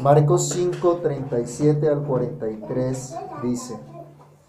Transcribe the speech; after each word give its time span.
Marcos 0.00 0.48
5, 0.48 0.98
37 1.02 1.88
al 1.88 2.02
43 2.02 3.16
dice, 3.44 3.78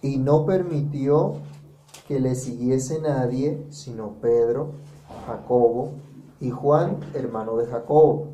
y 0.02 0.18
no 0.18 0.44
permitió 0.46 1.34
que 2.08 2.20
le 2.20 2.34
siguiese 2.34 3.00
nadie 3.00 3.64
sino 3.70 4.14
Pedro, 4.22 4.72
Jacobo 5.28 5.92
y 6.40 6.50
Juan, 6.50 6.98
hermano 7.14 7.58
de 7.58 7.68
Jacobo. 7.68 8.30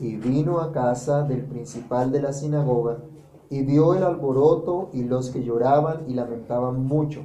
Y 0.00 0.16
vino 0.16 0.60
a 0.60 0.72
casa 0.72 1.22
del 1.22 1.44
principal 1.44 2.12
de 2.12 2.22
la 2.22 2.32
sinagoga 2.32 2.98
y 3.50 3.62
vio 3.62 3.94
el 3.94 4.02
alboroto 4.02 4.88
y 4.92 5.04
los 5.04 5.30
que 5.30 5.44
lloraban 5.44 6.08
y 6.08 6.14
lamentaban 6.14 6.84
mucho. 6.84 7.20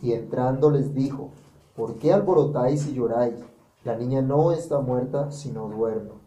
Y 0.00 0.12
entrando 0.12 0.70
les 0.70 0.94
dijo, 0.94 1.30
¿por 1.76 1.96
qué 1.96 2.12
alborotáis 2.12 2.86
y 2.88 2.94
lloráis? 2.94 3.34
La 3.84 3.96
niña 3.96 4.22
no 4.22 4.50
está 4.52 4.80
muerta, 4.80 5.30
sino 5.30 5.68
duerme. 5.68 6.25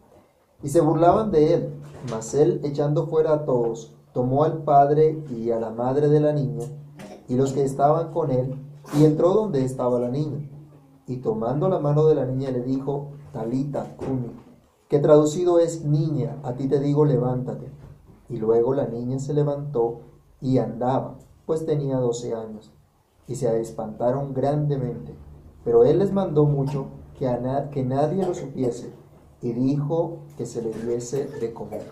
Y 0.62 0.68
se 0.68 0.80
burlaban 0.80 1.30
de 1.30 1.54
él, 1.54 1.74
mas 2.10 2.34
él, 2.34 2.60
echando 2.64 3.06
fuera 3.06 3.32
a 3.32 3.44
todos, 3.44 3.94
tomó 4.12 4.44
al 4.44 4.62
padre 4.64 5.22
y 5.30 5.50
a 5.50 5.60
la 5.60 5.70
madre 5.70 6.08
de 6.08 6.20
la 6.20 6.32
niña 6.32 6.66
y 7.30 7.36
los 7.36 7.52
que 7.52 7.62
estaban 7.62 8.12
con 8.12 8.32
él, 8.32 8.56
y 8.98 9.04
entró 9.04 9.32
donde 9.32 9.64
estaba 9.64 10.00
la 10.00 10.08
niña. 10.08 10.50
Y 11.06 11.18
tomando 11.18 11.68
la 11.68 11.78
mano 11.78 12.06
de 12.06 12.16
la 12.16 12.26
niña 12.26 12.50
le 12.50 12.60
dijo, 12.60 13.12
Talita 13.32 13.96
cumi, 13.96 14.32
que 14.88 14.98
traducido 14.98 15.60
es 15.60 15.84
niña, 15.84 16.40
a 16.42 16.54
ti 16.54 16.66
te 16.66 16.80
digo, 16.80 17.04
levántate. 17.04 17.70
Y 18.28 18.38
luego 18.38 18.74
la 18.74 18.88
niña 18.88 19.20
se 19.20 19.32
levantó 19.32 20.00
y 20.40 20.58
andaba, 20.58 21.18
pues 21.46 21.64
tenía 21.64 21.98
doce 21.98 22.34
años, 22.34 22.72
y 23.28 23.36
se 23.36 23.60
espantaron 23.60 24.34
grandemente. 24.34 25.14
Pero 25.64 25.84
él 25.84 26.00
les 26.00 26.12
mandó 26.12 26.46
mucho 26.46 26.86
que, 27.16 27.28
a 27.28 27.70
que 27.70 27.84
nadie 27.84 28.26
lo 28.26 28.34
supiese, 28.34 28.92
y 29.42 29.52
dijo 29.52 30.18
que 30.36 30.46
se 30.46 30.62
le 30.62 30.72
diese 30.72 31.26
de 31.26 31.52
comer. 31.52 31.82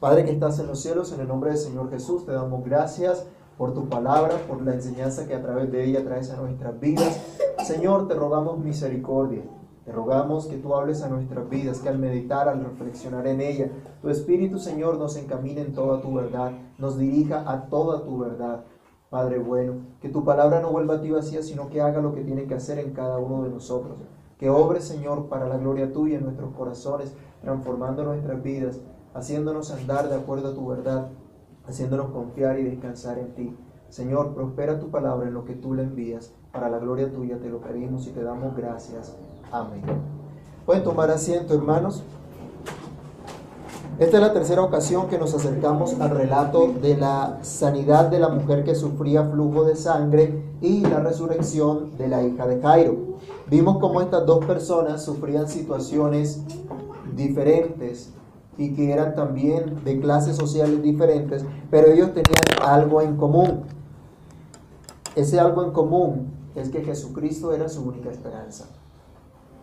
Padre 0.00 0.24
que 0.24 0.32
estás 0.32 0.58
en 0.58 0.66
los 0.66 0.80
cielos, 0.80 1.12
en 1.12 1.20
el 1.20 1.28
nombre 1.28 1.50
del 1.50 1.58
Señor 1.58 1.90
Jesús, 1.90 2.26
te 2.26 2.32
damos 2.32 2.64
gracias 2.64 3.26
por 3.56 3.72
tu 3.72 3.88
palabra, 3.88 4.36
por 4.48 4.62
la 4.62 4.74
enseñanza 4.74 5.26
que 5.26 5.34
a 5.34 5.42
través 5.42 5.70
de 5.70 5.84
ella 5.84 6.04
traes 6.04 6.30
a 6.30 6.36
nuestras 6.36 6.80
vidas. 6.80 7.20
Señor, 7.64 8.08
te 8.08 8.14
rogamos 8.14 8.58
misericordia. 8.58 9.42
Te 9.84 9.92
rogamos 9.92 10.46
que 10.46 10.58
tú 10.58 10.74
hables 10.74 11.02
a 11.02 11.08
nuestras 11.08 11.48
vidas, 11.48 11.80
que 11.80 11.88
al 11.88 11.98
meditar, 11.98 12.48
al 12.48 12.64
reflexionar 12.64 13.26
en 13.26 13.40
ella, 13.40 13.70
tu 14.00 14.08
Espíritu, 14.08 14.58
Señor, 14.58 14.96
nos 14.98 15.16
encamine 15.16 15.60
en 15.60 15.72
toda 15.72 16.00
tu 16.00 16.14
verdad, 16.14 16.52
nos 16.78 16.98
dirija 16.98 17.50
a 17.50 17.66
toda 17.66 18.04
tu 18.04 18.18
verdad. 18.18 18.64
Padre 19.10 19.38
bueno, 19.38 19.74
que 20.00 20.08
tu 20.08 20.24
palabra 20.24 20.60
no 20.60 20.70
vuelva 20.70 20.94
a 20.94 21.00
ti 21.00 21.10
vacía, 21.10 21.42
sino 21.42 21.68
que 21.68 21.80
haga 21.80 22.00
lo 22.00 22.14
que 22.14 22.22
tiene 22.22 22.46
que 22.46 22.54
hacer 22.54 22.78
en 22.78 22.92
cada 22.92 23.18
uno 23.18 23.42
de 23.42 23.50
nosotros. 23.50 23.98
Que 24.42 24.50
obre, 24.50 24.80
Señor, 24.80 25.28
para 25.28 25.46
la 25.46 25.56
gloria 25.56 25.92
tuya 25.92 26.18
en 26.18 26.24
nuestros 26.24 26.52
corazones, 26.56 27.14
transformando 27.42 28.02
nuestras 28.02 28.42
vidas, 28.42 28.80
haciéndonos 29.14 29.70
andar 29.70 30.08
de 30.08 30.16
acuerdo 30.16 30.48
a 30.48 30.52
tu 30.52 30.66
verdad, 30.66 31.10
haciéndonos 31.64 32.10
confiar 32.10 32.58
y 32.58 32.64
descansar 32.64 33.20
en 33.20 33.36
ti. 33.36 33.56
Señor, 33.88 34.34
prospera 34.34 34.80
tu 34.80 34.90
palabra 34.90 35.28
en 35.28 35.34
lo 35.34 35.44
que 35.44 35.54
tú 35.54 35.74
le 35.74 35.84
envías. 35.84 36.32
Para 36.50 36.68
la 36.68 36.80
gloria 36.80 37.12
tuya 37.12 37.38
te 37.38 37.48
lo 37.48 37.60
pedimos 37.60 38.08
y 38.08 38.10
te 38.10 38.24
damos 38.24 38.56
gracias. 38.56 39.16
Amén. 39.52 39.82
Pueden 40.66 40.82
tomar 40.82 41.08
asiento, 41.12 41.54
hermanos. 41.54 42.02
Esta 44.00 44.16
es 44.16 44.22
la 44.24 44.32
tercera 44.32 44.62
ocasión 44.62 45.06
que 45.06 45.18
nos 45.18 45.34
acercamos 45.34 46.00
al 46.00 46.10
relato 46.10 46.66
de 46.82 46.96
la 46.96 47.38
sanidad 47.42 48.06
de 48.06 48.18
la 48.18 48.28
mujer 48.28 48.64
que 48.64 48.74
sufría 48.74 49.22
flujo 49.22 49.62
de 49.62 49.76
sangre 49.76 50.56
y 50.60 50.80
la 50.80 50.98
resurrección 50.98 51.96
de 51.96 52.08
la 52.08 52.24
hija 52.24 52.44
de 52.48 52.60
Jairo. 52.60 53.12
Vimos 53.52 53.80
cómo 53.80 54.00
estas 54.00 54.24
dos 54.24 54.42
personas 54.46 55.04
sufrían 55.04 55.46
situaciones 55.46 56.42
diferentes 57.14 58.08
y 58.56 58.72
que 58.72 58.90
eran 58.90 59.14
también 59.14 59.84
de 59.84 60.00
clases 60.00 60.36
sociales 60.36 60.82
diferentes, 60.82 61.44
pero 61.70 61.88
ellos 61.88 62.14
tenían 62.14 62.66
algo 62.66 63.02
en 63.02 63.18
común. 63.18 63.64
Ese 65.14 65.38
algo 65.38 65.64
en 65.64 65.72
común 65.72 66.32
es 66.54 66.70
que 66.70 66.82
Jesucristo 66.82 67.52
era 67.52 67.68
su 67.68 67.82
única 67.82 68.08
esperanza. 68.08 68.70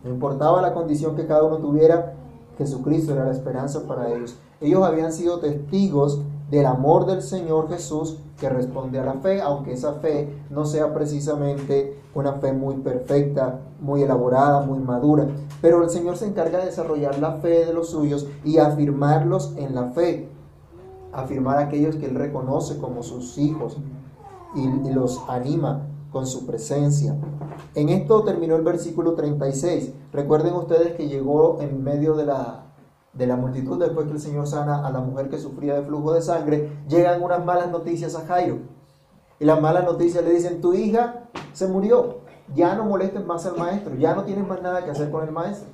No 0.04 0.10
importaba 0.10 0.62
la 0.62 0.72
condición 0.72 1.16
que 1.16 1.26
cada 1.26 1.42
uno 1.42 1.56
tuviera, 1.56 2.14
Jesucristo 2.58 3.12
era 3.12 3.24
la 3.24 3.32
esperanza 3.32 3.88
para 3.88 4.08
ellos. 4.14 4.36
Ellos 4.60 4.84
habían 4.84 5.12
sido 5.12 5.40
testigos 5.40 6.20
del 6.50 6.66
amor 6.66 7.06
del 7.06 7.22
Señor 7.22 7.68
Jesús 7.68 8.18
que 8.38 8.48
responde 8.48 8.98
a 8.98 9.04
la 9.04 9.14
fe, 9.14 9.40
aunque 9.40 9.72
esa 9.72 9.94
fe 9.94 10.34
no 10.50 10.64
sea 10.64 10.92
precisamente 10.92 11.98
una 12.14 12.34
fe 12.34 12.52
muy 12.52 12.76
perfecta, 12.76 13.60
muy 13.80 14.02
elaborada, 14.02 14.60
muy 14.62 14.78
madura. 14.78 15.28
Pero 15.60 15.82
el 15.84 15.90
Señor 15.90 16.16
se 16.16 16.26
encarga 16.26 16.58
de 16.58 16.66
desarrollar 16.66 17.18
la 17.18 17.34
fe 17.34 17.66
de 17.66 17.72
los 17.72 17.90
suyos 17.90 18.26
y 18.44 18.58
afirmarlos 18.58 19.54
en 19.56 19.74
la 19.74 19.90
fe, 19.90 20.28
afirmar 21.12 21.58
aquellos 21.58 21.96
que 21.96 22.06
Él 22.06 22.14
reconoce 22.14 22.78
como 22.78 23.02
sus 23.02 23.38
hijos 23.38 23.78
y, 24.54 24.62
y 24.88 24.92
los 24.92 25.20
anima 25.28 25.86
con 26.10 26.26
su 26.26 26.46
presencia. 26.46 27.16
En 27.74 27.88
esto 27.88 28.24
terminó 28.24 28.56
el 28.56 28.62
versículo 28.62 29.14
36. 29.14 29.92
Recuerden 30.12 30.54
ustedes 30.54 30.94
que 30.94 31.08
llegó 31.08 31.60
en 31.60 31.84
medio 31.84 32.14
de 32.14 32.26
la, 32.26 32.69
de 33.12 33.26
la 33.26 33.36
multitud, 33.36 33.78
después 33.78 34.06
que 34.06 34.12
el 34.12 34.20
Señor 34.20 34.46
sana 34.46 34.86
a 34.86 34.90
la 34.90 35.00
mujer 35.00 35.28
que 35.28 35.38
sufría 35.38 35.74
de 35.74 35.82
flujo 35.82 36.12
de 36.12 36.22
sangre, 36.22 36.70
llegan 36.88 37.22
unas 37.22 37.44
malas 37.44 37.70
noticias 37.70 38.14
a 38.14 38.26
Jairo. 38.26 38.58
Y 39.38 39.44
las 39.44 39.60
malas 39.60 39.84
noticias 39.84 40.24
le 40.24 40.32
dicen, 40.32 40.60
tu 40.60 40.74
hija 40.74 41.24
se 41.52 41.66
murió, 41.66 42.20
ya 42.54 42.74
no 42.74 42.84
molestes 42.84 43.24
más 43.24 43.46
al 43.46 43.56
maestro, 43.56 43.94
ya 43.96 44.14
no 44.14 44.24
tienes 44.24 44.46
más 44.46 44.62
nada 44.62 44.84
que 44.84 44.90
hacer 44.90 45.10
con 45.10 45.24
el 45.24 45.32
maestro. 45.32 45.68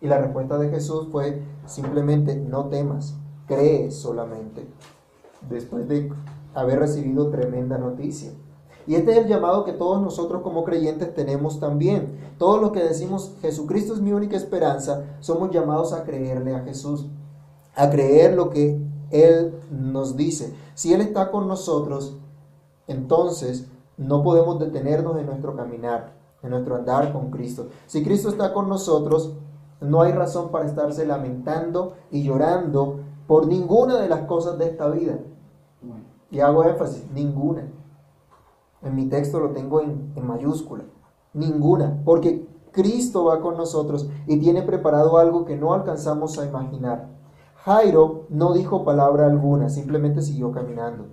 Y 0.00 0.06
la 0.06 0.18
respuesta 0.18 0.58
de 0.58 0.68
Jesús 0.68 1.08
fue 1.10 1.42
simplemente, 1.66 2.36
no 2.36 2.66
temas, 2.66 3.16
cree 3.46 3.90
solamente, 3.90 4.68
después 5.48 5.88
de 5.88 6.12
haber 6.54 6.80
recibido 6.80 7.30
tremenda 7.30 7.78
noticia. 7.78 8.32
Y 8.88 8.94
este 8.94 9.12
es 9.12 9.18
el 9.18 9.26
llamado 9.26 9.64
que 9.64 9.74
todos 9.74 10.00
nosotros 10.00 10.40
como 10.40 10.64
creyentes 10.64 11.14
tenemos 11.14 11.60
también. 11.60 12.18
Todos 12.38 12.58
los 12.58 12.72
que 12.72 12.82
decimos 12.82 13.34
Jesucristo 13.42 13.92
es 13.92 14.00
mi 14.00 14.12
única 14.12 14.34
esperanza, 14.34 15.04
somos 15.20 15.50
llamados 15.50 15.92
a 15.92 16.04
creerle 16.04 16.54
a 16.54 16.60
Jesús, 16.60 17.06
a 17.74 17.90
creer 17.90 18.32
lo 18.32 18.48
que 18.48 18.80
Él 19.10 19.60
nos 19.70 20.16
dice. 20.16 20.54
Si 20.74 20.94
Él 20.94 21.02
está 21.02 21.30
con 21.30 21.46
nosotros, 21.46 22.16
entonces 22.86 23.66
no 23.98 24.22
podemos 24.22 24.58
detenernos 24.58 25.18
en 25.18 25.26
nuestro 25.26 25.54
caminar, 25.54 26.14
en 26.42 26.48
nuestro 26.48 26.76
andar 26.76 27.12
con 27.12 27.30
Cristo. 27.30 27.68
Si 27.86 28.02
Cristo 28.02 28.30
está 28.30 28.54
con 28.54 28.70
nosotros, 28.70 29.34
no 29.82 30.00
hay 30.00 30.12
razón 30.12 30.50
para 30.50 30.64
estarse 30.64 31.06
lamentando 31.06 31.92
y 32.10 32.22
llorando 32.22 33.00
por 33.26 33.48
ninguna 33.48 34.00
de 34.00 34.08
las 34.08 34.20
cosas 34.20 34.56
de 34.56 34.64
esta 34.64 34.88
vida. 34.88 35.18
Y 36.30 36.40
hago 36.40 36.64
énfasis, 36.64 37.04
ninguna. 37.12 37.64
En 38.82 38.94
mi 38.94 39.06
texto 39.06 39.40
lo 39.40 39.50
tengo 39.50 39.80
en, 39.80 40.12
mayúscula. 40.22 40.84
Ninguna. 41.34 42.00
Porque 42.04 42.46
Cristo 42.72 43.24
va 43.24 43.40
con 43.40 43.56
nosotros 43.56 44.08
y 44.26 44.38
tiene 44.38 44.62
preparado 44.62 45.18
algo 45.18 45.44
que 45.44 45.56
no 45.56 45.74
alcanzamos 45.74 46.38
a 46.38 46.46
imaginar. 46.46 47.08
Jairo 47.56 48.26
no 48.28 48.52
dijo 48.52 48.84
palabra 48.84 49.26
alguna, 49.26 49.68
simplemente 49.68 50.22
siguió 50.22 50.52
caminando. 50.52 51.06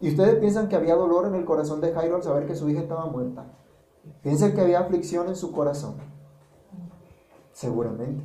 ¿Y 0.00 0.10
ustedes 0.10 0.36
piensan 0.36 0.68
que 0.68 0.76
había 0.76 0.94
dolor 0.94 1.26
en 1.26 1.34
el 1.34 1.44
corazón 1.44 1.80
de 1.80 1.92
Jairo 1.92 2.16
al 2.16 2.22
saber 2.22 2.46
que 2.46 2.54
su 2.54 2.68
hija 2.70 2.80
estaba 2.80 3.06
muerta? 3.06 3.46
¿Piensan 4.22 4.52
que 4.54 4.60
había 4.62 4.80
aflicción 4.80 5.28
en 5.28 5.36
su 5.36 5.52
corazón? 5.52 5.96
Seguramente. 7.52 8.22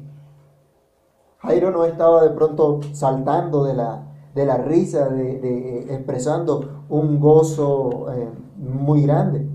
Jairo 1.39 1.71
no 1.71 1.83
estaba 1.83 2.23
de 2.23 2.29
pronto 2.29 2.79
saltando 2.93 3.63
de 3.65 3.73
la, 3.73 4.07
de 4.33 4.45
la 4.45 4.57
risa, 4.57 5.09
de, 5.09 5.39
de 5.39 5.93
expresando 5.93 6.74
un 6.89 7.19
gozo 7.19 8.07
eh, 8.11 8.29
muy 8.57 9.03
grande. 9.03 9.47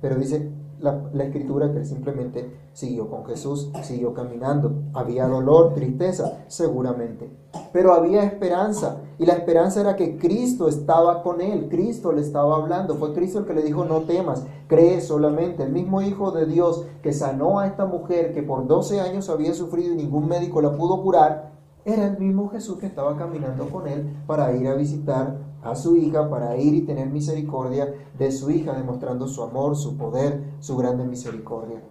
Pero 0.00 0.16
dice 0.16 0.50
la, 0.84 1.24
escritura 1.24 1.72
que 1.72 1.78
él 1.78 1.86
simplemente 1.86 2.50
siguió 2.72 3.08
con 3.08 3.24
Jesús, 3.24 3.70
siguió 3.82 4.12
caminando. 4.12 4.82
Había 4.92 5.26
dolor, 5.26 5.74
tristeza, 5.74 6.44
seguramente. 6.46 7.30
Pero 7.72 7.94
había 7.94 8.24
esperanza. 8.24 8.98
Y 9.18 9.26
la 9.26 9.34
esperanza 9.34 9.80
era 9.80 9.96
que 9.96 10.18
Cristo 10.18 10.68
estaba 10.68 11.22
con 11.22 11.40
él. 11.40 11.68
Cristo 11.70 12.12
le 12.12 12.20
estaba 12.20 12.56
hablando. 12.56 12.96
Fue 12.96 13.14
Cristo 13.14 13.38
el 13.38 13.46
que 13.46 13.54
le 13.54 13.62
dijo, 13.62 13.84
no 13.84 14.02
temas, 14.02 14.44
cree 14.66 15.00
solamente. 15.00 15.62
El 15.62 15.72
mismo 15.72 16.02
Hijo 16.02 16.32
de 16.32 16.46
Dios 16.46 16.84
que 17.02 17.12
sanó 17.12 17.60
a 17.60 17.66
esta 17.66 17.86
mujer 17.86 18.34
que 18.34 18.42
por 18.42 18.66
12 18.66 19.00
años 19.00 19.30
había 19.30 19.54
sufrido 19.54 19.94
y 19.94 19.96
ningún 19.96 20.28
médico 20.28 20.60
la 20.60 20.76
pudo 20.76 21.02
curar, 21.02 21.54
era 21.86 22.06
el 22.06 22.18
mismo 22.18 22.48
Jesús 22.48 22.78
que 22.78 22.86
estaba 22.86 23.16
caminando 23.16 23.68
con 23.68 23.86
él 23.86 24.16
para 24.26 24.54
ir 24.56 24.66
a 24.68 24.74
visitar 24.74 25.36
a 25.64 25.74
su 25.74 25.96
hija, 25.96 26.28
para 26.30 26.56
ir 26.56 26.74
y 26.74 26.82
tener 26.82 27.08
misericordia 27.08 27.92
de 28.18 28.30
su 28.30 28.50
hija, 28.50 28.74
demostrando 28.74 29.26
su 29.26 29.42
amor, 29.42 29.76
su 29.76 29.96
poder, 29.96 30.54
su 30.60 30.76
grande 30.76 31.04
misericordia. 31.04 31.82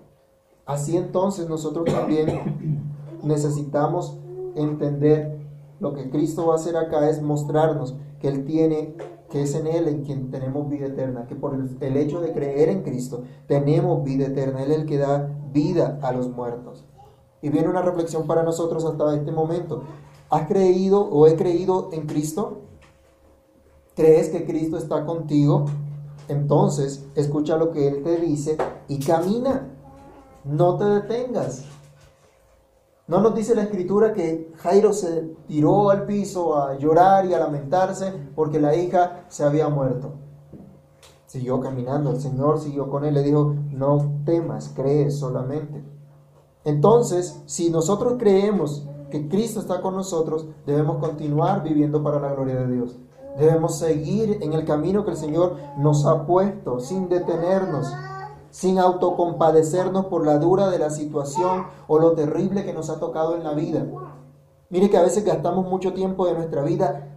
Así 0.65 0.95
entonces 0.95 1.49
nosotros 1.49 1.85
también 1.85 2.77
necesitamos 3.23 4.17
entender 4.55 5.43
lo 5.79 5.93
que 5.93 6.09
Cristo 6.09 6.47
va 6.47 6.53
a 6.53 6.55
hacer 6.57 6.77
acá 6.77 7.09
es 7.09 7.21
mostrarnos 7.21 7.95
que 8.19 8.29
Él 8.29 8.45
tiene, 8.45 8.95
que 9.29 9.41
es 9.41 9.55
en 9.55 9.67
Él 9.67 9.87
en 9.87 10.03
quien 10.03 10.31
tenemos 10.31 10.69
vida 10.69 10.85
eterna, 10.85 11.25
que 11.27 11.35
por 11.35 11.53
el 11.55 11.97
hecho 11.97 12.21
de 12.21 12.31
creer 12.31 12.69
en 12.69 12.83
Cristo 12.83 13.23
tenemos 13.47 14.03
vida 14.03 14.27
eterna, 14.27 14.63
Él 14.63 14.71
es 14.71 14.77
el 14.77 14.85
que 14.85 14.97
da 14.97 15.35
vida 15.51 15.99
a 16.01 16.13
los 16.13 16.29
muertos. 16.29 16.85
Y 17.41 17.49
viene 17.49 17.67
una 17.67 17.81
reflexión 17.81 18.25
para 18.25 18.43
nosotros 18.43 18.85
hasta 18.85 19.13
este 19.13 19.33
momento. 19.33 19.83
¿Has 20.29 20.47
creído 20.47 21.01
o 21.01 21.27
he 21.27 21.35
creído 21.35 21.89
en 21.91 22.07
Cristo? 22.07 22.61
¿Crees 23.95 24.29
que 24.29 24.45
Cristo 24.45 24.77
está 24.77 25.05
contigo? 25.05 25.65
Entonces, 26.27 27.05
escucha 27.15 27.57
lo 27.57 27.71
que 27.71 27.87
Él 27.87 28.03
te 28.03 28.17
dice 28.17 28.57
y 28.87 28.99
camina. 28.99 29.69
No 30.43 30.77
te 30.77 30.85
detengas. 30.85 31.65
No 33.05 33.19
nos 33.19 33.35
dice 33.35 33.53
la 33.53 33.63
escritura 33.63 34.13
que 34.13 34.51
Jairo 34.57 34.93
se 34.93 35.35
tiró 35.47 35.89
al 35.89 36.05
piso 36.05 36.57
a 36.57 36.77
llorar 36.77 37.25
y 37.25 37.33
a 37.33 37.39
lamentarse 37.39 38.13
porque 38.33 38.59
la 38.59 38.75
hija 38.75 39.25
se 39.27 39.43
había 39.43 39.67
muerto. 39.67 40.13
Siguió 41.25 41.59
caminando, 41.59 42.11
el 42.11 42.21
Señor 42.21 42.59
siguió 42.59 42.89
con 42.89 43.03
él, 43.03 43.13
le 43.15 43.23
dijo, 43.23 43.55
no 43.71 44.21
temas, 44.23 44.71
cree 44.75 45.11
solamente. 45.11 45.83
Entonces, 46.63 47.41
si 47.45 47.69
nosotros 47.69 48.15
creemos 48.17 48.87
que 49.09 49.27
Cristo 49.27 49.59
está 49.59 49.81
con 49.81 49.95
nosotros, 49.95 50.47
debemos 50.65 50.97
continuar 50.97 51.61
viviendo 51.61 52.01
para 52.01 52.19
la 52.19 52.33
gloria 52.33 52.55
de 52.55 52.73
Dios. 52.73 52.99
Debemos 53.37 53.77
seguir 53.77 54.39
en 54.41 54.53
el 54.53 54.65
camino 54.65 55.03
que 55.03 55.11
el 55.11 55.17
Señor 55.17 55.55
nos 55.77 56.05
ha 56.05 56.25
puesto, 56.25 56.79
sin 56.79 57.09
detenernos, 57.09 57.91
sin 58.51 58.77
autocompadecernos 58.77 60.05
por 60.05 60.25
la 60.25 60.37
dura 60.37 60.69
de 60.69 60.77
la 60.77 60.91
situación 60.91 61.65
o 61.87 61.97
lo 61.97 62.13
terrible 62.13 62.63
que 62.63 62.73
nos 62.73 62.89
ha 62.89 62.99
tocado 62.99 63.35
en 63.35 63.43
la 63.43 63.53
vida. 63.53 63.85
Mire 64.69 64.89
que 64.89 64.97
a 64.97 65.01
veces 65.01 65.25
gastamos 65.25 65.67
mucho 65.67 65.93
tiempo 65.93 66.27
de 66.27 66.33
nuestra 66.33 66.63
vida 66.63 67.09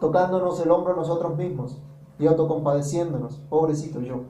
tocándonos 0.00 0.60
el 0.60 0.70
hombro 0.70 0.94
nosotros 0.94 1.36
mismos 1.36 1.78
y 2.18 2.26
autocompadeciéndonos. 2.26 3.40
Pobrecito 3.48 4.00
yo. 4.00 4.22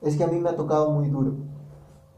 Es 0.00 0.16
que 0.16 0.24
a 0.24 0.28
mí 0.28 0.38
me 0.38 0.50
ha 0.50 0.56
tocado 0.56 0.90
muy 0.90 1.08
duro. 1.08 1.32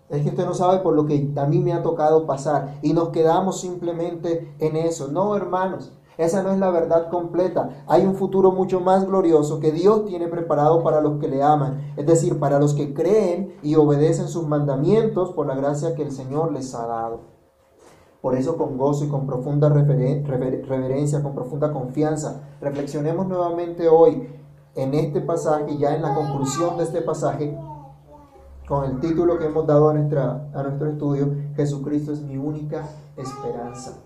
Es 0.09 0.23
que 0.23 0.29
usted 0.29 0.45
no 0.45 0.55
sabe 0.55 0.79
por 0.79 0.95
lo 0.95 1.07
que 1.07 1.33
a 1.37 1.47
mí 1.47 1.61
me 1.61 1.73
ha 1.73 1.83
tocado 1.83 2.27
pasar 2.27 2.79
y 2.83 2.93
nos 2.93 3.09
quedamos 3.09 3.61
simplemente 3.61 4.55
en 4.59 4.77
eso. 4.77 5.09
No, 5.09 5.35
hermanos, 5.37 5.93
esa 6.17 6.43
no 6.43 6.53
es 6.53 6.59
la 6.59 6.71
verdad 6.71 7.11
completa. 7.11 7.85
Hay 7.87 8.07
un 8.07 8.15
futuro 8.15 8.53
mucho 8.53 8.81
más 8.81 9.07
glorioso 9.07 9.61
que 9.61 9.73
Dios 9.73 10.05
tiene 10.07 10.29
preparado 10.29 10.83
para 10.83 11.01
los 11.01 11.19
que 11.19 11.29
le 11.29 11.43
aman, 11.43 11.93
es 11.97 12.07
decir, 12.07 12.39
para 12.39 12.59
los 12.59 12.75
que 12.75 12.95
creen 12.95 13.55
y 13.63 13.75
obedecen 13.75 14.29
sus 14.29 14.47
mandamientos 14.47 15.33
por 15.33 15.47
la 15.47 15.55
gracia 15.55 15.95
que 15.95 16.03
el 16.03 16.13
Señor 16.13 16.53
les 16.53 16.75
ha 16.75 16.87
dado. 16.87 17.35
Por 18.21 18.37
eso 18.37 18.57
con 18.57 18.79
gozo 18.79 19.05
y 19.05 19.09
con 19.09 19.27
profunda 19.27 19.69
reverencia, 19.69 21.23
con 21.23 21.35
profunda 21.35 21.73
confianza, 21.73 22.43
reflexionemos 22.61 23.27
nuevamente 23.27 23.89
hoy 23.89 24.29
en 24.77 24.95
este 24.95 25.21
pasaje, 25.21 25.77
ya 25.77 25.95
en 25.95 26.03
la 26.03 26.15
conclusión 26.15 26.79
de 26.79 26.85
este 26.85 27.03
pasaje, 27.03 27.59
con 28.67 28.85
el 28.85 28.99
título 28.99 29.39
que 29.39 29.45
hemos 29.45 29.67
dado 29.67 29.91
a, 29.91 29.93
a 29.93 30.63
nuestro 30.63 30.89
estudio, 30.89 31.35
Jesucristo 31.55 32.13
es 32.13 32.23
mi 32.23 32.39
única 32.39 32.89
esperanza. 33.17 34.04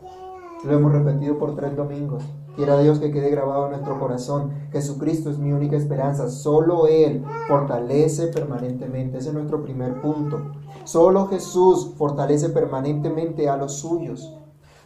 Lo 0.65 0.73
hemos 0.73 0.93
repetido 0.93 1.39
por 1.39 1.55
tres 1.55 1.77
domingos. 1.77 2.25
Quiera 2.57 2.79
Dios 2.81 2.99
que 2.99 3.13
quede 3.13 3.31
grabado 3.31 3.67
en 3.67 3.73
nuestro 3.73 4.01
corazón. 4.01 4.53
Jesucristo 4.73 5.31
es 5.31 5.39
mi 5.39 5.53
única 5.53 5.77
esperanza. 5.77 6.29
Solo 6.29 6.89
Él 6.89 7.25
fortalece 7.47 8.27
permanentemente. 8.27 9.19
Ese 9.19 9.29
es 9.29 9.35
nuestro 9.35 9.63
primer 9.63 10.01
punto. 10.01 10.41
Solo 10.83 11.29
Jesús 11.29 11.93
fortalece 11.97 12.49
permanentemente 12.49 13.49
a 13.49 13.57
los 13.57 13.75
suyos. 13.75 14.35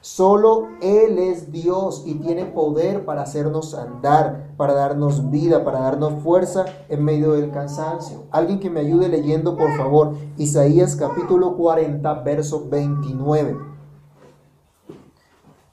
Solo 0.03 0.69
Él 0.83 1.19
es 1.19 1.51
Dios 1.51 2.03
y 2.05 2.17
tiene 2.17 2.45
poder 2.45 3.07
para 3.07 3.23
hacernos 3.23 3.73
andar, 3.75 4.53
para 4.59 4.75
darnos 4.75 5.31
vida, 5.31 5.65
para 5.65 5.81
darnos 5.81 6.23
fuerza 6.23 6.67
en 6.91 7.03
medio 7.03 7.33
del 7.33 7.51
cansancio. 7.51 8.25
Alguien 8.31 8.61
que 8.61 8.69
me 8.69 8.81
ayude 8.81 9.09
leyendo, 9.09 9.57
por 9.57 9.75
favor, 9.79 10.13
Isaías 10.37 10.97
capítulo 10.97 11.57
40, 11.57 12.13
verso 12.25 12.69
29. 12.69 13.72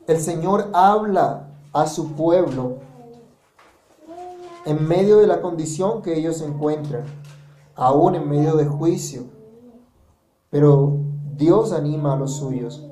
El 0.10 0.20
Señor 0.20 0.72
habla 0.74 1.52
a 1.72 1.86
su 1.86 2.14
pueblo 2.14 2.78
en 4.66 4.88
medio 4.88 5.18
de 5.18 5.28
la 5.28 5.40
condición 5.40 6.02
que 6.02 6.18
ellos 6.18 6.38
se 6.38 6.48
encuentran, 6.48 7.04
aún 7.76 8.16
en 8.16 8.28
medio 8.28 8.56
de 8.56 8.66
juicio. 8.66 9.26
Pero 10.50 10.98
Dios 11.38 11.74
anima 11.74 12.14
a 12.14 12.18
los 12.18 12.38
suyos. 12.38 12.90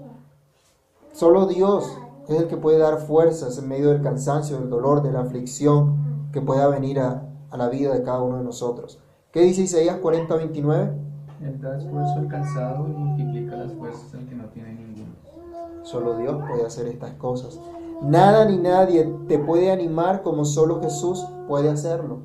Solo 1.11 1.47
Dios 1.47 1.91
es 2.27 2.39
el 2.39 2.47
que 2.47 2.55
puede 2.55 2.77
dar 2.77 2.99
fuerzas 2.99 3.57
en 3.57 3.67
medio 3.67 3.89
del 3.89 4.03
cansancio, 4.03 4.59
del 4.59 4.69
dolor, 4.69 5.01
de 5.01 5.11
la 5.11 5.21
aflicción 5.21 6.29
que 6.31 6.41
pueda 6.41 6.67
venir 6.67 6.99
a, 6.99 7.23
la 7.51 7.67
vida 7.67 7.95
de 7.95 8.03
cada 8.03 8.21
uno 8.21 8.37
de 8.37 8.43
nosotros. 8.43 8.99
¿Qué 9.31 9.41
dice 9.41 9.63
Isaías 9.63 9.97
40, 9.97 10.35
29? 10.35 10.93
Él 11.41 11.61
da 11.61 11.79
esfuerzo 11.79 12.13
al 12.13 12.27
cansado 12.27 12.87
y 12.87 12.91
multiplica 12.91 13.55
las 13.55 13.73
fuerzas 13.73 14.13
al 14.13 14.27
que 14.27 14.35
no 14.35 14.45
tiene 14.49 14.69
ninguno. 14.69 14.86
Solo 15.87 16.17
Dios 16.17 16.35
puede 16.49 16.65
hacer 16.65 16.85
estas 16.87 17.13
cosas. 17.13 17.61
Nada 18.01 18.43
ni 18.43 18.57
nadie 18.57 19.09
te 19.29 19.39
puede 19.39 19.71
animar 19.71 20.21
como 20.21 20.43
solo 20.43 20.81
Jesús 20.81 21.25
puede 21.47 21.69
hacerlo. 21.69 22.17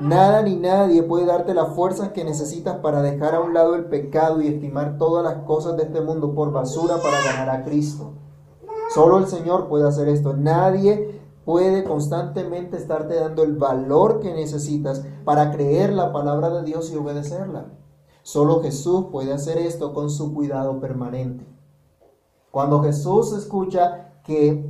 Nada 0.00 0.40
ni 0.42 0.54
nadie 0.54 1.02
puede 1.02 1.26
darte 1.26 1.54
las 1.54 1.74
fuerzas 1.74 2.10
que 2.10 2.22
necesitas 2.22 2.76
para 2.76 3.02
dejar 3.02 3.34
a 3.34 3.40
un 3.40 3.52
lado 3.52 3.74
el 3.74 3.86
pecado 3.86 4.40
y 4.40 4.46
estimar 4.46 4.96
todas 4.96 5.24
las 5.24 5.42
cosas 5.44 5.76
de 5.76 5.82
este 5.82 6.02
mundo 6.02 6.32
por 6.32 6.52
basura 6.52 6.98
para 6.98 7.20
ganar 7.20 7.50
a 7.50 7.64
Cristo. 7.64 8.12
Solo 8.94 9.18
el 9.18 9.26
Señor 9.26 9.66
puede 9.66 9.88
hacer 9.88 10.08
esto. 10.08 10.32
Nadie 10.32 11.20
puede 11.44 11.82
constantemente 11.82 12.76
estarte 12.76 13.16
dando 13.16 13.42
el 13.42 13.56
valor 13.56 14.20
que 14.20 14.32
necesitas 14.32 15.04
para 15.24 15.50
creer 15.50 15.92
la 15.92 16.12
palabra 16.12 16.50
de 16.50 16.62
Dios 16.62 16.92
y 16.92 16.96
obedecerla. 16.96 17.72
Solo 18.22 18.62
Jesús 18.62 19.06
puede 19.10 19.32
hacer 19.32 19.58
esto 19.58 19.92
con 19.92 20.10
su 20.10 20.32
cuidado 20.32 20.78
permanente. 20.78 21.49
Cuando 22.50 22.82
Jesús 22.82 23.32
escucha 23.32 24.12
que 24.24 24.64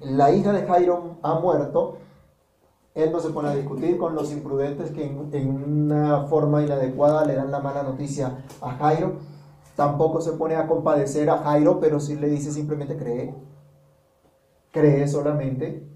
la 0.00 0.30
hija 0.32 0.52
de 0.52 0.66
Jairo 0.66 1.18
ha 1.22 1.38
muerto, 1.40 1.98
él 2.94 3.10
no 3.10 3.18
se 3.18 3.30
pone 3.30 3.48
a 3.48 3.54
discutir 3.54 3.98
con 3.98 4.14
los 4.14 4.30
imprudentes 4.30 4.92
que 4.92 5.04
en, 5.04 5.48
una 5.48 6.26
forma 6.26 6.62
inadecuada 6.62 7.24
le 7.24 7.34
dan 7.34 7.50
la 7.50 7.58
mala 7.58 7.82
noticia 7.82 8.44
a 8.60 8.70
Jairo. 8.72 9.14
Tampoco 9.74 10.20
se 10.20 10.32
pone 10.32 10.54
a 10.54 10.68
compadecer 10.68 11.28
a 11.28 11.38
Jairo, 11.38 11.80
pero 11.80 11.98
sí 11.98 12.14
le 12.14 12.28
dice 12.28 12.52
simplemente 12.52 12.96
cree. 12.96 13.34
Cree 14.70 15.08
solamente. 15.08 15.88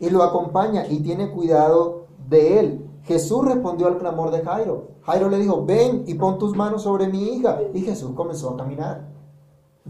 Y 0.00 0.10
lo 0.10 0.24
acompaña 0.24 0.86
y 0.88 1.00
tiene 1.00 1.30
cuidado 1.30 2.06
de 2.28 2.58
él. 2.58 2.90
Jesús 3.04 3.44
respondió 3.44 3.86
al 3.86 3.98
clamor 3.98 4.32
de 4.32 4.42
Jairo. 4.42 4.88
Jairo 5.02 5.28
le 5.28 5.38
dijo, 5.38 5.64
ven 5.64 6.02
y 6.08 6.14
pon 6.14 6.38
tus 6.38 6.56
manos 6.56 6.82
sobre 6.82 7.06
mi 7.06 7.22
hija. 7.22 7.60
Y 7.72 7.82
Jesús 7.82 8.10
comenzó 8.16 8.50
a 8.50 8.56
caminar 8.56 9.15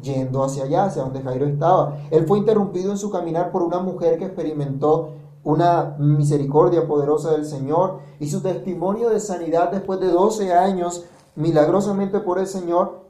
yendo 0.02 0.44
hacia 0.44 0.64
allá, 0.64 0.84
hacia 0.84 1.02
donde 1.02 1.22
Jairo 1.22 1.46
estaba. 1.46 1.98
Él 2.10 2.26
fue 2.26 2.38
interrumpido 2.38 2.90
en 2.90 2.98
su 2.98 3.10
caminar 3.10 3.50
por 3.50 3.62
una 3.62 3.78
mujer 3.78 4.19
que 4.19 4.26
experimentó 4.26 5.11
una 5.44 5.94
misericordia 5.99 6.87
poderosa 6.87 7.32
del 7.32 7.44
Señor 7.44 8.00
y 8.18 8.28
su 8.28 8.40
testimonio 8.40 9.11
de 9.11 9.20
sanidad 9.20 9.70
después 9.70 10.00
de 10.00 10.09
12 10.09 10.52
años, 10.52 11.04
milagrosamente 11.37 12.18
por 12.20 12.38
el 12.38 12.49
Señor, 12.49 13.06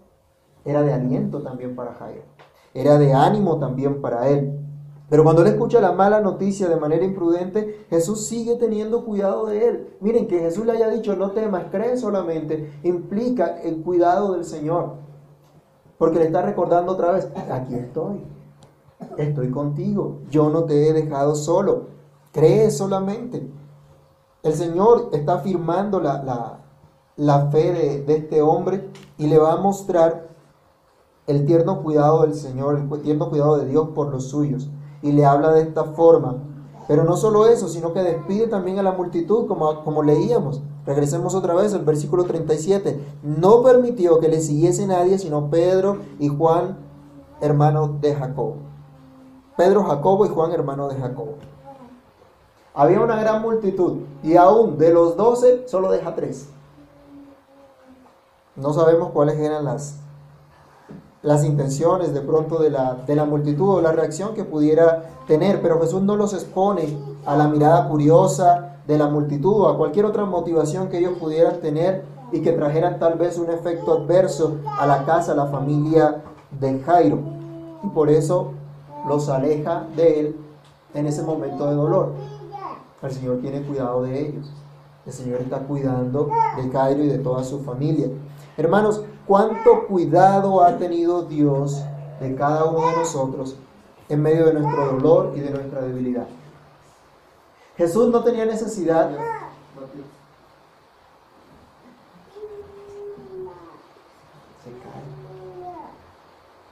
era 0.65 0.83
de 0.83 0.93
aliento 0.93 1.41
también 1.41 1.75
para 1.75 1.95
Jairo, 1.95 2.23
era 2.75 2.99
de 2.99 3.15
ánimo 3.15 3.59
también 3.59 4.03
para 4.03 4.29
él. 4.29 4.61
Pero 5.09 5.23
cuando 5.23 5.43
él 5.43 5.49
escucha 5.49 5.81
la 5.81 5.93
mala 5.93 6.21
noticia 6.21 6.69
de 6.69 6.77
manera 6.77 7.05
imprudente, 7.05 7.87
Jesús 7.89 8.27
sigue 8.27 8.57
teniendo 8.57 9.05
cuidado 9.05 9.47
de 9.47 9.69
él. 9.69 9.97
Miren, 10.01 10.27
que 10.27 10.41
Jesús 10.41 10.67
le 10.67 10.73
haya 10.73 10.91
dicho 10.91 11.15
no 11.15 11.31
temas, 11.31 11.67
cree 11.71 11.97
solamente, 11.97 12.73
implica 12.83 13.61
el 13.63 13.83
cuidado 13.83 14.33
del 14.33 14.45
Señor. 14.45 15.06
Porque 15.99 16.19
le 16.19 16.27
está 16.27 16.43
recordando 16.43 16.93
otra 16.93 17.13
vez, 17.13 17.29
aquí 17.51 17.75
estoy, 17.75 18.23
estoy 19.17 19.51
contigo, 19.51 20.19
yo 20.31 20.51
no 20.51 20.65
te 20.65 20.89
he 20.89 20.93
dejado 20.93 21.35
solo, 21.35 21.85
cree 22.33 22.71
solamente. 22.71 23.49
El 24.43 24.53
Señor 24.53 25.09
está 25.13 25.35
afirmando 25.35 25.99
la, 26.01 26.61
la, 27.17 27.47
fe 27.51 27.73
de, 27.73 28.03
de 28.03 28.17
este 28.17 28.43
hombre 28.43 28.91
y 29.17 29.27
le 29.27 29.39
va 29.39 29.55
a 29.55 29.57
mostrar 29.57 30.29
el 31.27 31.45
tierno 31.47 31.83
cuidado 31.83 32.23
del 32.23 32.35
Señor, 32.35 32.77
el 32.77 33.03
tierno 33.03 33.31
cuidado 33.31 33.57
de 33.57 33.67
Dios 33.67 33.89
por 33.95 34.09
los 34.09 34.29
suyos. 34.29 34.69
Y 35.03 35.13
le 35.13 35.25
habla 35.25 35.53
de 35.53 35.63
esta 35.63 35.85
forma. 35.85 36.37
Pero 36.87 37.05
no 37.05 37.17
solo 37.17 37.47
eso, 37.47 37.69
sino 37.69 37.93
que 37.93 38.03
despide 38.03 38.47
también 38.47 38.79
a 38.79 38.83
la 38.83 38.93
multitud, 38.93 39.47
como, 39.47 39.83
como 39.83 40.03
leíamos. 40.03 40.63
Regresemos 40.87 41.35
otra 41.35 41.55
vez 41.55 41.75
al 41.75 41.85
versículo 41.85 42.25
37. 42.25 43.01
No 43.25 43.63
permitió 43.63 44.21
que 44.21 44.29
le 44.29 44.41
siguiese 44.41 44.87
nadie 44.87 45.19
sino 45.19 45.51
Pedro 45.51 45.99
y 46.21 46.29
Juan, 46.29 46.79
hermano 47.41 47.99
de 48.01 48.15
Jacobo. 48.15 48.57
Pedro, 49.57 49.83
Jacobo 49.85 50.27
y 50.27 50.29
Juan, 50.29 50.53
hermano 50.53 50.89
de 50.89 50.97
Jacobo. 50.97 51.35
Había 52.73 53.01
una 53.01 53.17
gran 53.17 53.43
multitud 53.43 53.99
y 54.23 54.37
aún 54.37 54.79
de 54.79 54.93
los 54.93 55.17
doce 55.17 55.67
solo 55.67 55.91
deja 55.91 56.15
tres. 56.15 56.49
No 58.55 58.73
sabemos 58.73 59.11
cuáles 59.11 59.39
eran 59.39 59.65
las, 59.65 59.97
las 61.23 61.45
intenciones 61.45 62.15
de 62.15 62.21
pronto 62.21 62.59
de 62.59 62.71
la, 62.71 62.95
de 62.95 63.17
la 63.17 63.25
multitud 63.25 63.77
o 63.77 63.81
la 63.81 63.93
reacción 63.93 64.35
que 64.35 64.45
pudiera 64.45 65.11
tener, 65.27 65.61
pero 65.63 65.81
Jesús 65.81 66.03
no 66.03 66.17
los 66.17 66.33
expone 66.33 66.97
a 67.25 67.35
la 67.37 67.49
mirada 67.49 67.89
curiosa 67.89 68.76
de 68.87 68.99
la 68.99 69.09
multitud 69.09 69.53
o 69.53 69.69
a 69.69 69.77
cualquier 69.77 70.05
otra 70.05 70.25
motivación 70.25 70.89
que 70.89 70.99
ellos 70.99 71.19
pudieran 71.19 71.61
tener 71.61 72.05
y 72.33 72.41
que 72.41 72.53
trajeran 72.53 72.99
tal 72.99 73.15
vez 73.15 73.39
un 73.39 73.51
efecto 73.51 73.93
adverso 73.93 74.57
a 74.79 74.87
la 74.87 75.05
casa, 75.05 75.33
a 75.33 75.37
la 75.37 75.47
familia 75.47 76.23
de 76.59 76.81
Jairo. 76.81 77.19
Y 77.83 77.89
por 77.89 78.11
eso 78.11 78.53
los 79.09 79.29
aleja 79.29 79.87
de 79.97 80.21
él 80.21 80.37
en 80.95 81.07
ese 81.07 81.23
momento 81.23 81.67
de 81.67 81.75
dolor. 81.75 82.13
El 83.03 83.11
Señor 83.11 83.39
tiene 83.41 83.63
cuidado 83.63 84.03
de 84.03 84.29
ellos. 84.29 84.51
El 85.05 85.13
Señor 85.13 85.41
está 85.41 85.61
cuidando 85.61 86.29
de 86.57 86.69
Cairo 86.71 87.05
y 87.05 87.09
de 87.09 87.19
toda 87.19 87.45
su 87.45 87.61
familia. 87.61 88.09
Hermanos, 88.57 89.05
¿cuánto 89.27 89.87
cuidado 89.87 90.63
ha 90.65 90.77
tenido 90.79 91.23
Dios 91.23 91.85
de 92.21 92.35
cada 92.35 92.65
uno 92.65 92.89
de 92.89 92.97
nosotros 92.97 93.57
en 94.09 94.23
medio 94.23 94.47
de 94.47 94.55
nuestro 94.55 94.87
dolor 94.93 95.33
y 95.37 95.41
de 95.41 95.51
nuestra 95.51 95.83
debilidad? 95.83 96.27
Jesús 97.77 98.09
no 98.09 98.25
tenía 98.25 98.47
necesidad 98.47 99.11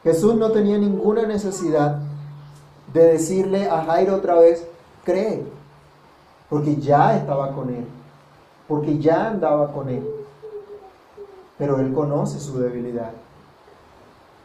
Jesús 0.05 0.35
no 0.35 0.51
tenía 0.53 0.77
ninguna 0.77 1.23
necesidad 1.23 1.99
de 2.93 3.05
decirle 3.13 3.69
a 3.71 3.85
Jairo 3.85 4.17
otra 4.17 4.35
vez, 4.35 4.65
cree, 5.03 5.43
porque 6.51 6.77
ya 6.77 7.17
estaba 7.17 7.53
con 7.53 7.71
él, 7.71 7.87
porque 8.69 8.99
ya 8.99 9.29
andaba 9.29 9.73
con 9.73 9.89
él. 9.89 10.07
Pero 11.57 11.81
él 11.81 11.95
conoce 11.95 12.39
su 12.39 12.59
debilidad. 12.59 13.13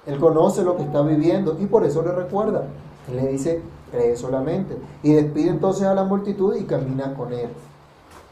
Él 0.05 0.17
conoce 0.17 0.63
lo 0.63 0.77
que 0.77 0.83
está 0.83 1.01
viviendo 1.01 1.57
y 1.59 1.65
por 1.65 1.83
eso 1.83 2.01
le 2.03 2.13
recuerda. 2.13 2.63
Él 3.09 3.17
le 3.17 3.27
dice, 3.27 3.61
cree 3.91 4.15
solamente. 4.15 4.77
Y 5.03 5.13
despide 5.13 5.49
entonces 5.49 5.83
a 5.83 5.93
la 5.93 6.03
multitud 6.03 6.55
y 6.55 6.63
camina 6.63 7.13
con 7.13 7.33
él. 7.33 7.49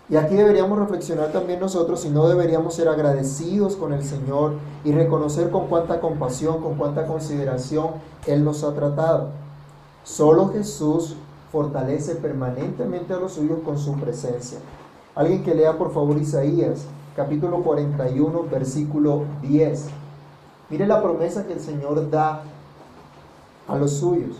Y 0.09 0.15
aquí 0.15 0.35
deberíamos 0.35 0.79
reflexionar 0.79 1.33
también 1.33 1.59
nosotros 1.59 1.99
si 1.99 2.09
no 2.09 2.29
deberíamos 2.29 2.75
ser 2.75 2.87
agradecidos 2.87 3.75
con 3.75 3.91
el 3.91 4.03
Señor 4.03 4.53
y 4.85 4.93
reconocer 4.93 5.49
con 5.51 5.67
cuánta 5.67 5.99
compasión, 5.99 6.61
con 6.61 6.75
cuánta 6.75 7.05
consideración 7.05 7.89
Él 8.25 8.45
nos 8.45 8.63
ha 8.63 8.73
tratado. 8.73 9.31
Solo 10.05 10.49
Jesús 10.53 11.17
fortalece 11.51 12.15
permanentemente 12.15 13.13
a 13.13 13.17
los 13.17 13.33
suyos 13.33 13.59
con 13.65 13.77
su 13.77 13.95
presencia. 13.95 14.59
Alguien 15.13 15.43
que 15.43 15.53
lea 15.53 15.77
por 15.77 15.93
favor 15.93 16.17
Isaías, 16.17 16.85
capítulo 17.13 17.61
41, 17.63 18.45
versículo 18.49 19.25
10. 19.41 19.87
Mire 20.69 20.87
la 20.87 21.01
promesa 21.01 21.45
que 21.45 21.53
el 21.53 21.59
Señor 21.59 22.09
da 22.09 22.43
a 23.67 23.75
los 23.75 23.91
suyos. 23.91 24.37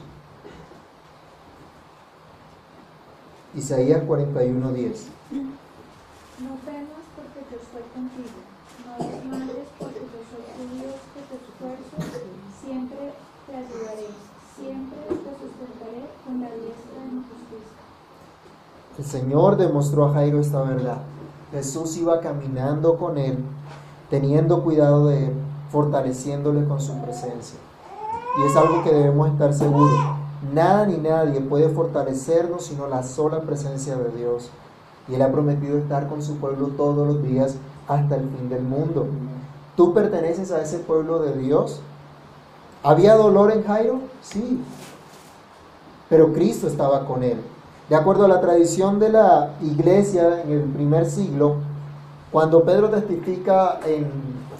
Isaías 3.57 4.03
41, 4.05 4.71
10. 4.71 5.07
No 5.31 5.41
temas 6.61 7.05
porque 7.15 7.41
yo 7.49 7.57
estoy 7.57 7.81
contigo, 7.91 8.37
no 8.85 8.93
desmayes 9.03 9.67
porque 9.79 9.99
yo 9.99 10.19
soy 10.29 10.45
tu 10.53 10.63
Dios 10.77 10.93
que 11.15 11.21
te 11.25 11.35
esfuerzo, 11.41 11.97
siempre 12.63 13.13
te 13.47 13.55
ayudaré, 13.55 14.09
siempre 14.55 14.99
te 15.09 15.31
sustentaré 15.41 16.05
con 16.23 16.39
la 16.39 16.49
diestra 16.53 17.01
de 17.01 17.09
mi 17.11 17.23
justicia. 17.25 17.81
El 18.99 19.05
Señor 19.05 19.57
demostró 19.57 20.05
a 20.05 20.13
Jairo 20.13 20.39
esta 20.39 20.61
verdad. 20.61 20.99
Jesús 21.51 21.97
iba 21.97 22.19
caminando 22.19 22.99
con 22.99 23.17
él, 23.17 23.39
teniendo 24.11 24.63
cuidado 24.63 25.07
de 25.07 25.29
él, 25.29 25.33
fortaleciéndole 25.71 26.63
con 26.65 26.79
su 26.79 26.95
presencia. 27.01 27.57
Y 28.37 28.45
es 28.45 28.55
algo 28.55 28.83
que 28.83 28.91
debemos 28.91 29.31
estar 29.31 29.51
seguros. 29.51 30.16
Nada 30.53 30.85
ni 30.85 30.97
nadie 30.97 31.41
puede 31.41 31.69
fortalecernos 31.69 32.65
sino 32.65 32.87
la 32.87 33.03
sola 33.03 33.41
presencia 33.41 33.95
de 33.95 34.09
Dios. 34.17 34.49
Y 35.07 35.15
Él 35.15 35.21
ha 35.21 35.31
prometido 35.31 35.77
estar 35.77 36.07
con 36.07 36.21
su 36.21 36.37
pueblo 36.37 36.67
todos 36.77 37.07
los 37.07 37.23
días 37.23 37.55
hasta 37.87 38.15
el 38.15 38.29
fin 38.29 38.49
del 38.49 38.63
mundo. 38.63 39.07
¿Tú 39.75 39.93
perteneces 39.93 40.51
a 40.51 40.61
ese 40.61 40.79
pueblo 40.79 41.19
de 41.19 41.37
Dios? 41.37 41.81
¿Había 42.83 43.15
dolor 43.15 43.51
en 43.51 43.63
Jairo? 43.63 43.99
Sí. 44.21 44.61
Pero 46.09 46.33
Cristo 46.33 46.67
estaba 46.67 47.05
con 47.05 47.23
él. 47.23 47.37
De 47.89 47.95
acuerdo 47.95 48.25
a 48.25 48.27
la 48.27 48.41
tradición 48.41 48.99
de 48.99 49.09
la 49.09 49.53
iglesia 49.61 50.41
en 50.43 50.51
el 50.51 50.63
primer 50.63 51.05
siglo, 51.05 51.55
cuando 52.31 52.63
Pedro 52.63 52.89
testifica 52.89 53.79
en, 53.85 54.11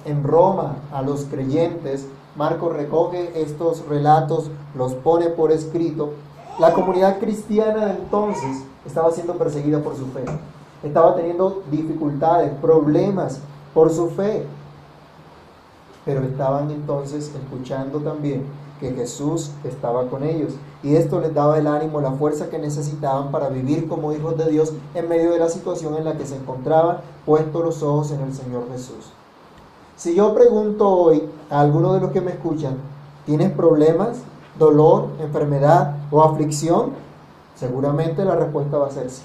en 0.05 0.23
Roma 0.23 0.77
a 0.93 1.01
los 1.01 1.25
creyentes, 1.25 2.07
Marcos 2.37 2.71
recoge 2.73 3.41
estos 3.41 3.85
relatos, 3.87 4.51
los 4.75 4.93
pone 4.93 5.29
por 5.29 5.51
escrito. 5.51 6.11
La 6.59 6.71
comunidad 6.71 7.19
cristiana 7.19 7.87
de 7.87 7.91
entonces 7.93 8.63
estaba 8.85 9.11
siendo 9.11 9.33
perseguida 9.33 9.79
por 9.79 9.95
su 9.95 10.05
fe. 10.07 10.23
Estaba 10.83 11.15
teniendo 11.15 11.63
dificultades, 11.71 12.51
problemas 12.61 13.39
por 13.73 13.91
su 13.91 14.09
fe. 14.11 14.45
Pero 16.05 16.21
estaban 16.21 16.69
entonces 16.69 17.33
escuchando 17.35 17.99
también 17.99 18.45
que 18.79 18.93
Jesús 18.93 19.51
estaba 19.63 20.07
con 20.07 20.23
ellos. 20.23 20.53
Y 20.83 20.95
esto 20.95 21.19
les 21.19 21.33
daba 21.33 21.57
el 21.57 21.65
ánimo, 21.65 22.01
la 22.01 22.11
fuerza 22.11 22.49
que 22.49 22.59
necesitaban 22.59 23.31
para 23.31 23.49
vivir 23.49 23.87
como 23.87 24.13
hijos 24.13 24.37
de 24.37 24.49
Dios 24.51 24.73
en 24.93 25.09
medio 25.09 25.31
de 25.31 25.39
la 25.39 25.49
situación 25.49 25.95
en 25.97 26.05
la 26.05 26.15
que 26.15 26.27
se 26.27 26.35
encontraban, 26.35 26.99
puestos 27.25 27.65
los 27.65 27.81
ojos 27.81 28.11
en 28.11 28.21
el 28.21 28.33
Señor 28.33 28.63
Jesús. 28.71 29.11
Si 29.95 30.13
yo 30.13 30.35
pregunto 30.35 30.87
hoy 30.87 31.23
a 31.49 31.59
alguno 31.59 31.93
de 31.93 32.01
los 32.01 32.11
que 32.11 32.21
me 32.21 32.31
escuchan, 32.31 32.77
¿tienes 33.25 33.51
problemas, 33.51 34.17
dolor, 34.57 35.09
enfermedad 35.19 35.95
o 36.11 36.23
aflicción? 36.23 36.91
Seguramente 37.55 38.25
la 38.25 38.35
respuesta 38.35 38.77
va 38.77 38.87
a 38.87 38.91
ser 38.91 39.09
sí. 39.09 39.23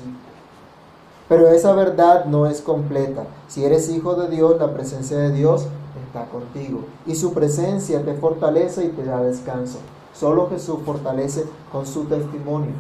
Pero 1.29 1.49
esa 1.49 1.73
verdad 1.75 2.27
no 2.27 2.47
es 2.47 2.61
completa. 2.61 3.25
Si 3.49 3.65
eres 3.65 3.89
hijo 3.89 4.15
de 4.15 4.29
Dios, 4.29 4.59
la 4.59 4.73
presencia 4.75 5.19
de 5.19 5.31
Dios 5.31 5.67
está 6.07 6.27
contigo. 6.27 6.81
Y 7.07 7.15
su 7.15 7.33
presencia 7.33 8.05
te 8.05 8.15
fortalece 8.15 8.85
y 8.85 8.89
te 8.89 9.05
da 9.05 9.23
descanso. 9.23 9.79
Solo 10.15 10.49
Jesús 10.51 10.81
fortalece 10.85 11.45
con 11.71 11.87
su 11.87 12.05
testimonio. 12.05 12.73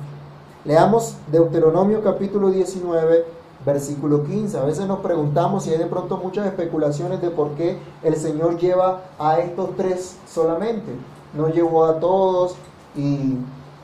Leamos 0.65 1.17
Deuteronomio 1.31 2.03
capítulo 2.03 2.51
19, 2.51 3.25
versículo 3.65 4.25
15. 4.25 4.59
A 4.59 4.65
veces 4.65 4.87
nos 4.87 5.01
preguntamos 5.01 5.65
si 5.65 5.71
hay 5.71 5.79
de 5.79 5.87
pronto 5.87 6.17
muchas 6.17 6.47
especulaciones 6.47 7.21
de 7.21 7.31
por 7.31 7.51
qué 7.53 7.79
el 8.03 8.17
Señor 8.17 8.59
lleva 8.59 9.03
a 9.19 9.39
estos 9.39 9.77
tres 9.77 10.17
solamente. 10.29 10.93
No 11.35 11.49
llevó 11.49 11.85
a 11.85 12.01
todos 12.01 12.57
y 12.97 13.37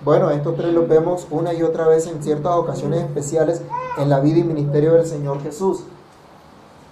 bueno, 0.05 0.31
estos 0.31 0.57
tres 0.57 0.73
los 0.73 0.89
vemos 0.89 1.27
una 1.31 1.53
y 1.53 1.63
otra 1.63 1.87
vez 1.89 2.07
en 2.07 2.23
ciertas 2.23 2.55
ocasiones 2.55 3.01
especiales 3.01 3.63
en 3.99 4.09
la 4.09 4.21
vida 4.21 4.39
y 4.39 4.45
ministerio 4.45 4.95
del 4.95 5.07
Señor 5.07 5.43
Jesús. 5.43 5.85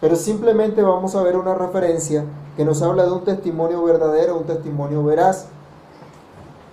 Pero 0.01 0.17
simplemente 0.17 0.83
vamos 0.83 1.15
a 1.15 1.23
ver 1.23 1.37
una 1.37 1.55
referencia 1.55 2.25
que 2.57 2.65
nos 2.65 2.83
habla 2.83 3.05
de 3.05 3.13
un 3.13 3.25
testimonio 3.25 3.83
verdadero, 3.83 4.37
un 4.37 4.45
testimonio 4.45 5.03
veraz. 5.05 5.47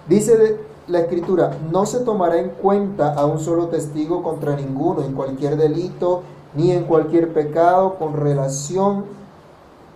Dice 0.08 0.60
la 0.88 1.00
escritura, 1.00 1.58
no 1.72 1.86
se 1.86 2.00
tomará 2.00 2.38
en 2.38 2.50
cuenta 2.50 3.14
a 3.14 3.26
un 3.26 3.40
solo 3.40 3.68
testigo 3.68 4.22
contra 4.22 4.56
ninguno 4.56 5.04
en 5.04 5.14
cualquier 5.14 5.56
delito 5.56 6.24
ni 6.56 6.72
en 6.72 6.84
cualquier 6.84 7.34
pecado 7.34 7.96
con 7.96 8.14
relación 8.14 9.06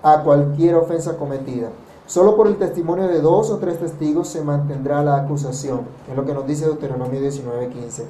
a 0.02 0.24
cualquier 0.24 0.76
ofensa 0.76 1.18
cometida. 1.18 1.70
Solo 2.06 2.38
por 2.38 2.48
el 2.48 2.56
testimonio 2.56 3.08
de 3.08 3.20
dos 3.20 3.50
o 3.50 3.58
tres 3.58 3.80
testigos 3.80 4.30
se 4.30 4.42
mantendrá 4.42 5.04
la 5.04 5.18
acusación, 5.18 5.82
es 6.10 6.16
lo 6.16 6.26
que 6.26 6.34
nos 6.34 6.48
dice 6.48 6.66
Deuteronomio 6.66 7.20
19:15. 7.20 8.06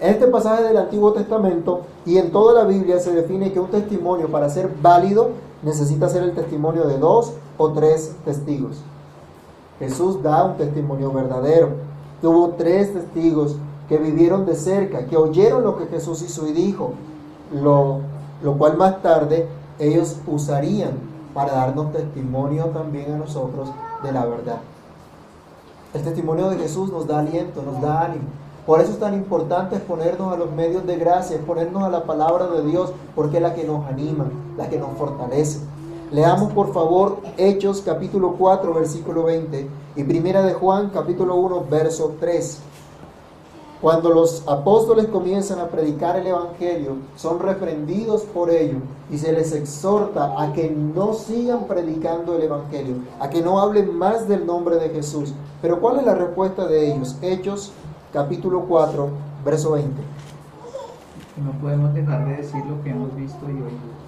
En 0.00 0.14
este 0.14 0.28
pasaje 0.28 0.62
del 0.62 0.76
Antiguo 0.76 1.12
Testamento 1.12 1.82
y 2.06 2.16
en 2.18 2.30
toda 2.30 2.54
la 2.54 2.64
Biblia 2.64 3.00
se 3.00 3.12
define 3.12 3.52
que 3.52 3.60
un 3.60 3.70
testimonio 3.70 4.30
para 4.30 4.48
ser 4.48 4.70
válido 4.80 5.30
necesita 5.62 6.08
ser 6.08 6.22
el 6.22 6.34
testimonio 6.34 6.84
de 6.84 6.96
dos 6.96 7.32
o 7.58 7.72
tres 7.72 8.14
testigos. 8.24 8.78
Jesús 9.80 10.22
da 10.22 10.44
un 10.44 10.56
testimonio 10.56 11.10
verdadero. 11.10 11.70
Tuvo 12.22 12.50
tres 12.50 12.92
testigos 12.92 13.56
que 13.88 13.98
vivieron 13.98 14.46
de 14.46 14.54
cerca, 14.54 15.06
que 15.06 15.16
oyeron 15.16 15.64
lo 15.64 15.76
que 15.76 15.86
Jesús 15.86 16.22
hizo 16.22 16.46
y 16.46 16.52
dijo, 16.52 16.92
lo, 17.52 18.00
lo 18.42 18.56
cual 18.56 18.76
más 18.76 19.02
tarde 19.02 19.48
ellos 19.80 20.18
usarían 20.28 20.92
para 21.34 21.52
darnos 21.52 21.92
testimonio 21.92 22.66
también 22.66 23.12
a 23.14 23.16
nosotros 23.16 23.70
de 24.04 24.12
la 24.12 24.26
verdad. 24.26 24.58
El 25.92 26.02
testimonio 26.02 26.50
de 26.50 26.58
Jesús 26.58 26.92
nos 26.92 27.06
da 27.06 27.18
aliento, 27.18 27.62
nos 27.62 27.80
da 27.80 28.02
ánimo. 28.04 28.28
Por 28.66 28.80
eso 28.80 28.92
es 28.92 29.00
tan 29.00 29.14
importante 29.14 29.76
exponernos 29.76 30.32
a 30.32 30.36
los 30.36 30.52
medios 30.52 30.86
de 30.86 30.96
gracia, 30.96 31.36
exponernos 31.36 31.82
a 31.82 31.88
la 31.88 32.04
palabra 32.04 32.46
de 32.46 32.64
Dios, 32.64 32.92
porque 33.16 33.38
es 33.38 33.42
la 33.42 33.54
que 33.54 33.64
nos 33.64 33.86
anima, 33.86 34.26
la 34.56 34.68
que 34.68 34.78
nos 34.78 34.90
fortalece. 34.96 35.60
Leamos 36.12 36.52
por 36.52 36.72
favor 36.72 37.20
Hechos 37.36 37.82
capítulo 37.86 38.34
4 38.36 38.74
versículo 38.74 39.22
20 39.22 39.68
y 39.94 40.02
Primera 40.02 40.42
de 40.42 40.54
Juan 40.54 40.90
capítulo 40.92 41.36
1 41.36 41.66
verso 41.70 42.16
3. 42.18 42.58
Cuando 43.80 44.10
los 44.10 44.42
apóstoles 44.48 45.06
comienzan 45.06 45.60
a 45.60 45.68
predicar 45.68 46.16
el 46.16 46.26
Evangelio, 46.26 46.96
son 47.14 47.38
reprendidos 47.38 48.22
por 48.22 48.50
ello 48.50 48.78
y 49.08 49.18
se 49.18 49.32
les 49.32 49.52
exhorta 49.52 50.34
a 50.42 50.52
que 50.52 50.68
no 50.68 51.12
sigan 51.12 51.68
predicando 51.68 52.34
el 52.34 52.42
Evangelio, 52.42 52.96
a 53.20 53.30
que 53.30 53.40
no 53.40 53.60
hablen 53.60 53.96
más 53.96 54.26
del 54.26 54.44
nombre 54.44 54.76
de 54.76 54.88
Jesús. 54.88 55.32
Pero 55.62 55.80
¿cuál 55.80 56.00
es 56.00 56.06
la 56.06 56.16
respuesta 56.16 56.66
de 56.66 56.92
ellos? 56.92 57.18
Hechos 57.22 57.70
capítulo 58.12 58.64
4, 58.68 59.08
verso 59.44 59.70
20. 59.70 59.92
No 61.44 61.52
podemos 61.60 61.94
dejar 61.94 62.26
de 62.26 62.38
decir 62.38 62.64
lo 62.66 62.82
que 62.82 62.90
hemos 62.90 63.14
visto 63.14 63.48
y 63.48 63.52
oído. 63.52 63.99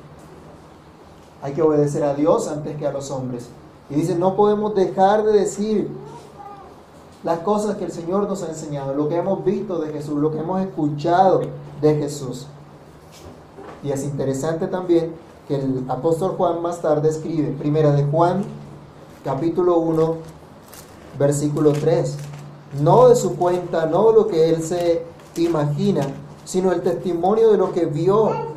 Hay 1.42 1.52
que 1.52 1.62
obedecer 1.62 2.04
a 2.04 2.14
Dios 2.14 2.49
antes 2.49 2.76
que 2.76 2.87
a 2.87 2.92
los 2.92 3.11
hombres. 3.11 3.49
Y 3.90 3.94
dice, 3.94 4.14
no 4.14 4.37
podemos 4.37 4.75
dejar 4.75 5.25
de 5.25 5.32
decir 5.32 5.90
las 7.25 7.40
cosas 7.40 7.76
que 7.76 7.84
el 7.84 7.92
Señor 7.92 8.28
nos 8.28 8.42
ha 8.42 8.49
enseñado, 8.49 8.94
lo 8.94 9.08
que 9.08 9.16
hemos 9.16 9.44
visto 9.44 9.78
de 9.80 9.92
Jesús, 9.92 10.18
lo 10.18 10.32
que 10.32 10.38
hemos 10.38 10.61
escuchado 10.61 11.42
de 11.80 11.94
Jesús. 11.96 12.46
Y 13.82 13.90
es 13.90 14.04
interesante 14.04 14.66
también 14.66 15.12
que 15.46 15.56
el 15.56 15.84
apóstol 15.88 16.34
Juan 16.37 16.62
más 16.62 16.80
tarde 16.80 17.08
escribe, 17.08 17.54
primera 17.58 17.92
de 17.92 18.04
Juan, 18.04 18.44
capítulo 19.25 19.78
1, 19.78 20.16
versículo 21.18 21.72
3, 21.72 22.16
no 22.80 23.08
de 23.08 23.16
su 23.16 23.37
cuenta, 23.37 23.87
no 23.87 24.08
de 24.11 24.14
lo 24.14 24.26
que 24.28 24.49
él 24.49 24.62
se 24.62 25.04
imagina, 25.37 26.06
sino 26.44 26.72
el 26.72 26.82
testimonio 26.82 27.50
de 27.50 27.58
lo 27.58 27.72
que 27.72 27.87
vio 27.87 28.51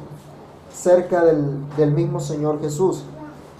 cerca 0.75 1.23
del, 1.23 1.57
del 1.77 1.91
mismo 1.91 2.19
Señor 2.19 2.59
Jesús. 2.61 3.03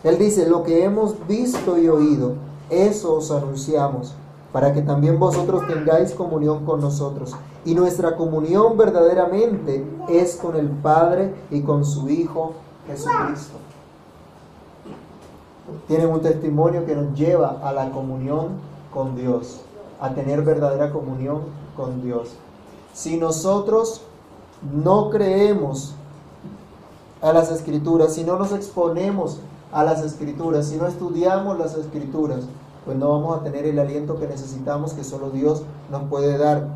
Él 0.04 0.20
dice, 0.20 0.48
lo 0.48 0.64
que 0.64 0.84
hemos 0.84 1.16
visto 1.28 1.78
y 1.78 1.88
oído, 1.88 2.34
eso 2.70 3.16
os 3.16 3.32
anunciamos, 3.32 4.14
para 4.52 4.74
que 4.74 4.82
también 4.82 5.20
vosotros 5.20 5.66
tengáis 5.68 6.12
comunión 6.12 6.66
con 6.66 6.82
nosotros. 6.82 7.34
Y 7.66 7.74
nuestra 7.74 8.16
comunión 8.16 8.78
verdaderamente 8.78 9.84
es 10.08 10.36
con 10.36 10.56
el 10.56 10.68
Padre 10.70 11.34
y 11.50 11.62
con 11.62 11.84
su 11.84 12.08
Hijo 12.10 12.54
Jesucristo. 12.88 13.58
Tienen 15.88 16.10
un 16.10 16.22
testimonio 16.22 16.86
que 16.86 16.96
nos 16.96 17.16
lleva 17.16 17.58
a 17.64 17.74
la 17.74 17.90
comunión 17.90 18.50
con 18.94 19.16
Dios, 19.16 19.62
a 20.00 20.14
tener 20.14 20.44
verdadera 20.44 20.92
comunión 20.92 21.42
con 21.76 22.04
Dios. 22.04 22.36
Si 22.94 23.18
nosotros 23.18 24.02
no 24.62 25.10
creemos 25.10 25.96
a 27.26 27.34
las 27.34 27.50
escrituras, 27.50 28.14
si 28.14 28.24
no 28.24 28.38
nos 28.38 28.52
exponemos 28.52 29.40
a 29.72 29.84
las 29.84 30.04
escrituras, 30.04 30.68
si 30.68 30.78
no 30.78 30.86
estudiamos 30.86 31.58
las 31.58 31.76
escrituras, 31.76 32.42
pues 32.86 32.96
no 32.98 33.10
vamos 33.10 33.40
a 33.40 33.44
tener 33.44 33.66
el 33.66 33.80
aliento 33.80 34.20
que 34.20 34.28
necesitamos, 34.28 34.94
que 34.94 35.04
solo 35.04 35.32
Dios 35.32 35.64
nos 35.90 36.04
puede 36.04 36.38
dar. 36.38 36.68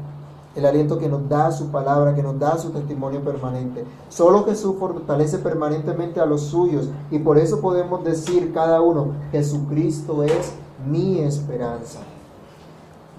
El 0.56 0.66
aliento 0.66 0.98
que 0.98 1.08
nos 1.08 1.30
da 1.30 1.52
su 1.52 1.68
palabra, 1.68 2.16
que 2.16 2.24
nos 2.24 2.40
da 2.40 2.58
su 2.58 2.72
testimonio 2.72 3.24
permanente. 3.24 3.86
Solo 4.10 4.44
Jesús 4.46 4.76
fortalece 4.80 5.38
permanentemente 5.38 6.20
a 6.20 6.26
los 6.26 6.42
suyos 6.42 6.90
y 7.12 7.20
por 7.20 7.38
eso 7.38 7.62
podemos 7.62 8.04
decir 8.04 8.52
cada 8.52 8.82
uno, 8.82 9.14
Jesucristo 9.32 10.24
es 10.24 10.52
mi 10.84 11.20
esperanza. 11.20 12.00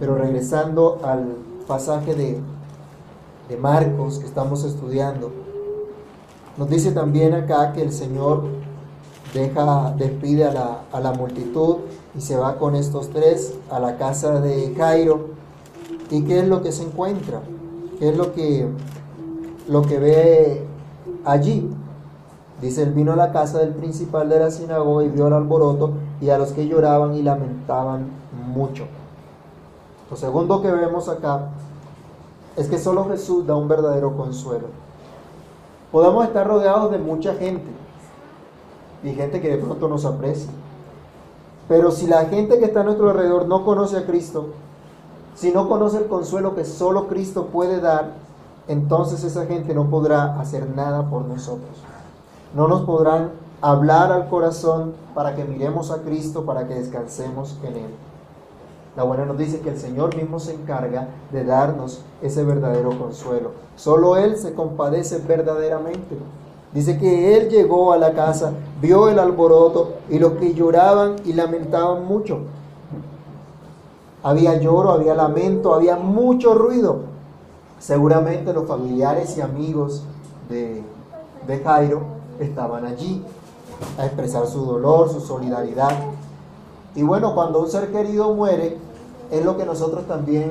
Pero 0.00 0.16
regresando 0.16 0.99
al 1.04 1.37
pasaje 1.68 2.16
de, 2.16 2.40
de 3.49 3.56
Marcos 3.56 4.18
que 4.18 4.26
estamos 4.26 4.64
estudiando, 4.64 5.30
nos 6.57 6.69
dice 6.69 6.92
también 6.92 7.35
acá 7.35 7.73
que 7.73 7.83
el 7.83 7.92
Señor 7.92 8.45
deja, 9.33 9.95
despide 9.97 10.45
a 10.45 10.52
la, 10.52 10.80
a 10.92 11.00
la 11.00 11.12
multitud 11.12 11.76
y 12.16 12.21
se 12.21 12.37
va 12.37 12.57
con 12.57 12.75
estos 12.75 13.11
tres 13.11 13.54
a 13.71 13.78
la 13.78 13.97
casa 13.97 14.40
de 14.40 14.73
Cairo. 14.75 15.28
¿Y 16.11 16.25
qué 16.25 16.40
es 16.40 16.49
lo 16.49 16.62
que 16.62 16.73
se 16.73 16.83
encuentra? 16.83 17.40
¿Qué 17.99 18.09
es 18.09 18.16
lo 18.16 18.33
que, 18.33 18.69
lo 19.69 19.83
que 19.83 19.99
ve 19.99 20.66
allí? 21.25 21.71
Dice, 22.61 22.83
él 22.83 22.92
vino 22.92 23.12
a 23.12 23.16
la 23.16 23.33
casa 23.33 23.59
del 23.59 23.71
principal 23.71 24.28
de 24.28 24.38
la 24.38 24.50
sinagoga 24.50 25.04
y 25.04 25.09
vio 25.09 25.28
el 25.28 25.33
alboroto 25.33 25.92
y 26.21 26.28
a 26.28 26.37
los 26.37 26.52
que 26.52 26.66
lloraban 26.66 27.14
y 27.14 27.23
lamentaban 27.23 28.09
mucho. 28.52 28.85
Lo 30.11 30.16
segundo 30.16 30.61
que 30.61 30.71
vemos 30.71 31.09
acá 31.09 31.49
es 32.57 32.69
que 32.69 32.78
solo 32.78 33.09
Jesús 33.09 33.47
da 33.47 33.54
un 33.54 33.69
verdadero 33.69 34.16
consuelo. 34.16 34.66
Podemos 35.92 36.25
estar 36.25 36.47
rodeados 36.47 36.90
de 36.90 36.99
mucha 36.99 37.35
gente 37.35 37.68
y 39.02 39.12
gente 39.12 39.40
que 39.40 39.49
de 39.49 39.59
pronto 39.59 39.88
nos 39.88 40.04
aprecia. 40.04 40.50
Pero 41.68 41.90
si 41.90 42.06
la 42.06 42.26
gente 42.26 42.59
que 42.59 42.66
está 42.66 42.80
a 42.80 42.85
nuestro 42.85 43.11
alrededor 43.11 43.47
no 43.47 43.64
conoce 43.64 43.97
a 43.97 44.06
Cristo, 44.06 44.49
si 45.35 45.52
no 45.52 45.68
conoce 45.68 45.99
el 45.99 46.06
consuelo 46.06 46.54
que 46.54 46.64
solo 46.64 47.09
Cristo 47.09 47.47
puede 47.47 47.80
dar, 47.80 48.12
entonces 48.68 49.25
esa 49.25 49.47
gente 49.47 49.75
no 49.75 49.88
podrá 49.88 50.38
hacer 50.41 50.69
nada 50.69 51.08
por 51.08 51.23
nosotros. 51.25 51.71
No 52.54 52.69
nos 52.69 52.82
podrán 52.82 53.30
hablar 53.60 54.12
al 54.12 54.28
corazón 54.28 54.95
para 55.15 55.34
que 55.34 55.45
miremos 55.45 55.91
a 55.91 56.02
Cristo, 56.02 56.45
para 56.45 56.67
que 56.67 56.75
descansemos 56.75 57.56
en 57.65 57.76
Él. 57.76 57.91
La 58.97 59.05
buena 59.05 59.25
noticia 59.25 59.57
es 59.57 59.63
que 59.63 59.71
el 59.71 59.79
Señor 59.79 60.17
mismo 60.17 60.41
se 60.41 60.53
encarga 60.53 61.09
de 61.31 61.45
darnos 61.45 62.03
ese 62.23 62.43
verdadero 62.43 62.91
consuelo. 62.99 63.53
Solo 63.76 64.17
Él 64.17 64.37
se 64.37 64.53
compadece 64.53 65.19
verdaderamente. 65.19 66.17
Dice 66.73 66.99
que 66.99 67.37
Él 67.37 67.49
llegó 67.49 67.93
a 67.93 67.99
la 67.99 68.13
casa, 68.13 68.53
vio 68.81 69.09
el 69.09 69.19
alboroto 69.19 69.95
y 70.09 70.19
los 70.19 70.33
que 70.35 70.55
lloraban 70.55 71.17
y 71.25 71.33
lamentaban 71.33 72.05
mucho. 72.05 72.41
Había 74.23 74.57
lloro, 74.57 74.91
había 74.91 75.15
lamento, 75.15 75.75
había 75.75 75.97
mucho 75.97 76.55
ruido. 76.55 77.00
Seguramente 77.79 78.53
los 78.53 78.67
familiares 78.69 79.37
y 79.39 79.41
amigos 79.41 80.03
de, 80.49 80.83
de 81.47 81.59
Jairo 81.61 82.03
estaban 82.39 82.85
allí 82.85 83.25
a 83.99 84.07
expresar 84.07 84.47
su 84.47 84.65
dolor, 84.65 85.09
su 85.11 85.21
solidaridad. 85.21 85.91
Y 86.95 87.03
bueno, 87.03 87.35
cuando 87.35 87.61
un 87.61 87.69
ser 87.69 87.93
querido 87.93 88.35
muere, 88.35 88.79
es 89.31 89.45
lo 89.45 89.57
que 89.57 89.65
nosotros 89.65 90.07
también 90.07 90.50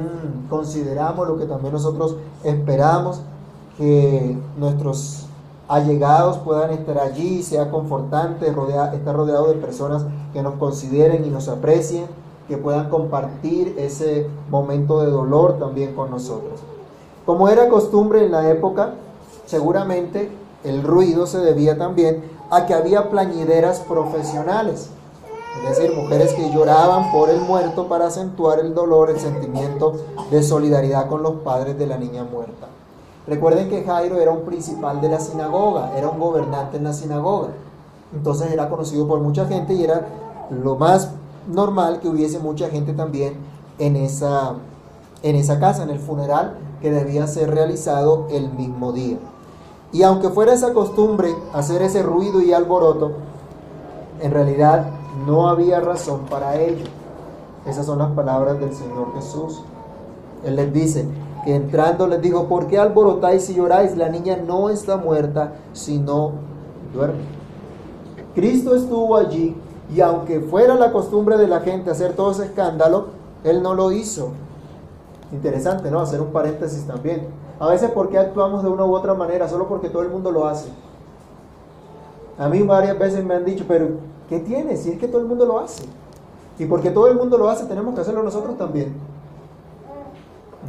consideramos, 0.49 1.27
lo 1.27 1.37
que 1.37 1.45
también 1.45 1.73
nosotros 1.73 2.15
esperamos, 2.43 3.21
que 3.77 4.37
nuestros 4.57 5.25
allegados 5.67 6.37
puedan 6.37 6.71
estar 6.71 6.97
allí, 6.97 7.43
sea 7.43 7.69
confortante, 7.69 8.51
rodea, 8.51 8.93
estar 8.93 9.15
rodeado 9.15 9.47
de 9.47 9.55
personas 9.55 10.05
que 10.33 10.41
nos 10.41 10.55
consideren 10.55 11.25
y 11.25 11.29
nos 11.29 11.47
aprecien, 11.47 12.05
que 12.47 12.57
puedan 12.57 12.89
compartir 12.89 13.75
ese 13.77 14.27
momento 14.49 15.01
de 15.01 15.11
dolor 15.11 15.59
también 15.59 15.93
con 15.93 16.09
nosotros. 16.09 16.59
Como 17.25 17.47
era 17.47 17.69
costumbre 17.69 18.25
en 18.25 18.31
la 18.31 18.49
época, 18.49 18.93
seguramente 19.45 20.31
el 20.63 20.83
ruido 20.83 21.27
se 21.27 21.37
debía 21.37 21.77
también 21.77 22.23
a 22.49 22.65
que 22.65 22.73
había 22.73 23.11
plañideras 23.11 23.81
profesionales, 23.81 24.89
es 25.57 25.77
decir, 25.77 25.95
mujeres 25.95 26.33
que 26.33 26.51
lloraban 26.51 27.11
por 27.11 27.29
el 27.29 27.41
muerto 27.41 27.87
para 27.87 28.07
acentuar 28.07 28.59
el 28.59 28.73
dolor, 28.73 29.09
el 29.09 29.19
sentimiento 29.19 29.93
de 30.31 30.43
solidaridad 30.43 31.07
con 31.07 31.23
los 31.23 31.35
padres 31.41 31.77
de 31.77 31.87
la 31.87 31.97
niña 31.97 32.23
muerta. 32.23 32.67
Recuerden 33.27 33.69
que 33.69 33.83
Jairo 33.83 34.17
era 34.19 34.31
un 34.31 34.41
principal 34.41 35.01
de 35.01 35.09
la 35.09 35.19
sinagoga, 35.19 35.97
era 35.97 36.09
un 36.09 36.19
gobernante 36.19 36.77
en 36.77 36.85
la 36.85 36.93
sinagoga. 36.93 37.49
Entonces 38.13 38.51
era 38.51 38.69
conocido 38.69 39.07
por 39.07 39.19
mucha 39.19 39.45
gente 39.45 39.73
y 39.73 39.83
era 39.83 40.07
lo 40.49 40.75
más 40.75 41.11
normal 41.47 41.99
que 41.99 42.09
hubiese 42.09 42.39
mucha 42.39 42.69
gente 42.69 42.93
también 42.93 43.33
en 43.77 43.95
esa, 43.95 44.55
en 45.23 45.35
esa 45.35 45.59
casa, 45.59 45.83
en 45.83 45.89
el 45.89 45.99
funeral 45.99 46.57
que 46.81 46.91
debía 46.91 47.27
ser 47.27 47.51
realizado 47.51 48.27
el 48.31 48.49
mismo 48.51 48.93
día. 48.93 49.17
Y 49.91 50.03
aunque 50.03 50.29
fuera 50.29 50.53
esa 50.53 50.73
costumbre 50.73 51.35
hacer 51.53 51.81
ese 51.81 52.03
ruido 52.03 52.41
y 52.41 52.53
alboroto, 52.53 53.11
en 54.21 54.31
realidad 54.31 54.85
no 55.25 55.49
había 55.49 55.79
razón 55.79 56.21
para 56.29 56.59
ello. 56.59 56.85
Esas 57.65 57.85
son 57.85 57.99
las 57.99 58.11
palabras 58.11 58.59
del 58.59 58.73
Señor 58.73 59.13
Jesús. 59.15 59.61
Él 60.43 60.55
les 60.55 60.73
dice 60.73 61.05
que 61.45 61.55
entrando 61.55 62.07
les 62.07 62.21
dijo, 62.21 62.47
¿por 62.47 62.67
qué 62.67 62.79
alborotáis 62.79 63.49
y 63.49 63.55
lloráis? 63.55 63.95
La 63.97 64.09
niña 64.09 64.37
no 64.37 64.69
está 64.69 64.97
muerta, 64.97 65.53
sino 65.73 66.31
duerme. 66.93 67.23
Cristo 68.35 68.75
estuvo 68.75 69.17
allí 69.17 69.55
y 69.93 70.01
aunque 70.01 70.39
fuera 70.39 70.75
la 70.75 70.91
costumbre 70.91 71.37
de 71.37 71.47
la 71.47 71.61
gente 71.61 71.91
hacer 71.91 72.13
todo 72.13 72.31
ese 72.31 72.45
escándalo, 72.45 73.07
Él 73.43 73.61
no 73.61 73.73
lo 73.73 73.91
hizo. 73.91 74.31
Interesante, 75.31 75.91
¿no? 75.91 75.99
Hacer 75.99 76.21
un 76.21 76.31
paréntesis 76.31 76.85
también. 76.85 77.27
A 77.59 77.67
veces, 77.67 77.91
¿por 77.91 78.09
qué 78.09 78.17
actuamos 78.17 78.63
de 78.63 78.69
una 78.69 78.85
u 78.85 78.95
otra 78.95 79.13
manera? 79.13 79.49
Solo 79.49 79.67
porque 79.67 79.89
todo 79.89 80.03
el 80.03 80.09
mundo 80.09 80.31
lo 80.31 80.47
hace. 80.47 80.69
A 82.37 82.47
mí 82.47 82.61
varias 82.61 82.97
veces 82.97 83.23
me 83.23 83.35
han 83.35 83.43
dicho, 83.43 83.65
pero 83.67 83.89
¿qué 84.29 84.39
tiene? 84.39 84.77
Si 84.77 84.91
es 84.91 84.99
que 84.99 85.07
todo 85.07 85.21
el 85.21 85.27
mundo 85.27 85.45
lo 85.45 85.59
hace. 85.59 85.83
Y 86.57 86.65
porque 86.65 86.91
todo 86.91 87.07
el 87.07 87.17
mundo 87.17 87.37
lo 87.37 87.49
hace, 87.49 87.65
tenemos 87.65 87.95
que 87.95 88.01
hacerlo 88.01 88.23
nosotros 88.23 88.57
también. 88.57 88.93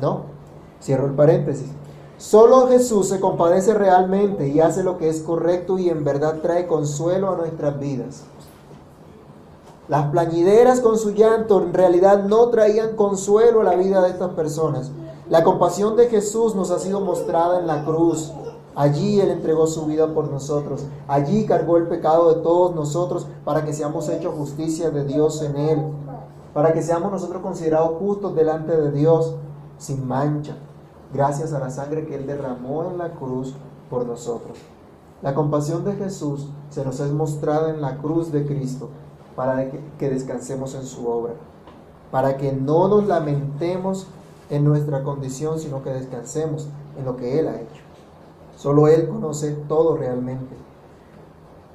No. 0.01 0.23
Cierro 0.83 1.07
el 1.07 1.13
paréntesis. 1.13 1.69
Solo 2.17 2.69
Jesús 2.69 3.09
se 3.09 3.19
compadece 3.21 3.75
realmente 3.75 4.49
y 4.49 4.61
hace 4.61 4.83
lo 4.83 4.99
que 4.99 5.09
es 5.09 5.23
correcto 5.23 5.79
y 5.79 5.89
en 5.89 6.05
verdad 6.05 6.41
trae 6.43 6.67
consuelo 6.67 7.31
a 7.31 7.37
nuestras 7.37 7.79
vidas. 7.79 8.25
Las 9.89 10.11
plañideras 10.11 10.81
con 10.81 10.99
su 10.99 11.13
llanto 11.13 11.63
en 11.63 11.75
realidad 11.75 12.25
no 12.25 12.49
traían 12.49 12.95
consuelo 12.95 13.63
a 13.63 13.65
la 13.65 13.75
vida 13.75 14.03
de 14.03 14.11
estas 14.11 14.31
personas. 14.35 14.93
La 15.29 15.43
compasión 15.43 15.97
de 15.97 16.09
Jesús 16.09 16.55
nos 16.55 16.71
ha 16.71 16.79
sido 16.79 17.01
mostrada 17.01 17.59
en 17.59 17.67
la 17.67 17.85
cruz. 17.85 18.33
Allí 18.81 19.21
Él 19.21 19.29
entregó 19.29 19.67
su 19.67 19.85
vida 19.85 20.15
por 20.15 20.31
nosotros. 20.31 20.87
Allí 21.07 21.45
cargó 21.45 21.77
el 21.77 21.87
pecado 21.87 22.35
de 22.35 22.41
todos 22.41 22.75
nosotros 22.75 23.27
para 23.45 23.63
que 23.63 23.75
seamos 23.75 24.09
hechos 24.09 24.35
justicia 24.35 24.89
de 24.89 25.05
Dios 25.05 25.43
en 25.43 25.55
Él. 25.55 25.83
Para 26.55 26.73
que 26.73 26.81
seamos 26.83 27.13
nosotros 27.13 27.43
considerados 27.43 27.99
justos 27.99 28.35
delante 28.35 28.75
de 28.75 28.91
Dios 28.91 29.35
sin 29.77 30.09
mancha. 30.09 30.57
Gracias 31.13 31.53
a 31.53 31.59
la 31.59 31.69
sangre 31.69 32.07
que 32.07 32.15
Él 32.15 32.27
derramó 32.27 32.85
en 32.85 32.97
la 32.97 33.11
cruz 33.11 33.53
por 33.91 34.07
nosotros. 34.07 34.57
La 35.21 35.35
compasión 35.35 35.85
de 35.85 35.93
Jesús 35.97 36.49
se 36.71 36.83
nos 36.83 37.01
es 37.01 37.13
mostrada 37.13 37.69
en 37.69 37.83
la 37.83 37.99
cruz 37.99 38.33
de 38.33 38.47
Cristo 38.47 38.89
para 39.37 39.71
que 39.71 40.09
descansemos 40.09 40.75
en 40.75 40.87
su 40.87 41.07
obra. 41.07 41.35
para 42.11 42.39
que 42.39 42.51
no 42.53 42.89
nos 42.89 43.07
lamentemos 43.07 44.07
en 44.49 44.65
nuestra 44.65 45.03
condición, 45.05 45.61
sino 45.61 45.83
que 45.83 45.91
descansemos 45.91 46.67
en 46.99 47.05
lo 47.05 47.19
que 47.19 47.39
Él 47.39 47.47
ha 47.47 47.61
hecho. 47.61 47.90
Solo 48.61 48.89
Él 48.89 49.09
conoce 49.09 49.53
todo 49.69 49.97
realmente. 49.97 50.55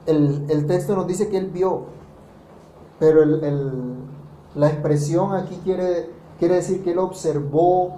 El, 0.06 0.46
el 0.50 0.68
texto 0.68 0.96
nos 0.96 1.08
dice 1.08 1.30
que 1.30 1.38
Él 1.38 1.48
vio, 1.48 1.86
pero 3.00 3.24
el, 3.24 3.44
el, 3.44 3.72
la 4.54 4.68
expresión 4.68 5.34
aquí 5.34 5.60
quiere, 5.64 6.12
quiere 6.38 6.56
decir 6.56 6.84
que 6.84 6.92
Él 6.92 7.00
observó, 7.00 7.98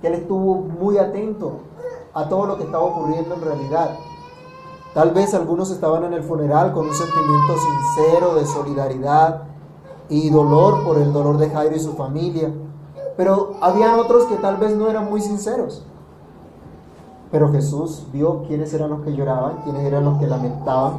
que 0.00 0.06
Él 0.06 0.14
estuvo 0.14 0.54
muy 0.54 0.96
atento 0.96 1.58
a 2.14 2.26
todo 2.26 2.46
lo 2.46 2.56
que 2.56 2.64
estaba 2.64 2.84
ocurriendo 2.84 3.34
en 3.34 3.42
realidad. 3.42 3.90
Tal 4.94 5.10
vez 5.10 5.34
algunos 5.34 5.70
estaban 5.70 6.04
en 6.04 6.14
el 6.14 6.22
funeral 6.22 6.72
con 6.72 6.86
un 6.86 6.94
sentimiento 6.94 7.52
sincero 7.58 8.34
de 8.34 8.46
solidaridad 8.46 9.42
y 10.08 10.30
dolor 10.30 10.82
por 10.84 10.96
el 10.96 11.12
dolor 11.12 11.36
de 11.36 11.50
Jairo 11.50 11.76
y 11.76 11.80
su 11.80 11.92
familia. 11.92 12.50
Pero 13.18 13.56
habían 13.60 13.98
otros 14.00 14.24
que 14.24 14.36
tal 14.36 14.56
vez 14.56 14.74
no 14.74 14.88
eran 14.88 15.10
muy 15.10 15.20
sinceros. 15.20 15.84
Pero 17.30 17.50
Jesús 17.52 18.06
vio 18.12 18.42
quiénes 18.46 18.72
eran 18.72 18.90
los 18.90 19.00
que 19.00 19.14
lloraban, 19.14 19.58
quiénes 19.64 19.84
eran 19.84 20.04
los 20.04 20.18
que 20.18 20.26
lamentaban, 20.26 20.94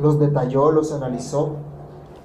los 0.00 0.18
detalló, 0.18 0.72
los 0.72 0.92
analizó. 0.92 1.50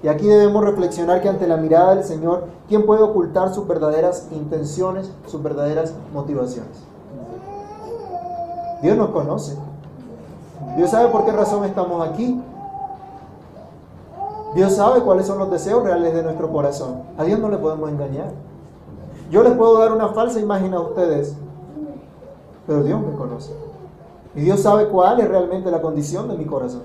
Y 0.02 0.08
aquí 0.08 0.26
debemos 0.26 0.64
reflexionar 0.64 1.22
que 1.22 1.28
ante 1.28 1.46
la 1.46 1.56
mirada 1.56 1.94
del 1.94 2.04
Señor, 2.04 2.44
¿quién 2.68 2.84
puede 2.84 3.02
ocultar 3.02 3.54
sus 3.54 3.66
verdaderas 3.66 4.28
intenciones, 4.32 5.10
sus 5.26 5.42
verdaderas 5.42 5.94
motivaciones? 6.12 6.82
Dios 8.82 8.96
nos 8.98 9.10
conoce. 9.10 9.56
Dios 10.76 10.90
sabe 10.90 11.08
por 11.08 11.24
qué 11.24 11.32
razón 11.32 11.64
estamos 11.64 12.06
aquí. 12.06 12.40
Dios 14.54 14.74
sabe 14.74 15.00
cuáles 15.00 15.26
son 15.26 15.38
los 15.38 15.50
deseos 15.50 15.82
reales 15.82 16.14
de 16.14 16.22
nuestro 16.22 16.52
corazón. 16.52 17.02
A 17.16 17.24
Dios 17.24 17.40
no 17.40 17.48
le 17.48 17.56
podemos 17.56 17.88
engañar. 17.90 18.30
Yo 19.30 19.42
les 19.42 19.54
puedo 19.54 19.78
dar 19.78 19.92
una 19.92 20.08
falsa 20.08 20.38
imagen 20.38 20.74
a 20.74 20.80
ustedes, 20.80 21.34
pero 22.66 22.82
Dios 22.82 23.00
me 23.00 23.16
conoce. 23.16 23.52
Y 24.34 24.40
Dios 24.40 24.60
sabe 24.60 24.88
cuál 24.88 25.20
es 25.20 25.28
realmente 25.28 25.70
la 25.70 25.80
condición 25.80 26.28
de 26.28 26.36
mi 26.36 26.44
corazón. 26.44 26.82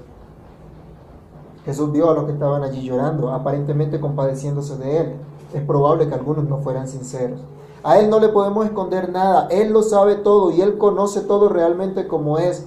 Jesús 1.65 1.92
vio 1.92 2.10
a 2.10 2.13
los 2.13 2.26
que 2.26 2.34
estaban 2.34 2.63
allí 2.63 2.84
llorando, 2.84 3.32
aparentemente 3.32 4.00
compadeciéndose 4.00 4.78
de 4.78 4.98
Él. 4.98 5.15
Es 5.54 5.63
probable 5.63 6.08
que 6.08 6.13
algunos 6.13 6.46
no 6.46 6.60
fueran 6.60 6.88
sinceros. 6.88 7.39
A 7.84 8.00
Él 8.00 8.10
no 8.10 8.20
le 8.20 8.30
podemos 8.30 8.65
esconder 8.65 9.12
nada. 9.12 9.48
Él 9.50 9.72
lo 9.72 9.82
sabe 9.82 10.15
todo 10.15 10.52
y 10.52 10.62
Él 10.62 10.78
conoce 10.78 11.22
todo 11.22 11.50
realmente 11.50 12.08
como 12.08 12.38
es. 12.38 12.65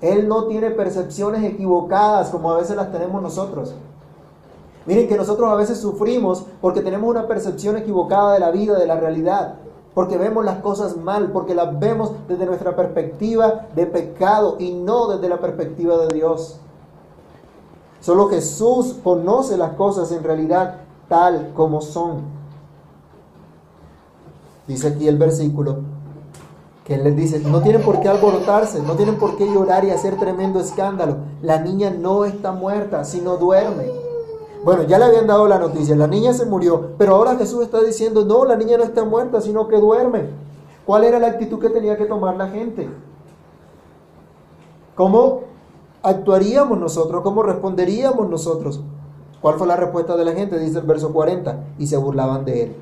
Él 0.00 0.28
no 0.28 0.44
tiene 0.44 0.70
percepciones 0.70 1.42
equivocadas 1.44 2.30
como 2.30 2.52
a 2.52 2.58
veces 2.58 2.76
las 2.76 2.92
tenemos 2.92 3.22
nosotros. 3.22 3.74
Miren 4.84 5.08
que 5.08 5.16
nosotros 5.16 5.50
a 5.50 5.54
veces 5.56 5.80
sufrimos 5.80 6.44
porque 6.60 6.80
tenemos 6.80 7.10
una 7.10 7.26
percepción 7.26 7.76
equivocada 7.76 8.34
de 8.34 8.40
la 8.40 8.50
vida, 8.50 8.78
de 8.78 8.86
la 8.86 8.96
realidad, 8.96 9.56
porque 9.96 10.18
vemos 10.18 10.44
las 10.44 10.58
cosas 10.58 10.98
mal, 10.98 11.32
porque 11.32 11.54
las 11.54 11.80
vemos 11.80 12.12
desde 12.28 12.44
nuestra 12.44 12.76
perspectiva 12.76 13.64
de 13.74 13.86
pecado 13.86 14.56
y 14.58 14.72
no 14.74 15.06
desde 15.08 15.26
la 15.26 15.40
perspectiva 15.40 15.96
de 15.96 16.14
Dios. 16.14 16.60
Solo 18.00 18.28
Jesús 18.28 18.94
conoce 19.02 19.56
las 19.56 19.72
cosas 19.72 20.12
en 20.12 20.22
realidad 20.22 20.80
tal 21.08 21.52
como 21.54 21.80
son. 21.80 22.24
Dice 24.68 24.88
aquí 24.88 25.08
el 25.08 25.16
versículo, 25.16 25.78
que 26.84 26.96
él 26.96 27.04
les 27.04 27.16
dice, 27.16 27.38
no 27.38 27.62
tienen 27.62 27.80
por 27.80 28.00
qué 28.00 28.10
alborotarse, 28.10 28.82
no 28.82 28.96
tienen 28.96 29.16
por 29.16 29.38
qué 29.38 29.46
llorar 29.46 29.86
y 29.86 29.92
hacer 29.92 30.18
tremendo 30.18 30.60
escándalo. 30.60 31.20
La 31.40 31.58
niña 31.60 31.88
no 31.88 32.26
está 32.26 32.52
muerta, 32.52 33.02
sino 33.04 33.38
duerme. 33.38 34.05
Bueno, 34.66 34.82
ya 34.82 34.98
le 34.98 35.04
habían 35.04 35.28
dado 35.28 35.46
la 35.46 35.60
noticia, 35.60 35.94
la 35.94 36.08
niña 36.08 36.32
se 36.32 36.44
murió, 36.44 36.94
pero 36.98 37.14
ahora 37.14 37.36
Jesús 37.36 37.62
está 37.62 37.80
diciendo, 37.84 38.24
no, 38.24 38.44
la 38.44 38.56
niña 38.56 38.76
no 38.76 38.82
está 38.82 39.04
muerta, 39.04 39.40
sino 39.40 39.68
que 39.68 39.76
duerme. 39.76 40.30
¿Cuál 40.84 41.04
era 41.04 41.20
la 41.20 41.28
actitud 41.28 41.60
que 41.60 41.70
tenía 41.70 41.96
que 41.96 42.06
tomar 42.06 42.34
la 42.34 42.48
gente? 42.48 42.88
¿Cómo 44.96 45.42
actuaríamos 46.02 46.80
nosotros? 46.80 47.22
¿Cómo 47.22 47.44
responderíamos 47.44 48.28
nosotros? 48.28 48.80
¿Cuál 49.40 49.54
fue 49.54 49.68
la 49.68 49.76
respuesta 49.76 50.16
de 50.16 50.24
la 50.24 50.32
gente? 50.32 50.58
Dice 50.58 50.80
el 50.80 50.84
verso 50.84 51.12
40, 51.12 51.60
y 51.78 51.86
se 51.86 51.96
burlaban 51.96 52.44
de 52.44 52.64
él. 52.64 52.76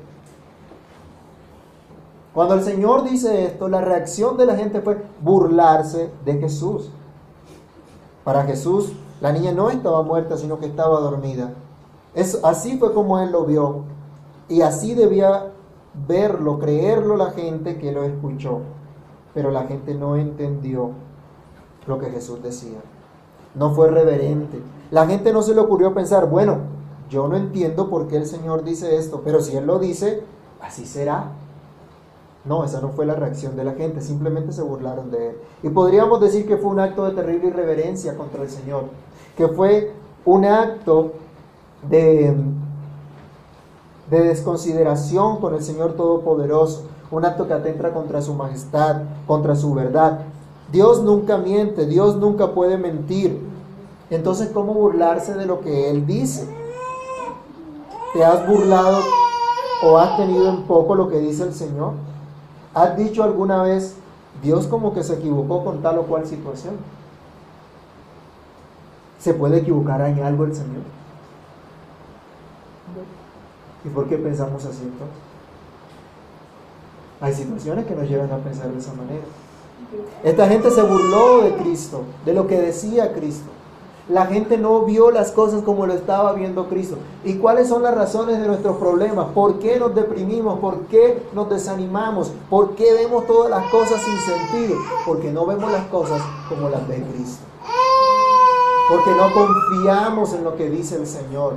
Cuando 2.33 2.55
el 2.55 2.63
Señor 2.63 3.03
dice 3.03 3.45
esto, 3.45 3.67
la 3.67 3.81
reacción 3.81 4.37
de 4.37 4.47
la 4.47 4.55
gente 4.55 4.81
fue 4.81 5.03
burlarse 5.21 6.09
de 6.25 6.33
Jesús. 6.39 6.89
Para 8.23 8.43
Jesús, 8.43 8.91
la 9.21 9.31
niña 9.31 9.51
no 9.51 9.69
estaba 9.69 10.01
muerta, 10.01 10.35
sino 10.35 10.57
que 10.57 10.65
estaba 10.65 10.99
dormida. 10.99 11.53
Así 12.43 12.77
fue 12.77 12.93
como 12.93 13.19
él 13.19 13.31
lo 13.31 13.45
vio. 13.45 13.83
Y 14.47 14.61
así 14.61 14.93
debía 14.93 15.51
verlo, 16.07 16.59
creerlo 16.59 17.17
la 17.17 17.31
gente 17.31 17.77
que 17.77 17.91
lo 17.91 18.03
escuchó. 18.03 18.59
Pero 19.33 19.51
la 19.51 19.63
gente 19.63 19.93
no 19.95 20.15
entendió 20.15 20.91
lo 21.87 21.99
que 21.99 22.09
Jesús 22.09 22.41
decía. 22.41 22.79
No 23.53 23.71
fue 23.73 23.89
reverente. 23.89 24.61
La 24.91 25.07
gente 25.07 25.33
no 25.33 25.41
se 25.41 25.53
le 25.53 25.61
ocurrió 25.61 25.93
pensar, 25.93 26.29
bueno, 26.29 26.57
yo 27.09 27.27
no 27.27 27.35
entiendo 27.35 27.89
por 27.89 28.07
qué 28.07 28.17
el 28.17 28.25
Señor 28.25 28.63
dice 28.63 28.97
esto, 28.97 29.21
pero 29.23 29.41
si 29.41 29.55
Él 29.55 29.65
lo 29.65 29.79
dice, 29.79 30.23
así 30.61 30.85
será. 30.85 31.31
No, 32.45 32.63
esa 32.63 32.79
no 32.79 32.89
fue 32.89 33.05
la 33.07 33.15
reacción 33.15 33.55
de 33.55 33.63
la 33.63 33.73
gente, 33.73 34.01
simplemente 34.01 34.51
se 34.51 34.61
burlaron 34.61 35.09
de 35.09 35.31
él. 35.31 35.37
Y 35.63 35.69
podríamos 35.69 36.21
decir 36.21 36.47
que 36.47 36.57
fue 36.57 36.69
un 36.69 36.79
acto 36.79 37.03
de 37.05 37.15
terrible 37.15 37.47
irreverencia 37.47 38.15
contra 38.15 38.43
el 38.43 38.49
Señor, 38.49 38.83
que 39.35 39.47
fue 39.47 39.91
un 40.25 40.45
acto 40.45 41.13
de, 41.89 42.35
de 44.09 44.19
desconsideración 44.21 45.39
con 45.39 45.53
el 45.55 45.63
Señor 45.63 45.93
Todopoderoso, 45.93 46.83
un 47.11 47.25
acto 47.25 47.47
que 47.47 47.53
atenta 47.53 47.93
contra 47.93 48.21
su 48.21 48.33
majestad, 48.33 49.01
contra 49.27 49.55
su 49.55 49.73
verdad. 49.73 50.21
Dios 50.71 51.03
nunca 51.03 51.37
miente, 51.37 51.85
Dios 51.85 52.17
nunca 52.17 52.51
puede 52.53 52.77
mentir. 52.77 53.39
Entonces, 54.09 54.49
¿cómo 54.53 54.73
burlarse 54.73 55.35
de 55.35 55.45
lo 55.45 55.61
que 55.61 55.89
Él 55.89 56.05
dice? 56.05 56.47
¿Te 58.13 58.23
has 58.23 58.47
burlado 58.47 58.99
o 59.83 59.97
has 59.97 60.17
tenido 60.17 60.49
en 60.49 60.63
poco 60.63 60.95
lo 60.95 61.09
que 61.09 61.19
dice 61.19 61.43
el 61.43 61.53
Señor? 61.53 61.93
¿Has 62.73 62.97
dicho 62.97 63.23
alguna 63.23 63.61
vez, 63.63 63.95
Dios 64.43 64.67
como 64.67 64.93
que 64.93 65.03
se 65.03 65.15
equivocó 65.15 65.63
con 65.63 65.81
tal 65.81 65.99
o 65.99 66.03
cual 66.03 66.25
situación? 66.25 66.75
¿Se 69.19 69.33
puede 69.33 69.57
equivocar 69.57 70.01
en 70.01 70.23
algo 70.23 70.45
el 70.45 70.53
Señor? 70.53 70.83
¿Y 73.85 73.89
por 73.89 74.07
qué 74.07 74.17
pensamos 74.17 74.65
así 74.65 74.81
entonces? 74.83 75.17
Hay 77.21 77.33
situaciones 77.33 77.85
que 77.85 77.95
nos 77.95 78.09
llevan 78.09 78.31
a 78.31 78.37
pensar 78.37 78.69
de 78.71 78.79
esa 78.79 78.93
manera. 78.93 79.23
Esta 80.23 80.47
gente 80.47 80.71
se 80.71 80.81
burló 80.81 81.41
de 81.41 81.53
Cristo, 81.55 82.01
de 82.25 82.33
lo 82.33 82.47
que 82.47 82.59
decía 82.59 83.13
Cristo. 83.13 83.49
La 84.09 84.27
gente 84.27 84.57
no 84.57 84.81
vio 84.81 85.09
las 85.09 85.31
cosas 85.31 85.63
como 85.63 85.87
lo 85.87 85.93
estaba 85.93 86.33
viendo 86.33 86.67
Cristo. 86.67 86.97
¿Y 87.23 87.35
cuáles 87.35 87.69
son 87.69 87.81
las 87.81 87.95
razones 87.95 88.39
de 88.39 88.47
nuestros 88.47 88.77
problemas? 88.77 89.27
¿Por 89.33 89.57
qué 89.57 89.79
nos 89.79 89.95
deprimimos? 89.95 90.59
¿Por 90.59 90.81
qué 90.87 91.23
nos 91.33 91.49
desanimamos? 91.49 92.31
¿Por 92.49 92.75
qué 92.75 92.93
vemos 92.93 93.25
todas 93.25 93.49
las 93.49 93.65
cosas 93.71 93.99
sin 94.01 94.17
sentido? 94.17 94.79
Porque 95.07 95.31
no 95.31 95.45
vemos 95.47 95.71
las 95.71 95.85
cosas 95.87 96.21
como 96.49 96.69
las 96.69 96.87
ve 96.87 97.03
Cristo. 97.13 97.43
Porque 98.89 99.11
no 99.11 99.33
confiamos 99.33 100.33
en 100.33 100.43
lo 100.43 100.55
que 100.55 100.69
dice 100.69 100.97
el 100.97 101.07
Señor. 101.07 101.53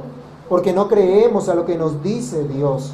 Porque 0.48 0.72
no 0.72 0.88
creemos 0.88 1.48
a 1.48 1.54
lo 1.54 1.66
que 1.66 1.76
nos 1.76 2.02
dice 2.02 2.44
Dios. 2.44 2.92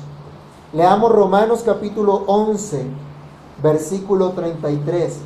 Leamos 0.73 1.13
Romanos 1.13 1.63
capítulo 1.65 2.25
11, 2.27 2.85
versículo 3.63 4.31
33. 4.31 5.19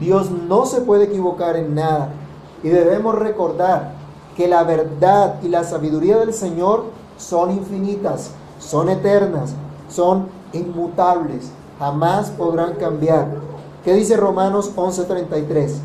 Dios 0.00 0.30
no 0.30 0.66
se 0.66 0.80
puede 0.80 1.04
equivocar 1.04 1.56
en 1.56 1.74
nada. 1.74 2.10
Y 2.62 2.68
debemos 2.68 3.14
recordar 3.14 3.92
que 4.36 4.48
la 4.48 4.64
verdad 4.64 5.36
y 5.42 5.48
la 5.48 5.62
sabiduría 5.64 6.18
del 6.18 6.32
Señor 6.32 6.86
son 7.16 7.50
infinitas, 7.52 8.30
son 8.58 8.88
eternas, 8.88 9.54
son 9.88 10.28
inmutables, 10.52 11.50
jamás 11.78 12.30
podrán 12.30 12.74
cambiar. 12.74 13.28
¿Qué 13.84 13.94
dice 13.94 14.16
Romanos 14.16 14.72
11:33? 14.74 15.78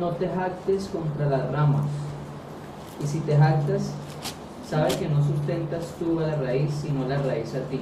No 0.00 0.10
te 0.10 0.28
jactes 0.28 0.88
contra 0.88 1.26
las 1.26 1.50
ramas, 1.52 1.84
y 3.02 3.06
si 3.06 3.20
te 3.20 3.36
jactas, 3.36 3.90
sabes 4.68 4.96
que 4.96 5.08
no 5.08 5.24
sustentas 5.24 5.84
tú 5.98 6.20
a 6.20 6.26
la 6.26 6.36
raíz, 6.36 6.70
sino 6.82 7.06
la 7.06 7.18
raíz 7.18 7.54
a 7.54 7.60
ti. 7.68 7.80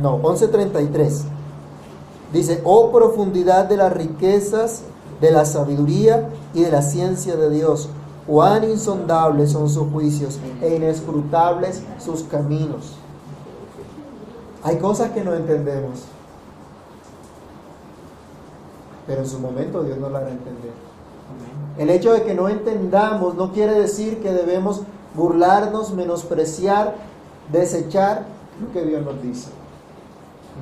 No, 0.00 0.18
11:33. 0.22 1.24
Dice, 2.32 2.60
oh 2.64 2.90
profundidad 2.90 3.66
de 3.66 3.76
las 3.76 3.92
riquezas 3.92 4.82
de 5.20 5.30
la 5.30 5.44
sabiduría 5.44 6.28
y 6.54 6.62
de 6.62 6.70
la 6.70 6.82
ciencia 6.82 7.36
de 7.36 7.50
Dios. 7.50 7.88
Cuán 8.26 8.64
insondables 8.64 9.52
son 9.52 9.68
sus 9.68 9.88
juicios 9.90 10.38
e 10.60 10.74
inescrutables 10.74 11.82
sus 11.98 12.24
caminos. 12.24 12.96
Hay 14.64 14.78
cosas 14.78 15.12
que 15.12 15.22
no 15.22 15.32
entendemos, 15.32 16.02
pero 19.06 19.20
en 19.20 19.28
su 19.28 19.38
momento 19.38 19.84
Dios 19.84 19.98
nos 19.98 20.10
las 20.10 20.22
hará 20.22 20.32
entender. 20.32 20.85
El 21.78 21.90
hecho 21.90 22.12
de 22.12 22.22
que 22.22 22.34
no 22.34 22.48
entendamos 22.48 23.34
no 23.34 23.52
quiere 23.52 23.78
decir 23.78 24.20
que 24.22 24.32
debemos 24.32 24.82
burlarnos, 25.14 25.92
menospreciar, 25.92 26.94
desechar 27.52 28.24
lo 28.60 28.72
que 28.72 28.86
Dios 28.86 29.04
nos 29.04 29.20
dice. 29.22 29.48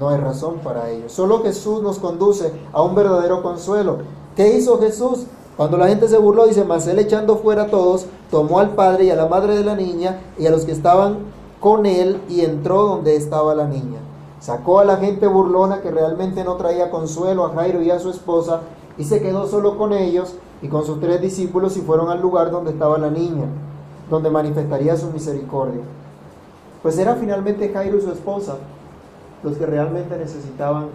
No 0.00 0.08
hay 0.08 0.18
razón 0.18 0.56
para 0.64 0.90
ello. 0.90 1.08
Solo 1.08 1.42
Jesús 1.42 1.82
nos 1.82 1.98
conduce 1.98 2.52
a 2.72 2.82
un 2.82 2.94
verdadero 2.94 3.42
consuelo. 3.42 3.98
¿Qué 4.34 4.56
hizo 4.56 4.80
Jesús? 4.80 5.26
Cuando 5.56 5.76
la 5.76 5.86
gente 5.86 6.08
se 6.08 6.18
burló, 6.18 6.46
dice, 6.46 6.64
mas 6.64 6.86
él 6.88 6.98
echando 6.98 7.36
fuera 7.36 7.62
a 7.62 7.66
todos, 7.68 8.06
tomó 8.30 8.58
al 8.58 8.70
padre 8.70 9.04
y 9.04 9.10
a 9.10 9.16
la 9.16 9.26
madre 9.26 9.56
de 9.56 9.64
la 9.64 9.76
niña 9.76 10.18
y 10.36 10.46
a 10.46 10.50
los 10.50 10.64
que 10.64 10.72
estaban 10.72 11.18
con 11.60 11.86
él 11.86 12.20
y 12.28 12.40
entró 12.40 12.82
donde 12.82 13.14
estaba 13.14 13.54
la 13.54 13.68
niña. 13.68 14.00
Sacó 14.40 14.80
a 14.80 14.84
la 14.84 14.96
gente 14.96 15.28
burlona 15.28 15.80
que 15.80 15.92
realmente 15.92 16.42
no 16.42 16.56
traía 16.56 16.90
consuelo 16.90 17.46
a 17.46 17.54
Jairo 17.54 17.82
y 17.82 17.90
a 17.90 18.00
su 18.00 18.10
esposa 18.10 18.62
y 18.98 19.04
se 19.04 19.22
quedó 19.22 19.46
solo 19.46 19.78
con 19.78 19.92
ellos 19.92 20.34
y 20.64 20.68
con 20.68 20.82
sus 20.82 20.98
tres 20.98 21.20
discípulos 21.20 21.76
y 21.76 21.82
fueron 21.82 22.08
al 22.08 22.22
lugar 22.22 22.50
donde 22.50 22.70
estaba 22.70 22.96
la 22.96 23.10
niña, 23.10 23.44
donde 24.08 24.30
manifestaría 24.30 24.96
su 24.96 25.10
misericordia. 25.10 25.82
Pues 26.82 26.96
era 26.96 27.16
finalmente 27.16 27.68
Jairo 27.68 27.98
y 27.98 28.00
su 28.00 28.10
esposa 28.10 28.56
los 29.42 29.58
que 29.58 29.66
realmente 29.66 30.16
necesitaban 30.16 30.86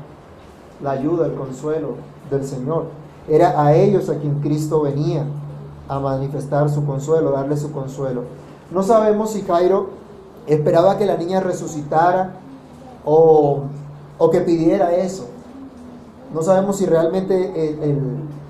la 0.81 0.89
ayuda, 0.91 1.27
el 1.27 1.35
consuelo 1.35 1.89
del 2.31 2.45
Señor. 2.45 2.85
Era 3.27 3.63
a 3.63 3.75
ellos 3.75 4.09
a 4.09 4.15
quien 4.15 4.39
Cristo 4.39 4.81
venía 4.81 5.27
a 5.87 5.99
manifestar 5.99 6.67
su 6.71 6.83
consuelo, 6.83 7.29
darle 7.29 7.55
su 7.55 7.71
consuelo. 7.71 8.23
No 8.71 8.81
sabemos 8.81 9.33
si 9.33 9.43
Jairo 9.43 9.89
esperaba 10.47 10.97
que 10.97 11.05
la 11.05 11.15
niña 11.15 11.41
resucitara 11.41 12.37
o, 13.05 13.65
o 14.17 14.31
que 14.31 14.41
pidiera 14.41 14.95
eso. 14.95 15.27
No 16.33 16.41
sabemos 16.41 16.77
si 16.77 16.87
realmente 16.87 17.51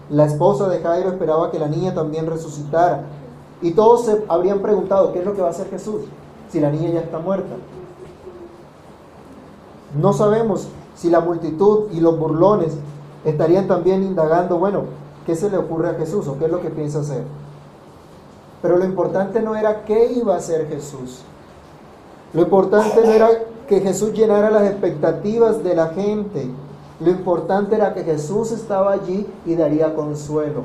la 0.10 0.26
esposa 0.26 0.68
de 0.68 0.80
Jairo 0.80 1.10
esperaba 1.10 1.52
que 1.52 1.60
la 1.60 1.68
niña 1.68 1.94
también 1.94 2.28
resucitara. 2.28 3.04
Y 3.62 3.72
todos 3.72 4.06
se 4.06 4.24
habrían 4.28 4.60
preguntado, 4.60 5.14
¿qué 5.14 5.20
es 5.20 5.26
lo 5.26 5.36
que 5.36 5.42
va 5.42 5.48
a 5.48 5.52
hacer 5.52 5.70
Jesús 5.70 6.02
si 6.52 6.60
la 6.60 6.72
niña 6.72 6.90
ya 6.90 7.02
está 7.02 7.20
muerta? 7.20 7.56
No 10.00 10.14
sabemos 10.14 10.68
si 10.96 11.10
la 11.10 11.20
multitud 11.20 11.92
y 11.92 12.00
los 12.00 12.18
burlones 12.18 12.78
estarían 13.26 13.68
también 13.68 14.04
indagando, 14.04 14.58
bueno, 14.58 14.84
¿qué 15.26 15.36
se 15.36 15.50
le 15.50 15.58
ocurre 15.58 15.90
a 15.90 15.94
Jesús 15.94 16.28
o 16.28 16.38
qué 16.38 16.46
es 16.46 16.52
lo 16.52 16.62
que 16.62 16.70
piensa 16.70 17.00
hacer? 17.00 17.24
Pero 18.62 18.78
lo 18.78 18.86
importante 18.86 19.42
no 19.42 19.56
era 19.56 19.86
qué 19.86 20.12
iba 20.14 20.36
a 20.36 20.38
hacer 20.38 20.68
Jesús. 20.68 21.22
Lo 22.34 22.42
importante 22.42 23.02
no 23.04 23.12
era 23.12 23.30
que 23.68 23.80
Jesús 23.80 24.14
llenara 24.14 24.50
las 24.50 24.64
expectativas 24.70 25.64
de 25.64 25.76
la 25.76 25.88
gente. 25.90 26.50
Lo 27.00 27.10
importante 27.10 27.76
era 27.76 27.94
que 27.94 28.04
Jesús 28.04 28.52
estaba 28.52 28.92
allí 28.92 29.26
y 29.46 29.56
daría 29.56 29.96
consuelo. 29.96 30.64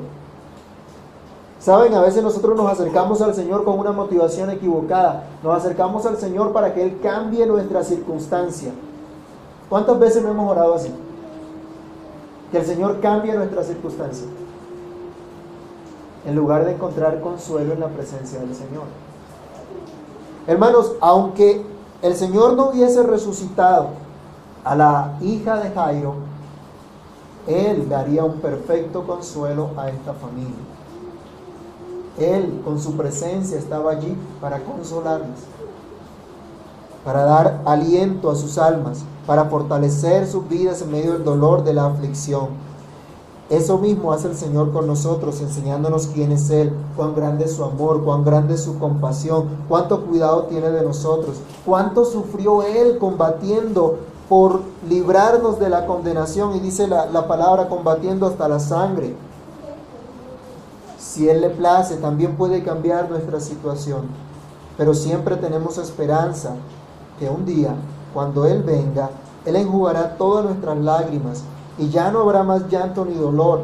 Saben, 1.59 1.93
a 1.95 2.01
veces 2.01 2.21
nosotros 2.21 2.55
nos 2.57 2.69
acercamos 2.69 3.21
al 3.21 3.33
Señor 3.33 3.63
con 3.63 3.79
una 3.79 3.91
motivación 3.91 4.49
equivocada. 4.49 5.23
Nos 5.41 5.57
acercamos 5.57 6.05
al 6.05 6.17
Señor 6.17 6.51
para 6.51 6.73
que 6.73 6.83
Él 6.83 6.99
cambie 7.01 7.45
nuestra 7.45 7.83
circunstancia. 7.83 8.71
¿Cuántas 9.69 9.97
veces 9.97 10.21
no 10.21 10.29
hemos 10.29 10.51
orado 10.51 10.75
así? 10.75 10.93
Que 12.51 12.59
el 12.59 12.65
Señor 12.65 12.99
cambie 12.99 13.33
nuestra 13.33 13.63
circunstancia. 13.63 14.27
En 16.25 16.35
lugar 16.35 16.65
de 16.65 16.73
encontrar 16.73 17.21
consuelo 17.21 17.73
en 17.73 17.79
la 17.79 17.87
presencia 17.87 18.39
del 18.39 18.53
Señor. 18.53 18.83
Hermanos, 20.47 20.93
aunque 20.99 21.65
el 22.01 22.15
Señor 22.15 22.53
no 22.53 22.69
hubiese 22.69 23.01
resucitado 23.01 24.04
a 24.65 24.75
la 24.75 25.17
hija 25.21 25.59
de 25.59 25.69
Jairo, 25.69 26.15
Él 27.47 27.87
daría 27.87 28.25
un 28.25 28.39
perfecto 28.39 29.05
consuelo 29.05 29.69
a 29.77 29.89
esta 29.89 30.13
familia. 30.13 30.55
Él 32.17 32.61
con 32.65 32.79
su 32.79 32.97
presencia 32.97 33.59
estaba 33.59 33.91
allí 33.91 34.17
para 34.41 34.59
consolarles, 34.63 35.39
para 37.03 37.23
dar 37.23 37.61
aliento 37.65 38.31
a 38.31 38.35
sus 38.35 38.57
almas, 38.57 39.03
para 39.27 39.45
fortalecer 39.45 40.27
sus 40.27 40.47
vidas 40.49 40.81
en 40.81 40.91
medio 40.91 41.13
del 41.13 41.23
dolor 41.23 41.63
de 41.63 41.73
la 41.73 41.85
aflicción. 41.85 42.47
Eso 43.49 43.77
mismo 43.77 44.11
hace 44.11 44.29
el 44.29 44.35
Señor 44.35 44.73
con 44.73 44.87
nosotros, 44.87 45.39
enseñándonos 45.41 46.07
quién 46.07 46.31
es 46.31 46.49
Él, 46.49 46.73
cuán 46.95 47.13
grande 47.13 47.45
es 47.45 47.51
su 47.51 47.63
amor, 47.63 48.03
cuán 48.03 48.23
grande 48.23 48.55
es 48.55 48.63
su 48.63 48.79
compasión, 48.79 49.45
cuánto 49.69 50.01
cuidado 50.05 50.45
tiene 50.45 50.71
de 50.71 50.81
nosotros, 50.81 51.35
cuánto 51.63 52.05
sufrió 52.05 52.63
Él 52.63 52.97
combatiendo 52.97 53.99
por 54.29 54.61
librarnos 54.87 55.59
de 55.59 55.69
la 55.69 55.85
condenación. 55.85 56.55
Y 56.55 56.59
dice 56.59 56.87
la, 56.87 57.05
la 57.07 57.27
palabra 57.27 57.69
combatiendo 57.69 58.27
hasta 58.27 58.47
la 58.47 58.59
sangre. 58.59 59.15
Si 60.97 61.29
Él 61.29 61.41
le 61.41 61.49
place, 61.49 61.97
también 61.97 62.35
puede 62.35 62.63
cambiar 62.63 63.09
nuestra 63.09 63.39
situación. 63.39 64.03
Pero 64.77 64.93
siempre 64.93 65.37
tenemos 65.37 65.77
esperanza 65.77 66.55
que 67.19 67.29
un 67.29 67.45
día, 67.45 67.75
cuando 68.13 68.45
Él 68.45 68.63
venga, 68.63 69.09
Él 69.45 69.55
enjugará 69.55 70.17
todas 70.17 70.45
nuestras 70.45 70.77
lágrimas 70.77 71.43
y 71.77 71.89
ya 71.89 72.11
no 72.11 72.21
habrá 72.21 72.43
más 72.43 72.67
llanto 72.69 73.05
ni 73.05 73.15
dolor. 73.15 73.61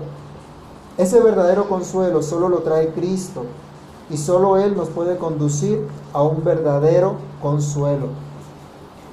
Ese 0.97 1.19
verdadero 1.19 1.67
consuelo 1.67 2.21
solo 2.21 2.49
lo 2.49 2.59
trae 2.59 2.89
Cristo 2.89 3.43
y 4.09 4.17
solo 4.17 4.57
Él 4.57 4.75
nos 4.75 4.89
puede 4.89 5.17
conducir 5.17 5.87
a 6.13 6.21
un 6.21 6.43
verdadero 6.43 7.15
consuelo. 7.41 8.07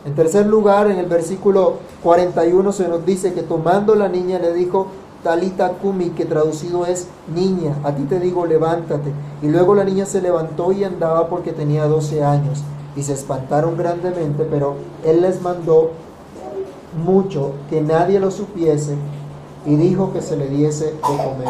En 0.04 0.14
tercer 0.14 0.46
lugar, 0.46 0.90
en 0.90 0.98
el 0.98 1.06
versículo 1.06 1.78
41 2.02 2.72
se 2.72 2.88
nos 2.88 3.04
dice 3.04 3.34
que 3.34 3.42
tomando 3.42 3.94
la 3.94 4.08
niña 4.08 4.38
le 4.38 4.52
dijo, 4.52 4.86
Talita 5.22 5.70
Kumi, 5.70 6.10
que 6.10 6.24
traducido 6.24 6.86
es 6.86 7.08
niña, 7.34 7.74
a 7.82 7.92
ti 7.92 8.04
te 8.04 8.20
digo 8.20 8.46
levántate. 8.46 9.12
Y 9.42 9.48
luego 9.48 9.74
la 9.74 9.84
niña 9.84 10.06
se 10.06 10.22
levantó 10.22 10.72
y 10.72 10.84
andaba 10.84 11.28
porque 11.28 11.52
tenía 11.52 11.86
12 11.86 12.22
años. 12.22 12.62
Y 12.96 13.02
se 13.02 13.12
espantaron 13.12 13.76
grandemente, 13.76 14.46
pero 14.48 14.76
él 15.04 15.22
les 15.22 15.42
mandó 15.42 15.90
mucho 17.04 17.52
que 17.68 17.80
nadie 17.80 18.18
lo 18.18 18.30
supiese 18.30 18.96
y 19.66 19.76
dijo 19.76 20.12
que 20.12 20.22
se 20.22 20.36
le 20.36 20.48
diese 20.48 20.86
de 20.86 21.00
comer. 21.00 21.48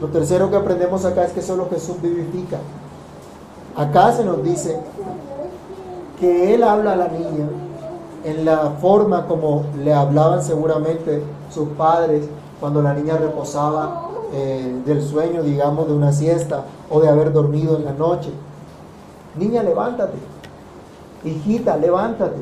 Lo 0.00 0.08
tercero 0.08 0.50
que 0.50 0.56
aprendemos 0.56 1.04
acá 1.04 1.24
es 1.24 1.32
que 1.32 1.42
solo 1.42 1.68
Jesús 1.70 2.00
vivifica. 2.00 2.58
Acá 3.76 4.12
se 4.12 4.24
nos 4.24 4.42
dice 4.42 4.78
que 6.20 6.54
Él 6.54 6.62
habla 6.62 6.92
a 6.92 6.96
la 6.96 7.08
niña 7.08 7.48
en 8.24 8.44
la 8.44 8.72
forma 8.80 9.26
como 9.26 9.64
le 9.76 9.94
hablaban 9.94 10.42
seguramente 10.42 11.22
sus 11.50 11.68
padres 11.70 12.28
cuando 12.60 12.82
la 12.82 12.92
niña 12.92 13.16
reposaba 13.16 14.08
eh, 14.32 14.82
del 14.84 15.02
sueño, 15.02 15.42
digamos, 15.42 15.86
de 15.86 15.94
una 15.94 16.12
siesta 16.12 16.64
o 16.90 17.00
de 17.00 17.08
haber 17.08 17.32
dormido 17.32 17.76
en 17.76 17.84
la 17.84 17.92
noche. 17.92 18.30
Niña, 19.36 19.62
levántate. 19.62 20.18
Hijita, 21.24 21.76
levántate 21.76 22.36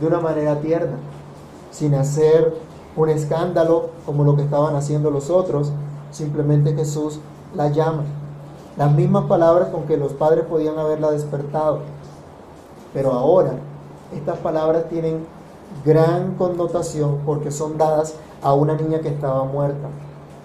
de 0.00 0.06
una 0.06 0.20
manera 0.20 0.60
tierna, 0.60 0.96
sin 1.70 1.94
hacer 1.94 2.56
un 2.96 3.08
escándalo 3.08 3.90
como 4.04 4.24
lo 4.24 4.36
que 4.36 4.42
estaban 4.42 4.74
haciendo 4.74 5.10
los 5.10 5.30
otros. 5.30 5.72
Simplemente 6.10 6.74
Jesús 6.74 7.20
la 7.54 7.68
llama. 7.68 8.02
Las 8.76 8.92
mismas 8.92 9.24
palabras 9.24 9.68
con 9.68 9.84
que 9.84 9.96
los 9.96 10.12
padres 10.14 10.44
podían 10.44 10.78
haberla 10.78 11.10
despertado. 11.10 11.80
Pero 12.92 13.12
ahora 13.12 13.52
estas 14.14 14.38
palabras 14.38 14.88
tienen 14.88 15.24
gran 15.84 16.34
connotación 16.34 17.20
porque 17.24 17.50
son 17.50 17.78
dadas 17.78 18.14
a 18.42 18.54
una 18.54 18.74
niña 18.74 19.00
que 19.00 19.08
estaba 19.08 19.44
muerta. 19.44 19.88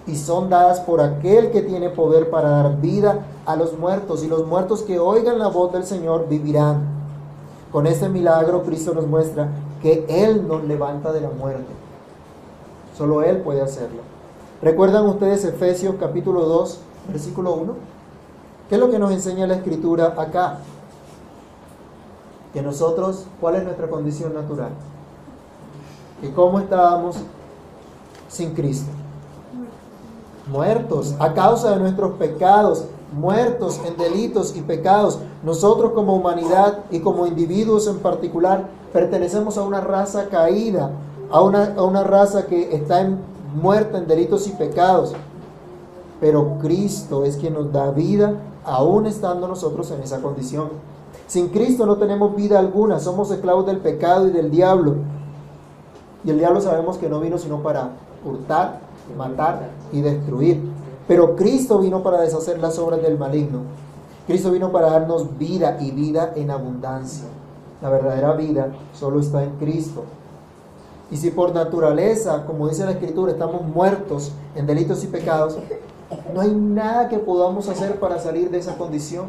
Y 0.06 0.16
son 0.16 0.48
dadas 0.48 0.80
por 0.80 1.02
aquel 1.02 1.50
que 1.50 1.60
tiene 1.60 1.90
poder 1.90 2.30
para 2.30 2.48
dar 2.48 2.80
vida 2.80 3.26
a 3.44 3.56
los 3.56 3.78
muertos. 3.78 4.24
Y 4.24 4.28
los 4.28 4.46
muertos 4.46 4.82
que 4.82 4.98
oigan 4.98 5.38
la 5.38 5.48
voz 5.48 5.72
del 5.72 5.84
Señor 5.84 6.28
vivirán. 6.28 6.82
Con 7.70 7.86
este 7.86 8.08
milagro 8.08 8.62
Cristo 8.62 8.94
nos 8.94 9.06
muestra 9.06 9.48
que 9.82 10.06
Él 10.08 10.48
nos 10.48 10.64
levanta 10.64 11.12
de 11.12 11.20
la 11.20 11.28
muerte. 11.28 11.66
Solo 12.96 13.22
Él 13.22 13.42
puede 13.42 13.60
hacerlo. 13.60 14.00
¿Recuerdan 14.62 15.06
ustedes 15.06 15.44
Efesios 15.44 15.96
capítulo 16.00 16.46
2, 16.46 16.80
versículo 17.12 17.52
1? 17.52 17.74
¿Qué 18.68 18.74
es 18.74 18.80
lo 18.80 18.90
que 18.90 18.98
nos 18.98 19.12
enseña 19.12 19.46
la 19.46 19.56
escritura 19.56 20.14
acá? 20.16 20.58
Que 22.52 22.62
nosotros, 22.62 23.26
¿cuál 23.40 23.56
es 23.56 23.64
nuestra 23.64 23.88
condición 23.88 24.34
natural? 24.34 24.70
Que 26.20 26.32
cómo 26.32 26.58
estábamos 26.58 27.16
sin 28.28 28.54
Cristo. 28.54 28.90
Muertos 30.50 31.14
a 31.18 31.34
causa 31.34 31.70
de 31.72 31.78
nuestros 31.78 32.12
pecados, 32.12 32.84
muertos 33.12 33.80
en 33.86 33.96
delitos 33.96 34.56
y 34.56 34.62
pecados. 34.62 35.18
Nosotros 35.42 35.92
como 35.92 36.14
humanidad 36.14 36.80
y 36.90 37.00
como 37.00 37.26
individuos 37.26 37.86
en 37.86 37.98
particular 37.98 38.68
pertenecemos 38.92 39.58
a 39.58 39.62
una 39.62 39.80
raza 39.80 40.28
caída, 40.28 40.90
a 41.30 41.42
una, 41.42 41.74
a 41.74 41.82
una 41.82 42.02
raza 42.02 42.46
que 42.46 42.74
está 42.74 43.02
en, 43.02 43.18
muerta 43.60 43.98
en 43.98 44.06
delitos 44.06 44.46
y 44.46 44.52
pecados. 44.52 45.12
Pero 46.20 46.58
Cristo 46.60 47.24
es 47.24 47.36
quien 47.36 47.54
nos 47.54 47.72
da 47.72 47.90
vida 47.90 48.34
aún 48.64 49.06
estando 49.06 49.48
nosotros 49.48 49.90
en 49.90 50.02
esa 50.02 50.20
condición. 50.20 50.68
Sin 51.28 51.50
Cristo 51.50 51.84
no 51.84 51.96
tenemos 51.96 52.34
vida 52.34 52.58
alguna, 52.58 52.98
somos 52.98 53.30
esclavos 53.30 53.66
del 53.66 53.78
pecado 53.78 54.26
y 54.26 54.30
del 54.30 54.50
diablo. 54.50 54.96
Y 56.24 56.30
el 56.30 56.38
diablo 56.38 56.60
sabemos 56.60 56.96
que 56.96 57.08
no 57.08 57.20
vino 57.20 57.38
sino 57.38 57.62
para 57.62 57.90
hurtar, 58.24 58.80
matar 59.16 59.68
y 59.92 60.00
destruir. 60.00 60.60
Pero 61.06 61.36
Cristo 61.36 61.78
vino 61.78 62.02
para 62.02 62.22
deshacer 62.22 62.58
las 62.58 62.78
obras 62.78 63.02
del 63.02 63.18
maligno. 63.18 63.60
Cristo 64.26 64.50
vino 64.50 64.72
para 64.72 64.90
darnos 64.90 65.38
vida 65.38 65.76
y 65.80 65.90
vida 65.90 66.32
en 66.34 66.50
abundancia. 66.50 67.24
La 67.82 67.90
verdadera 67.90 68.32
vida 68.32 68.72
solo 68.92 69.20
está 69.20 69.44
en 69.44 69.50
Cristo. 69.56 70.04
Y 71.10 71.16
si 71.18 71.30
por 71.30 71.54
naturaleza, 71.54 72.44
como 72.46 72.68
dice 72.68 72.84
la 72.84 72.92
Escritura, 72.92 73.32
estamos 73.32 73.62
muertos 73.62 74.32
en 74.54 74.66
delitos 74.66 75.04
y 75.04 75.06
pecados, 75.06 75.58
no 76.34 76.40
hay 76.40 76.54
nada 76.54 77.08
que 77.08 77.18
podamos 77.18 77.68
hacer 77.68 78.00
para 78.00 78.18
salir 78.18 78.50
de 78.50 78.58
esa 78.58 78.76
condición. 78.76 79.26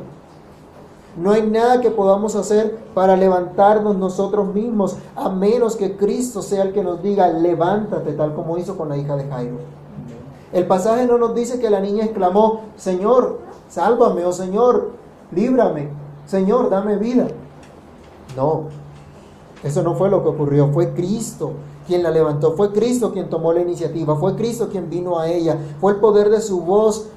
No 1.17 1.31
hay 1.31 1.41
nada 1.41 1.81
que 1.81 1.89
podamos 1.89 2.35
hacer 2.35 2.77
para 2.93 3.15
levantarnos 3.15 3.97
nosotros 3.97 4.53
mismos, 4.53 4.95
a 5.15 5.29
menos 5.29 5.75
que 5.75 5.97
Cristo 5.97 6.41
sea 6.41 6.63
el 6.63 6.73
que 6.73 6.83
nos 6.83 7.01
diga, 7.01 7.27
levántate, 7.29 8.13
tal 8.13 8.33
como 8.33 8.57
hizo 8.57 8.77
con 8.77 8.89
la 8.89 8.97
hija 8.97 9.15
de 9.15 9.27
Jairo. 9.27 9.57
El 10.53 10.65
pasaje 10.65 11.05
no 11.05 11.17
nos 11.17 11.35
dice 11.35 11.59
que 11.59 11.69
la 11.69 11.79
niña 11.79 12.05
exclamó, 12.05 12.61
Señor, 12.75 13.39
sálvame, 13.69 14.25
oh 14.25 14.31
Señor, 14.31 14.91
líbrame, 15.31 15.89
Señor, 16.25 16.69
dame 16.69 16.97
vida. 16.97 17.27
No, 18.35 18.65
eso 19.63 19.83
no 19.83 19.95
fue 19.95 20.09
lo 20.09 20.23
que 20.23 20.29
ocurrió, 20.29 20.69
fue 20.69 20.93
Cristo 20.93 21.53
quien 21.85 22.03
la 22.03 22.11
levantó, 22.11 22.53
fue 22.53 22.71
Cristo 22.71 23.11
quien 23.11 23.29
tomó 23.29 23.51
la 23.51 23.61
iniciativa, 23.61 24.15
fue 24.15 24.35
Cristo 24.35 24.69
quien 24.69 24.89
vino 24.89 25.19
a 25.19 25.27
ella, 25.27 25.57
fue 25.81 25.93
el 25.93 25.99
poder 25.99 26.29
de 26.29 26.39
su 26.39 26.61
voz 26.61 27.07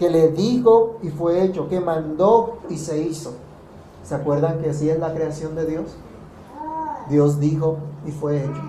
que 0.00 0.08
le 0.08 0.28
dijo 0.28 0.96
y 1.02 1.10
fue 1.10 1.44
hecho, 1.44 1.68
que 1.68 1.78
mandó 1.78 2.60
y 2.70 2.78
se 2.78 3.02
hizo. 3.02 3.34
¿Se 4.02 4.14
acuerdan 4.14 4.58
que 4.58 4.70
así 4.70 4.88
es 4.88 4.98
la 4.98 5.12
creación 5.12 5.54
de 5.54 5.66
Dios? 5.66 5.94
Dios 7.10 7.38
dijo 7.38 7.76
y 8.06 8.10
fue 8.10 8.38
hecho. 8.38 8.62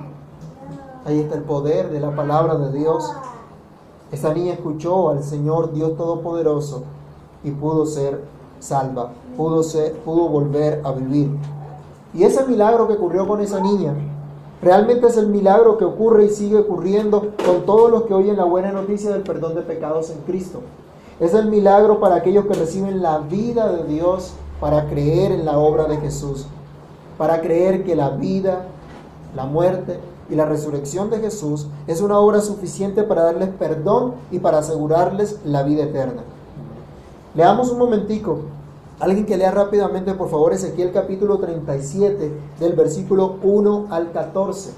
Ahí 1.06 1.22
está 1.22 1.36
el 1.36 1.44
poder 1.44 1.89
de 1.89 2.02
la 2.02 2.13
palabra 2.13 2.56
de 2.56 2.78
Dios. 2.78 3.10
Esa 4.12 4.34
niña 4.34 4.56
escuchó 4.56 5.08
al 5.08 5.24
Señor 5.24 5.72
Dios 5.72 5.96
Todopoderoso 5.96 6.84
y 7.46 7.52
pudo 7.52 7.86
ser 7.86 8.26
salva, 8.60 9.12
pudo, 9.38 9.63
ser, 9.63 9.94
pudo 10.00 10.28
volver 10.28 10.82
a 10.84 10.91
vivir. 10.91 11.30
Y 12.13 12.24
ese 12.24 12.46
milagro 12.46 12.89
que 12.89 12.96
ocurrió 12.96 13.26
con 13.26 13.39
esa 13.39 13.62
niña, 13.62 13.94
realmente 14.62 15.08
es 15.08 15.15
el 15.15 15.28
milagro 15.28 15.78
que 15.78 15.86
ocurre 15.86 16.26
y 16.26 16.30
sigue 16.30 16.58
ocurriendo 16.58 17.32
con 17.46 17.65
todos 17.65 17.89
los 17.89 18.04
que 18.04 18.13
oyen 18.13 18.36
la 18.36 18.44
buena 18.44 18.74
noticia 18.74 19.12
del 19.12 19.22
perdón 19.22 19.56
de 19.56 19.62
pecados 19.62 20.10
en 20.10 20.20
Cristo. 20.24 20.60
Es 21.21 21.34
el 21.34 21.45
milagro 21.45 22.01
para 22.01 22.15
aquellos 22.15 22.45
que 22.47 22.55
reciben 22.55 23.01
la 23.01 23.19
vida 23.19 23.71
de 23.71 23.86
Dios 23.86 24.34
para 24.60 24.88
creer 24.88 25.31
en 25.31 25.45
la 25.45 25.57
obra 25.57 25.86
de 25.86 25.97
Jesús, 25.97 26.47
para 27.17 27.39
creer 27.39 27.86
que 27.86 27.95
la 27.95 28.10
vida, 28.10 28.65
la 29.36 29.45
muerte 29.45 29.99
y 30.29 30.36
la 30.36 30.45
resurrección 30.45 31.10
de 31.10 31.19
Jesús 31.19 31.67
es 31.88 32.01
una 32.01 32.19
obra 32.19 32.41
suficiente 32.41 33.03
para 33.03 33.23
darles 33.23 33.49
perdón 33.49 34.15
y 34.31 34.39
para 34.39 34.57
asegurarles 34.57 35.39
la 35.45 35.63
vida 35.63 35.84
eterna. 35.84 36.23
Leamos 37.36 37.71
un 37.71 37.77
momentico 37.77 38.39
Alguien 39.01 39.25
que 39.25 39.36
lea 39.36 39.49
rápidamente, 39.49 40.13
por 40.13 40.29
favor, 40.29 40.53
Ezequiel 40.53 40.91
capítulo 40.91 41.39
37, 41.39 42.31
del 42.60 42.73
versículo 42.73 43.38
1 43.41 43.88
al 43.89 44.12
14. 44.12 44.69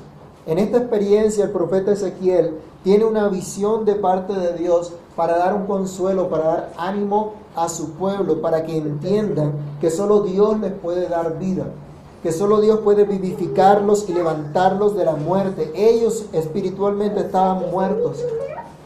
En 0.45 0.59
esta 0.59 0.77
experiencia 0.77 1.43
el 1.43 1.51
profeta 1.51 1.91
Ezequiel 1.91 2.55
tiene 2.85 3.03
una 3.03 3.27
visión 3.27 3.83
de 3.83 3.95
parte 3.95 4.31
de 4.31 4.53
Dios 4.53 4.93
para 5.15 5.37
dar 5.37 5.53
un 5.53 5.65
consuelo, 5.65 6.29
para 6.29 6.43
dar 6.43 6.73
ánimo 6.77 7.33
a 7.55 7.69
su 7.69 7.91
pueblo, 7.91 8.41
para 8.41 8.63
que 8.63 8.77
entiendan 8.77 9.53
que 9.79 9.89
solo 9.89 10.21
Dios 10.21 10.59
les 10.59 10.71
puede 10.73 11.07
dar 11.07 11.37
vida, 11.37 11.65
que 12.21 12.31
solo 12.31 12.61
Dios 12.61 12.79
puede 12.79 13.03
vivificarlos 13.03 14.09
y 14.09 14.13
levantarlos 14.13 14.95
de 14.95 15.05
la 15.05 15.15
muerte. 15.15 15.71
Ellos 15.75 16.25
espiritualmente 16.33 17.19
estaban 17.19 17.69
muertos, 17.69 18.17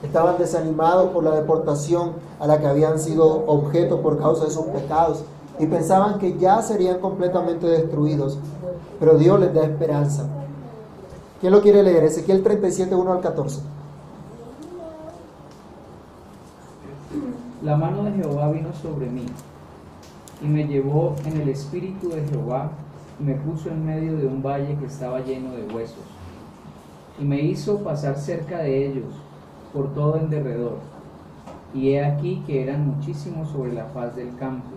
Estaban 0.03 0.37
desanimados 0.37 1.09
por 1.09 1.23
la 1.23 1.31
deportación 1.31 2.11
a 2.39 2.45
la 2.45 2.59
que 2.59 2.67
habían 2.67 2.99
sido 2.99 3.45
objeto 3.47 4.01
por 4.01 4.19
causa 4.19 4.45
de 4.45 4.51
sus 4.51 4.65
pecados 4.67 5.23
y 5.57 5.65
pensaban 5.65 6.19
que 6.19 6.37
ya 6.37 6.61
serían 6.61 6.99
completamente 6.99 7.65
destruidos. 7.65 8.37
Pero 8.99 9.17
Dios 9.17 9.39
les 9.39 9.53
da 9.55 9.63
esperanza. 9.63 10.25
¿Quién 11.41 11.51
lo 11.51 11.61
quiere 11.61 11.81
leer? 11.81 12.03
Ezequiel 12.03 12.43
37, 12.43 12.93
1 12.93 13.11
al 13.11 13.21
14. 13.21 13.59
La 17.67 17.75
mano 17.75 18.03
de 18.03 18.13
Jehová 18.13 18.49
vino 18.49 18.73
sobre 18.73 19.07
mí 19.07 19.25
y 20.41 20.47
me 20.47 20.67
llevó 20.67 21.17
en 21.25 21.41
el 21.41 21.49
espíritu 21.49 22.07
de 22.07 22.25
Jehová 22.25 22.71
y 23.19 23.23
me 23.25 23.33
puso 23.33 23.67
en 23.67 23.85
medio 23.85 24.15
de 24.15 24.25
un 24.25 24.41
valle 24.41 24.77
que 24.77 24.85
estaba 24.85 25.19
lleno 25.19 25.51
de 25.51 25.63
huesos 25.63 26.05
y 27.19 27.25
me 27.25 27.41
hizo 27.41 27.79
pasar 27.79 28.15
cerca 28.15 28.59
de 28.59 28.87
ellos 28.87 29.13
por 29.73 29.93
todo 29.93 30.15
el 30.15 30.29
derredor. 30.29 30.77
Y 31.73 31.89
he 31.89 32.05
aquí 32.05 32.41
que 32.47 32.63
eran 32.63 32.87
muchísimos 32.87 33.49
sobre 33.49 33.73
la 33.73 33.83
faz 33.87 34.15
del 34.15 34.33
campo, 34.37 34.69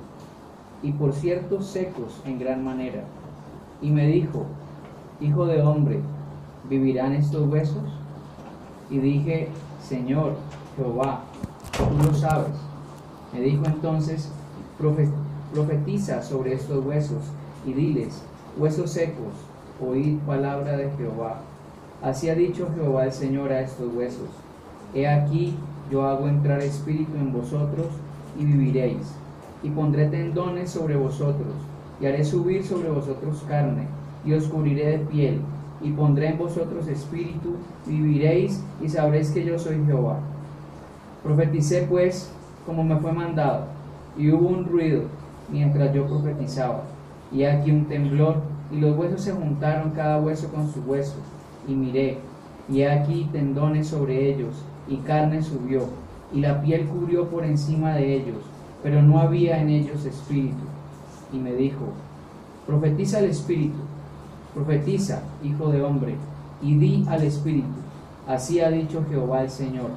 y 0.82 0.90
por 0.90 1.12
cierto 1.12 1.62
secos 1.62 2.20
en 2.24 2.40
gran 2.40 2.64
manera. 2.64 3.04
Y 3.80 3.90
me 3.90 4.08
dijo, 4.08 4.46
Hijo 5.20 5.46
de 5.46 5.62
hombre, 5.62 6.00
¿vivirán 6.68 7.12
estos 7.12 7.48
huesos? 7.48 7.84
Y 8.90 8.98
dije, 8.98 9.48
Señor, 9.80 10.34
Jehová, 10.76 11.20
tú 11.78 12.04
lo 12.04 12.12
sabes. 12.12 12.69
Me 13.32 13.40
dijo 13.40 13.64
entonces, 13.66 14.28
profetiza 15.52 16.22
sobre 16.22 16.54
estos 16.54 16.84
huesos 16.84 17.22
y 17.66 17.72
diles, 17.72 18.22
huesos 18.58 18.90
secos, 18.90 19.34
oíd 19.80 20.18
palabra 20.20 20.76
de 20.76 20.90
Jehová. 20.96 21.40
Así 22.02 22.28
ha 22.28 22.34
dicho 22.34 22.68
Jehová 22.74 23.04
el 23.04 23.12
Señor 23.12 23.52
a 23.52 23.60
estos 23.60 23.92
huesos 23.94 24.28
He 24.92 25.06
aquí, 25.06 25.54
yo 25.90 26.04
hago 26.04 26.26
entrar 26.26 26.60
espíritu 26.60 27.16
en 27.16 27.32
vosotros 27.32 27.86
y 28.38 28.44
viviréis, 28.44 29.14
y 29.62 29.70
pondré 29.70 30.06
tendones 30.08 30.70
sobre 30.70 30.96
vosotros, 30.96 31.54
y 32.00 32.06
haré 32.06 32.24
subir 32.24 32.64
sobre 32.64 32.90
vosotros 32.90 33.44
carne, 33.48 33.86
y 34.24 34.32
os 34.32 34.44
cubriré 34.48 34.86
de 34.86 34.98
piel, 34.98 35.40
y 35.80 35.90
pondré 35.92 36.28
en 36.28 36.38
vosotros 36.38 36.88
espíritu, 36.88 37.54
viviréis, 37.86 38.60
y 38.82 38.88
sabréis 38.88 39.30
que 39.30 39.44
yo 39.44 39.58
soy 39.58 39.84
Jehová. 39.86 40.18
Profeticé 41.22 41.86
pues 41.88 42.32
como 42.70 42.84
me 42.84 43.00
fue 43.00 43.10
mandado, 43.10 43.64
y 44.16 44.30
hubo 44.30 44.46
un 44.46 44.64
ruido 44.64 45.02
mientras 45.50 45.92
yo 45.92 46.06
profetizaba, 46.06 46.84
y 47.32 47.42
aquí 47.42 47.72
un 47.72 47.86
temblor, 47.86 48.36
y 48.70 48.78
los 48.78 48.96
huesos 48.96 49.22
se 49.22 49.32
juntaron 49.32 49.90
cada 49.90 50.20
hueso 50.20 50.48
con 50.52 50.72
su 50.72 50.80
hueso, 50.82 51.16
y 51.66 51.74
miré, 51.74 52.18
y 52.68 52.84
aquí 52.84 53.28
tendones 53.32 53.88
sobre 53.88 54.32
ellos, 54.32 54.54
y 54.86 54.98
carne 54.98 55.42
subió, 55.42 55.86
y 56.32 56.38
la 56.38 56.62
piel 56.62 56.86
cubrió 56.86 57.28
por 57.28 57.44
encima 57.44 57.94
de 57.94 58.14
ellos, 58.14 58.38
pero 58.84 59.02
no 59.02 59.18
había 59.18 59.60
en 59.60 59.70
ellos 59.70 60.04
espíritu. 60.04 60.62
Y 61.32 61.38
me 61.38 61.52
dijo, 61.54 61.86
profetiza 62.68 63.18
el 63.18 63.30
espíritu, 63.30 63.80
profetiza, 64.54 65.22
hijo 65.42 65.70
de 65.72 65.82
hombre, 65.82 66.14
y 66.62 66.76
di 66.76 67.04
al 67.08 67.24
espíritu, 67.24 67.66
así 68.28 68.60
ha 68.60 68.70
dicho 68.70 69.04
Jehová 69.10 69.42
el 69.42 69.50
Señor, 69.50 69.90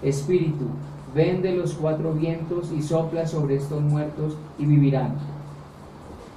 espíritu, 0.00 0.66
ven 1.14 1.42
de 1.42 1.56
los 1.56 1.74
cuatro 1.74 2.12
vientos 2.12 2.70
y 2.76 2.82
sopla 2.82 3.26
sobre 3.26 3.56
estos 3.56 3.80
muertos 3.80 4.36
y 4.58 4.66
vivirán. 4.66 5.14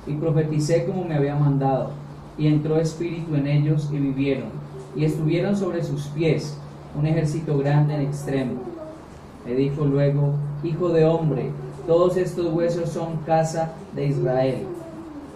Y 0.08 0.14
profeticé 0.16 0.86
como 0.86 1.06
me 1.06 1.16
había 1.16 1.36
mandado, 1.36 1.92
y 2.38 2.48
entró 2.48 2.78
espíritu 2.78 3.36
en 3.36 3.48
ellos 3.48 3.90
y 3.92 3.98
vivieron, 3.98 4.50
y 4.96 5.06
estuvieron 5.06 5.56
sobre 5.56 5.84
sus 5.84 6.08
pies, 6.08 6.58
un 6.98 7.06
ejército 7.06 7.58
grande 7.58 7.96
en 7.96 8.02
extremo. 8.02 8.54
Me 9.46 9.54
dijo 9.54 9.86
luego, 9.86 10.34
Hijo 10.64 10.90
de 10.90 11.04
hombre, 11.04 11.50
todos 11.86 12.16
estos 12.16 12.54
huesos 12.54 12.90
son 12.90 13.18
casa 13.26 13.74
de 13.94 14.08
Israel. 14.08 14.66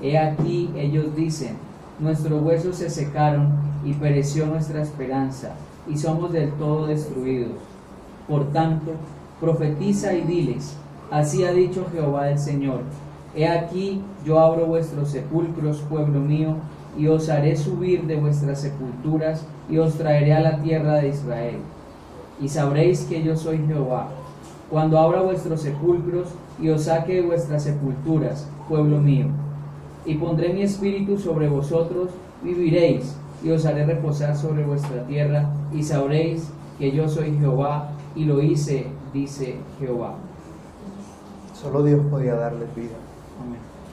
He 0.02 0.17
aquí 0.17 0.69
ellos 0.78 1.13
dicen, 1.17 1.58
nuestros 2.00 2.41
huesos 2.41 2.78
se 2.78 2.89
secaron 2.89 3.50
y 3.84 3.91
pereció 3.93 4.45
nuestra 4.45 4.82
esperanza, 4.82 5.52
y 5.86 5.97
somos 5.97 6.32
del 6.32 6.52
todo 6.54 6.88
destruidos. 6.88 7.58
Por 8.28 8.52
tanto, 8.54 8.93
profetiza 9.39 10.13
y 10.13 10.21
diles, 10.21 10.76
así 11.12 11.43
ha 11.43 11.51
dicho 11.51 11.86
Jehová 11.91 12.30
el 12.30 12.39
Señor, 12.39 12.82
he 13.36 13.47
aquí 13.47 14.01
yo 14.26 14.39
abro 14.39 14.66
vuestros 14.66 15.09
sepulcros, 15.09 15.78
pueblo 15.89 16.20
mío, 16.20 16.55
y 16.97 17.07
os 17.07 17.30
haré 17.30 17.55
subir 17.55 18.07
de 18.07 18.16
vuestras 18.16 18.62
sepulturas 18.62 19.45
y 19.70 19.78
os 19.78 19.95
traeré 19.95 20.34
a 20.34 20.39
la 20.39 20.62
tierra 20.62 20.95
de 20.95 21.09
Israel. 21.09 21.57
Y 22.41 22.49
sabréis 22.49 23.01
que 23.01 23.24
yo 23.24 23.38
soy 23.38 23.59
Jehová, 23.68 24.09
cuando 24.70 24.97
abra 24.97 25.22
vuestros 25.22 25.62
sepulcros 25.62 26.30
y 26.59 26.70
os 26.70 26.84
saque 26.84 27.16
de 27.16 27.22
vuestras 27.22 27.64
sepulturas, 27.64 28.47
pueblo 28.68 28.99
mío. 28.99 29.28
Y 30.05 30.16
pondré 30.16 30.53
mi 30.53 30.64
espíritu 30.64 31.18
sobre 31.18 31.47
vosotros, 31.47 32.09
viviréis, 32.43 33.16
y 33.43 33.51
os 33.51 33.66
haré 33.66 33.86
reposar 33.86 34.36
sobre 34.36 34.64
vuestra 34.64 35.05
tierra, 35.05 35.49
y 35.74 35.84
sabréis 35.84 36.49
que 36.80 36.91
yo 36.91 37.07
soy 37.07 37.38
Jehová, 37.38 37.89
y 38.16 38.26
lo 38.26 38.41
hice, 38.41 38.88
dice 39.14 39.60
Jehová. 39.80 40.16
Solo 41.53 41.84
Dios 41.84 42.01
podía 42.10 42.36
darles 42.36 42.74
vida. 42.76 42.95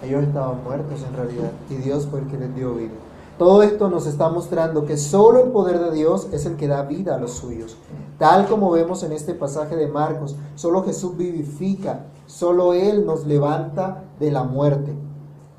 Ellos 0.02 0.24
estaban 0.24 0.62
muertos 0.62 1.02
en 1.08 1.16
realidad, 1.16 1.50
y 1.70 1.76
Dios 1.76 2.06
fue 2.06 2.20
el 2.20 2.26
que 2.26 2.38
les 2.38 2.54
dio 2.54 2.74
vida. 2.74 2.92
Todo 3.38 3.62
esto 3.62 3.88
nos 3.88 4.06
está 4.06 4.28
mostrando 4.28 4.84
que 4.84 4.96
solo 4.96 5.42
el 5.42 5.50
poder 5.50 5.80
de 5.80 5.90
Dios 5.90 6.28
es 6.30 6.46
el 6.46 6.56
que 6.56 6.68
da 6.68 6.82
vida 6.82 7.16
a 7.16 7.18
los 7.18 7.32
suyos. 7.32 7.76
Tal 8.18 8.46
como 8.46 8.70
vemos 8.70 9.02
en 9.02 9.12
este 9.12 9.34
pasaje 9.34 9.74
de 9.74 9.88
Marcos, 9.88 10.36
solo 10.54 10.84
Jesús 10.84 11.16
vivifica, 11.16 12.04
solo 12.26 12.74
Él 12.74 13.04
nos 13.04 13.26
levanta 13.26 14.04
de 14.20 14.30
la 14.30 14.44
muerte. 14.44 14.94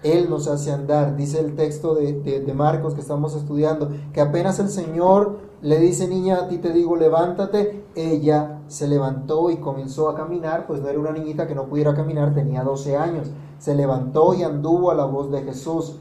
Él 0.04 0.30
nos 0.30 0.48
hace 0.48 0.72
andar. 0.72 1.18
Dice 1.18 1.40
el 1.40 1.56
texto 1.56 1.96
de, 1.96 2.14
de, 2.14 2.54
Marcos 2.54 2.94
que 2.94 3.02
estamos 3.02 3.36
estudiando, 3.36 3.90
que 4.14 4.22
apenas 4.22 4.60
el 4.60 4.70
Señor 4.70 5.40
le 5.66 5.80
dice, 5.80 6.08
niña, 6.08 6.42
a 6.44 6.48
ti 6.48 6.60
te 6.60 6.72
digo, 6.72 6.96
levántate, 6.96 7.88
ella 7.96 8.62
se 8.68 8.88
levantó 8.88 9.50
y 9.50 9.58
comenzó 9.58 10.10
a 10.10 10.16
caminar, 10.16 10.68
pues 10.68 10.80
no 10.80 10.90
era 10.90 11.00
una 11.00 11.12
niñita 11.12 11.48
que 11.48 11.56
no 11.56 11.66
pudiera 11.66 11.96
caminar, 11.96 12.36
tenía 12.36 12.64
12 12.64 12.96
años. 12.96 13.32
Se 13.58 13.74
levantó 13.74 14.36
y 14.36 14.44
anduvo 14.44 14.92
a 14.92 14.94
la 14.94 15.06
voz 15.06 15.32
de 15.32 15.42
Jesús. 15.42 15.96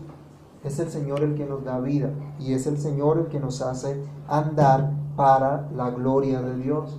Es 0.65 0.79
el 0.81 0.91
Señor 0.91 1.23
el 1.23 1.35
que 1.35 1.47
nos 1.47 1.65
da 1.65 1.81
vida 1.81 2.11
y 2.39 2.53
es 2.53 2.67
el 2.67 2.77
Señor 2.77 3.17
el 3.17 3.29
que 3.29 3.41
nos 3.41 3.63
hace 3.63 4.03
andar 4.29 4.91
para 5.17 5.67
la 5.75 5.89
gloria 5.89 6.43
de 6.43 6.59
Dios. 6.59 6.99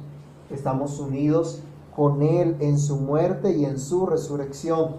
Estamos 0.49 0.99
unidos 0.99 1.61
con 1.95 2.23
Él 2.23 2.57
en 2.61 2.79
su 2.79 2.95
muerte 2.95 3.55
y 3.55 3.65
en 3.65 3.77
su 3.77 4.07
resurrección 4.07 4.95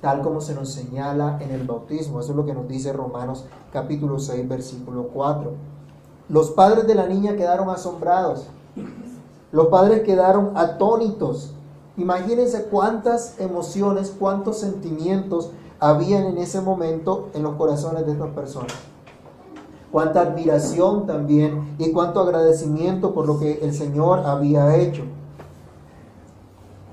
tal 0.00 0.22
como 0.22 0.40
se 0.40 0.54
nos 0.54 0.70
señala 0.70 1.38
en 1.40 1.50
el 1.50 1.66
bautismo. 1.66 2.20
Eso 2.20 2.30
es 2.30 2.36
lo 2.36 2.46
que 2.46 2.54
nos 2.54 2.68
dice 2.68 2.92
Romanos 2.92 3.46
capítulo 3.72 4.20
6, 4.20 4.48
versículo 4.48 5.08
4. 5.08 5.69
Los 6.30 6.52
padres 6.52 6.86
de 6.86 6.94
la 6.94 7.06
niña 7.06 7.34
quedaron 7.34 7.70
asombrados. 7.70 8.46
Los 9.50 9.66
padres 9.66 10.02
quedaron 10.04 10.52
atónitos. 10.56 11.54
Imagínense 11.96 12.66
cuántas 12.66 13.40
emociones, 13.40 14.14
cuántos 14.16 14.58
sentimientos 14.58 15.50
habían 15.80 16.26
en 16.26 16.38
ese 16.38 16.60
momento 16.60 17.30
en 17.34 17.42
los 17.42 17.56
corazones 17.56 18.06
de 18.06 18.12
estas 18.12 18.30
personas. 18.30 18.72
Cuánta 19.90 20.20
admiración 20.20 21.04
también 21.04 21.74
y 21.78 21.90
cuánto 21.90 22.20
agradecimiento 22.20 23.12
por 23.12 23.26
lo 23.26 23.40
que 23.40 23.58
el 23.62 23.74
Señor 23.74 24.20
había 24.20 24.76
hecho. 24.76 25.02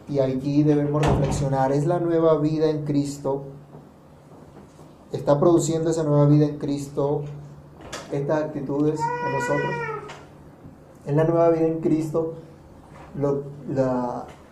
Y 0.10 0.18
aquí 0.18 0.64
debemos 0.64 1.06
reflexionar, 1.06 1.72
¿es 1.72 1.86
la 1.86 2.00
nueva 2.00 2.40
vida 2.40 2.72
en 2.72 2.86
Cristo? 2.86 3.44
¿Está 5.12 5.40
produciendo 5.40 5.92
esa 5.92 6.04
nueva 6.04 6.26
vida 6.26 6.46
en 6.46 6.58
Cristo 6.58 7.22
estas 8.12 8.44
actitudes 8.44 9.00
en 9.00 9.34
nosotros? 9.34 9.72
¿Es 11.06 11.16
la 11.16 11.24
nueva 11.24 11.50
vida 11.50 11.68
en 11.68 11.80
Cristo 11.80 12.36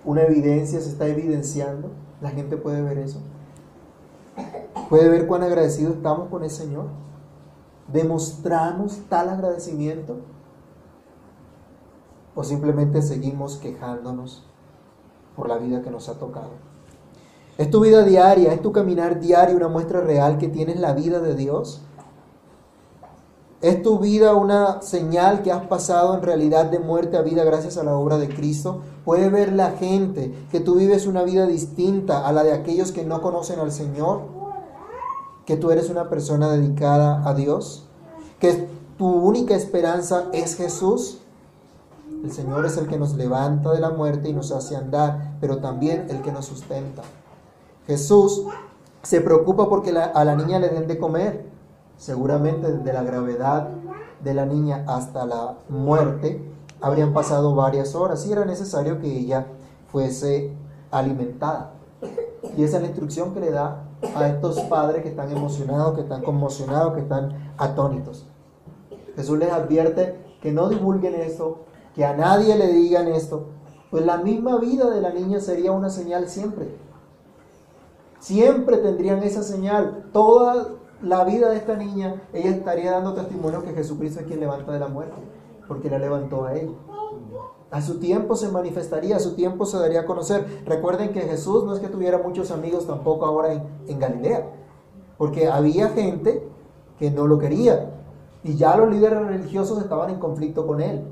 una 0.04 0.22
evidencia, 0.24 0.80
se 0.82 0.90
está 0.90 1.08
evidenciando? 1.08 1.92
¿La 2.22 2.30
gente 2.30 2.58
puede 2.58 2.82
ver 2.82 2.98
eso? 2.98 3.20
¿Puede 4.90 5.10
ver 5.10 5.28
cuán 5.28 5.44
agradecidos 5.44 5.96
estamos 5.96 6.30
con 6.30 6.44
el 6.44 6.50
Señor? 6.50 6.86
¿Demostramos 7.92 9.02
tal 9.10 9.30
agradecimiento? 9.30 10.18
¿O 12.36 12.44
simplemente 12.44 13.02
seguimos 13.02 13.58
quejándonos? 13.58 14.46
por 15.36 15.50
la 15.50 15.58
vida 15.58 15.82
que 15.82 15.92
nos 15.92 16.10
ha 16.10 16.14
tocado. 16.14 16.52
¿Es 17.58 17.70
tu 17.70 17.82
vida 17.82 18.04
diaria, 18.04 18.54
es 18.54 18.62
tu 18.62 18.72
caminar 18.72 19.20
diario 19.20 19.56
una 19.56 19.68
muestra 19.68 20.02
real 20.02 20.38
que 20.38 20.48
tienes 20.48 20.80
la 20.80 20.94
vida 20.94 21.20
de 21.20 21.36
Dios? 21.36 21.82
¿Es 23.66 23.82
tu 23.82 23.98
vida 23.98 24.36
una 24.36 24.84
señal 24.84 25.42
que 25.42 25.52
has 25.52 25.66
pasado 25.66 26.14
en 26.14 26.22
realidad 26.22 26.66
de 26.66 26.78
muerte 26.78 27.18
a 27.18 27.24
vida 27.24 27.44
gracias 27.44 27.78
a 27.78 27.84
la 27.84 27.96
obra 27.96 28.20
de 28.20 28.30
Cristo? 28.30 28.82
¿Puede 29.04 29.28
ver 29.30 29.54
la 29.54 29.72
gente 29.72 30.32
que 30.52 30.60
tú 30.60 30.76
vives 30.76 31.08
una 31.08 31.24
vida 31.24 31.48
distinta 31.48 32.28
a 32.28 32.32
la 32.32 32.44
de 32.44 32.54
aquellos 32.54 32.92
que 32.92 33.04
no 33.04 33.24
conocen 33.24 33.60
al 33.60 33.72
Señor? 33.72 34.22
¿Que 35.48 35.58
tú 35.58 35.72
eres 35.72 35.90
una 35.90 36.12
persona 36.12 36.48
dedicada 36.48 37.28
a 37.28 37.34
Dios? 37.34 37.88
¿Que 38.40 38.68
tu 39.00 39.08
única 39.08 39.56
esperanza 39.56 40.26
es 40.32 40.58
Jesús? 40.58 41.22
El 42.24 42.32
Señor 42.32 42.68
es 42.68 42.78
el 42.78 42.86
que 42.86 43.00
nos 43.00 43.16
levanta 43.16 43.74
de 43.74 43.80
la 43.80 43.90
muerte 43.90 44.30
y 44.30 44.34
nos 44.34 44.52
hace 44.52 44.76
andar, 44.76 45.38
pero 45.42 45.58
también 45.58 46.06
el 46.12 46.22
que 46.22 46.32
nos 46.32 46.46
sustenta. 46.46 47.02
Jesús 47.88 48.44
se 49.02 49.22
preocupa 49.22 49.68
porque 49.68 49.90
a 49.90 50.24
la 50.24 50.36
niña 50.36 50.60
le 50.60 50.70
den 50.70 50.86
de 50.86 51.00
comer. 51.00 51.55
Seguramente 51.98 52.72
desde 52.72 52.94
la 52.94 53.04
gravedad 53.04 53.70
de 54.24 54.34
la 54.34 54.46
niña 54.46 54.84
hasta 54.88 55.26
la 55.26 55.56
muerte 55.70 56.42
habrían 56.82 57.14
pasado 57.14 57.56
varias 57.56 57.96
horas 57.96 58.26
y 58.26 58.32
era 58.32 58.46
necesario 58.46 59.00
que 59.00 59.08
ella 59.08 59.48
fuese 59.92 60.52
alimentada. 60.92 61.72
Y 62.58 62.64
esa 62.64 62.78
es 62.78 62.84
la 62.84 62.90
instrucción 62.90 63.34
que 63.34 63.40
le 63.40 63.52
da 63.52 63.84
a 64.16 64.28
estos 64.28 64.60
padres 64.62 65.02
que 65.02 65.10
están 65.10 65.32
emocionados, 65.32 65.96
que 65.96 66.02
están 66.02 66.22
conmocionados, 66.22 66.94
que 66.94 67.02
están 67.02 67.54
atónitos. 67.58 68.26
Jesús 69.16 69.38
les 69.40 69.52
advierte 69.52 70.16
que 70.42 70.52
no 70.52 70.70
divulguen 70.70 71.16
eso, 71.16 71.60
que 71.96 72.06
a 72.06 72.16
nadie 72.16 72.56
le 72.56 72.68
digan 72.68 73.08
esto, 73.08 73.48
pues 73.90 74.06
la 74.06 74.18
misma 74.18 74.58
vida 74.58 74.90
de 74.90 75.02
la 75.02 75.12
niña 75.12 75.40
sería 75.40 75.72
una 75.72 75.90
señal 75.90 76.28
siempre. 76.28 76.76
Siempre 78.20 78.78
tendrían 78.78 79.24
esa 79.24 79.44
señal. 79.44 80.10
Toda 80.12 80.68
la 81.06 81.24
vida 81.24 81.50
de 81.50 81.58
esta 81.58 81.76
niña, 81.76 82.22
ella 82.34 82.50
estaría 82.50 82.92
dando 82.92 83.14
testimonio 83.14 83.64
que 83.64 83.74
Jesucristo 83.74 84.20
es 84.20 84.26
quien 84.26 84.40
levanta 84.40 84.72
de 84.72 84.80
la 84.80 84.88
muerte, 84.88 85.16
porque 85.68 85.90
la 85.90 86.00
levantó 86.00 86.46
a 86.46 86.56
ella. 86.56 86.72
A 87.72 87.82
su 87.82 88.00
tiempo 88.00 88.36
se 88.36 88.50
manifestaría, 88.50 89.18
a 89.18 89.20
su 89.20 89.36
tiempo 89.36 89.66
se 89.66 89.78
daría 89.78 90.02
a 90.02 90.06
conocer. 90.06 90.64
Recuerden 90.66 91.14
que 91.14 91.22
Jesús 91.22 91.64
no 91.64 91.74
es 91.74 91.80
que 91.80 91.88
tuviera 91.88 92.18
muchos 92.18 92.52
amigos 92.52 92.88
tampoco 92.88 93.26
ahora 93.26 93.54
en, 93.54 93.64
en 93.88 94.00
Galilea, 94.00 94.48
porque 95.18 95.48
había 95.48 95.90
gente 95.90 96.48
que 97.00 97.12
no 97.12 97.28
lo 97.28 97.38
quería 97.38 97.92
y 98.44 98.56
ya 98.56 98.78
los 98.78 98.92
líderes 98.92 99.26
religiosos 99.26 99.82
estaban 99.82 100.12
en 100.12 100.20
conflicto 100.20 100.68
con 100.68 100.80
él. 100.80 101.04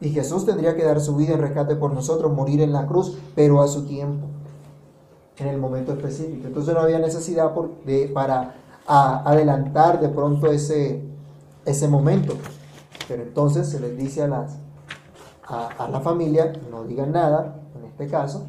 Y 0.00 0.10
Jesús 0.10 0.44
tendría 0.44 0.76
que 0.76 0.84
dar 0.84 1.00
su 1.00 1.16
vida 1.16 1.32
en 1.32 1.40
rescate 1.40 1.76
por 1.76 1.92
nosotros, 1.92 2.30
morir 2.30 2.60
en 2.60 2.74
la 2.74 2.86
cruz, 2.86 3.16
pero 3.34 3.62
a 3.62 3.68
su 3.68 3.86
tiempo, 3.86 4.26
en 5.38 5.48
el 5.48 5.56
momento 5.56 5.92
específico. 5.92 6.46
Entonces 6.46 6.74
no 6.74 6.80
había 6.80 6.98
necesidad 6.98 7.52
de, 7.86 8.08
para 8.12 8.54
adelantar 8.86 10.00
de 10.00 10.08
pronto 10.08 10.46
ese, 10.50 11.02
ese 11.64 11.88
momento. 11.88 12.34
Pero 13.08 13.22
entonces 13.22 13.68
se 13.68 13.80
les 13.80 13.96
dice 13.96 14.22
a, 14.22 14.28
las, 14.28 14.58
a, 15.46 15.88
la 15.88 16.00
familia, 16.00 16.52
no 16.70 16.84
digan 16.84 17.12
nada, 17.12 17.60
en 17.78 17.84
este 17.84 18.08
caso, 18.08 18.46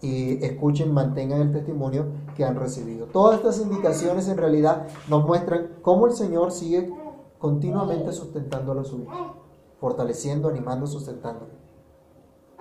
y 0.00 0.44
escuchen, 0.44 0.92
mantengan 0.92 1.40
el 1.40 1.52
testimonio 1.52 2.06
que 2.36 2.44
han 2.44 2.56
recibido. 2.56 3.06
Todas 3.06 3.36
estas 3.36 3.60
indicaciones 3.60 4.28
en 4.28 4.36
realidad 4.36 4.86
nos 5.08 5.24
muestran 5.24 5.68
cómo 5.82 6.06
el 6.06 6.12
Señor 6.12 6.52
sigue 6.52 6.92
continuamente 7.38 8.12
sustentando 8.12 8.72
a 8.72 8.74
los 8.76 8.88
suyos 8.88 9.08
fortaleciendo, 9.80 10.48
animando, 10.48 10.86
sustentando. 10.86 11.46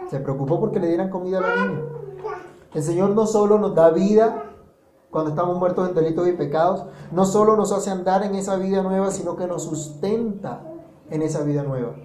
Se 0.09 0.19
preocupó 0.19 0.59
porque 0.59 0.79
le 0.79 0.87
dieran 0.87 1.09
comida 1.09 1.39
a 1.39 1.41
la 1.41 1.65
niña. 1.65 1.81
El 2.73 2.83
Señor 2.83 3.11
no 3.11 3.25
solo 3.25 3.57
nos 3.57 3.73
da 3.73 3.89
vida 3.89 4.54
cuando 5.15 5.29
estamos 5.29 5.57
muertos 5.57 5.87
en 5.87 5.95
delitos 5.95 6.27
y 6.27 6.33
pecados, 6.33 6.83
no 7.13 7.23
solo 7.23 7.55
nos 7.55 7.71
hace 7.71 7.89
andar 7.89 8.23
en 8.23 8.35
esa 8.35 8.57
vida 8.57 8.83
nueva, 8.83 9.11
sino 9.11 9.37
que 9.37 9.47
nos 9.47 9.63
sustenta 9.63 10.61
en 11.09 11.21
esa 11.21 11.41
vida 11.43 11.63
nueva. 11.63 11.95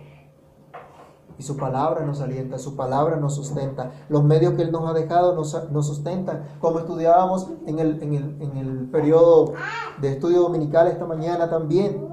Y 1.37 1.43
su 1.43 1.57
palabra 1.57 2.07
nos 2.07 2.21
alienta, 2.21 2.57
su 2.61 2.77
palabra 2.77 3.17
nos 3.17 3.35
sustenta. 3.35 3.91
Los 4.09 4.23
medios 4.23 4.55
que 4.55 4.63
Él 4.63 4.71
nos 4.71 4.89
ha 4.89 4.93
dejado 4.93 5.35
nos, 5.35 5.51
sustentan. 5.85 6.45
Como 6.61 6.79
estudiábamos 6.79 7.49
en 7.67 7.81
el, 7.81 8.01
en, 8.01 8.15
el, 8.15 8.43
en 8.43 8.57
el 8.57 8.89
periodo 8.91 9.55
de 10.01 10.13
estudio 10.13 10.43
dominical 10.43 10.87
esta 10.87 11.05
mañana 11.05 11.51
también. 11.51 12.07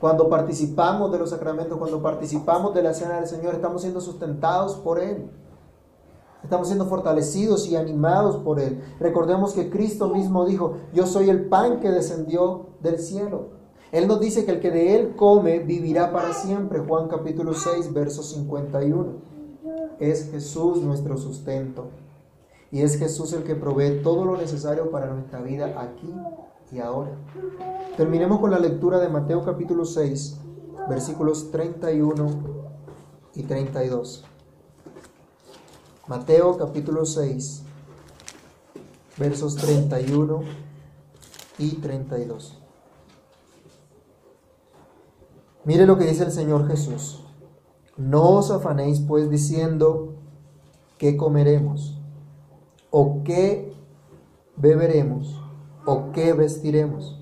Cuando 0.00 0.28
participamos 0.28 1.12
de 1.12 1.18
los 1.20 1.30
sacramentos, 1.30 1.78
cuando 1.78 2.02
participamos 2.02 2.74
de 2.74 2.82
la 2.82 2.92
cena 2.92 3.20
del 3.20 3.28
Señor, 3.28 3.54
estamos 3.54 3.82
siendo 3.82 4.00
sustentados 4.00 4.74
por 4.74 4.98
Él. 4.98 5.30
Estamos 6.42 6.68
siendo 6.68 6.86
fortalecidos 6.86 7.68
y 7.68 7.76
animados 7.76 8.36
por 8.36 8.60
Él. 8.60 8.82
Recordemos 8.98 9.52
que 9.52 9.70
Cristo 9.70 10.08
mismo 10.08 10.46
dijo, 10.46 10.76
yo 10.92 11.06
soy 11.06 11.28
el 11.30 11.46
pan 11.46 11.80
que 11.80 11.90
descendió 11.90 12.66
del 12.80 12.98
cielo. 12.98 13.60
Él 13.92 14.06
nos 14.06 14.20
dice 14.20 14.44
que 14.44 14.52
el 14.52 14.60
que 14.60 14.70
de 14.70 14.96
Él 14.96 15.14
come 15.16 15.58
vivirá 15.58 16.12
para 16.12 16.32
siempre. 16.32 16.78
Juan 16.78 17.08
capítulo 17.08 17.54
6, 17.54 17.92
verso 17.92 18.22
51. 18.22 19.30
Es 19.98 20.30
Jesús 20.30 20.80
nuestro 20.80 21.16
sustento. 21.16 21.88
Y 22.70 22.82
es 22.82 22.96
Jesús 22.98 23.32
el 23.32 23.42
que 23.42 23.56
provee 23.56 24.00
todo 24.02 24.24
lo 24.24 24.36
necesario 24.36 24.90
para 24.90 25.12
nuestra 25.12 25.40
vida 25.42 25.74
aquí 25.80 26.12
y 26.72 26.78
ahora. 26.78 27.10
Terminemos 27.96 28.38
con 28.38 28.52
la 28.52 28.60
lectura 28.60 28.98
de 28.98 29.08
Mateo 29.08 29.44
capítulo 29.44 29.84
6, 29.84 30.38
versículos 30.88 31.50
31 31.50 32.28
y 33.34 33.42
32. 33.42 34.24
Mateo 36.10 36.56
capítulo 36.58 37.06
6, 37.06 37.62
versos 39.16 39.54
31 39.54 40.40
y 41.56 41.76
32. 41.76 42.60
Mire 45.64 45.86
lo 45.86 45.96
que 45.96 46.06
dice 46.06 46.24
el 46.24 46.32
Señor 46.32 46.66
Jesús. 46.66 47.24
No 47.96 48.38
os 48.38 48.50
afanéis 48.50 48.98
pues 48.98 49.30
diciendo 49.30 50.14
qué 50.98 51.16
comeremos 51.16 51.96
o 52.90 53.22
qué 53.22 53.72
beberemos 54.56 55.40
o 55.86 56.10
qué 56.10 56.32
vestiremos. 56.32 57.20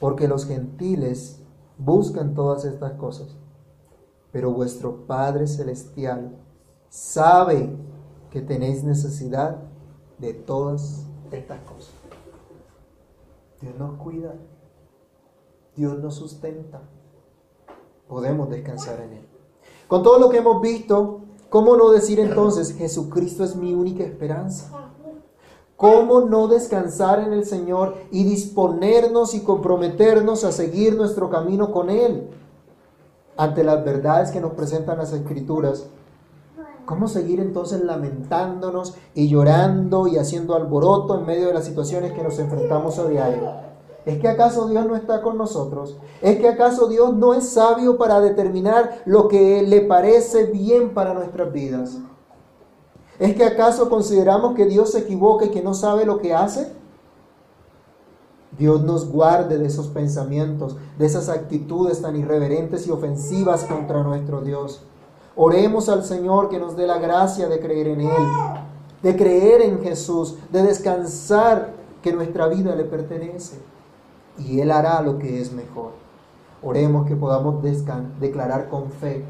porque 0.00 0.26
los 0.26 0.46
gentiles 0.46 1.40
buscan 1.78 2.34
todas 2.34 2.64
estas 2.64 2.94
cosas, 2.94 3.36
pero 4.32 4.50
vuestro 4.50 5.06
Padre 5.06 5.46
Celestial 5.46 6.36
sabe 6.88 7.76
que 8.30 8.40
tenéis 8.40 8.84
necesidad 8.84 9.56
de 10.18 10.32
todas 10.34 11.06
estas 11.30 11.60
cosas. 11.60 11.94
Dios 13.60 13.74
nos 13.78 13.96
cuida, 13.98 14.34
Dios 15.74 15.98
nos 15.98 16.14
sustenta, 16.14 16.82
podemos 18.08 18.50
descansar 18.50 19.00
en 19.00 19.12
Él. 19.14 19.26
Con 19.88 20.02
todo 20.02 20.18
lo 20.18 20.28
que 20.28 20.38
hemos 20.38 20.60
visto, 20.60 21.20
¿cómo 21.48 21.76
no 21.76 21.90
decir 21.90 22.20
entonces, 22.20 22.74
Jesucristo 22.76 23.44
es 23.44 23.56
mi 23.56 23.72
única 23.72 24.04
esperanza? 24.04 24.86
¿Cómo 25.76 26.22
no 26.22 26.48
descansar 26.48 27.20
en 27.20 27.34
el 27.34 27.44
Señor 27.44 27.96
y 28.10 28.24
disponernos 28.24 29.34
y 29.34 29.40
comprometernos 29.40 30.42
a 30.44 30.52
seguir 30.52 30.96
nuestro 30.96 31.28
camino 31.28 31.70
con 31.70 31.90
Él? 31.90 32.30
Ante 33.36 33.62
las 33.62 33.84
verdades 33.84 34.30
que 34.30 34.40
nos 34.40 34.52
presentan 34.52 34.96
las 34.96 35.12
Escrituras, 35.12 35.86
¿cómo 36.86 37.08
seguir 37.08 37.40
entonces 37.40 37.82
lamentándonos 37.82 38.94
y 39.14 39.28
llorando 39.28 40.06
y 40.06 40.16
haciendo 40.16 40.54
alboroto 40.54 41.18
en 41.18 41.26
medio 41.26 41.48
de 41.48 41.54
las 41.54 41.66
situaciones 41.66 42.12
que 42.12 42.22
nos 42.22 42.38
enfrentamos 42.38 42.98
a 42.98 43.06
diario? 43.06 43.66
¿Es 44.06 44.18
que 44.20 44.28
acaso 44.28 44.68
Dios 44.68 44.86
no 44.86 44.94
está 44.94 45.20
con 45.20 45.36
nosotros? 45.36 45.96
¿Es 46.22 46.38
que 46.38 46.48
acaso 46.48 46.86
Dios 46.86 47.14
no 47.14 47.34
es 47.34 47.48
sabio 47.48 47.98
para 47.98 48.20
determinar 48.20 49.02
lo 49.04 49.26
que 49.26 49.62
le 49.62 49.80
parece 49.80 50.44
bien 50.44 50.94
para 50.94 51.12
nuestras 51.12 51.52
vidas? 51.52 51.98
¿Es 53.18 53.34
que 53.34 53.44
acaso 53.44 53.90
consideramos 53.90 54.54
que 54.54 54.66
Dios 54.66 54.92
se 54.92 55.00
equivoca 55.00 55.46
y 55.46 55.50
que 55.50 55.62
no 55.62 55.74
sabe 55.74 56.06
lo 56.06 56.18
que 56.18 56.34
hace? 56.34 56.72
Dios 58.56 58.82
nos 58.82 59.10
guarde 59.10 59.58
de 59.58 59.66
esos 59.66 59.88
pensamientos, 59.88 60.76
de 60.98 61.06
esas 61.06 61.28
actitudes 61.28 62.00
tan 62.00 62.16
irreverentes 62.16 62.86
y 62.86 62.90
ofensivas 62.90 63.64
contra 63.64 64.02
nuestro 64.02 64.40
Dios. 64.40 64.82
Oremos 65.36 65.90
al 65.90 66.02
Señor 66.04 66.48
que 66.48 66.58
nos 66.58 66.76
dé 66.76 66.86
la 66.86 66.98
gracia 66.98 67.46
de 67.46 67.60
creer 67.60 67.88
en 67.88 68.00
Él, 68.00 68.26
de 69.02 69.16
creer 69.16 69.60
en 69.60 69.82
Jesús, 69.82 70.36
de 70.50 70.62
descansar 70.62 71.74
que 72.02 72.12
nuestra 72.12 72.48
vida 72.48 72.74
le 72.74 72.84
pertenece. 72.84 73.58
Y 74.38 74.60
Él 74.60 74.70
hará 74.70 75.02
lo 75.02 75.18
que 75.18 75.40
es 75.40 75.52
mejor. 75.52 75.92
Oremos 76.62 77.06
que 77.06 77.16
podamos 77.16 77.62
declarar 78.18 78.68
con 78.70 78.90
fe 78.90 79.24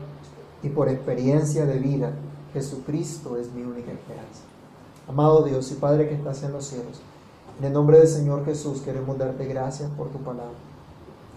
y 0.63 0.69
por 0.69 0.89
experiencia 0.89 1.67
de 1.67 1.79
vida 1.79 2.13
Jesucristo 2.53 3.37
es 3.37 3.53
mi 3.53 3.63
única 3.63 3.91
esperanza. 3.91 4.43
Amado 5.09 5.43
Dios 5.43 5.71
y 5.73 5.75
Padre 5.75 6.09
que 6.09 6.15
estás 6.15 6.43
en 6.43 6.53
los 6.53 6.65
cielos, 6.65 7.01
en 7.59 7.67
el 7.67 7.73
nombre 7.73 7.99
del 7.99 8.09
Señor 8.09 8.45
Jesús 8.45 8.81
queremos 8.81 9.19
darte 9.19 9.45
gracias 9.47 9.91
por 9.91 10.09
tu 10.09 10.19
palabra. 10.19 10.55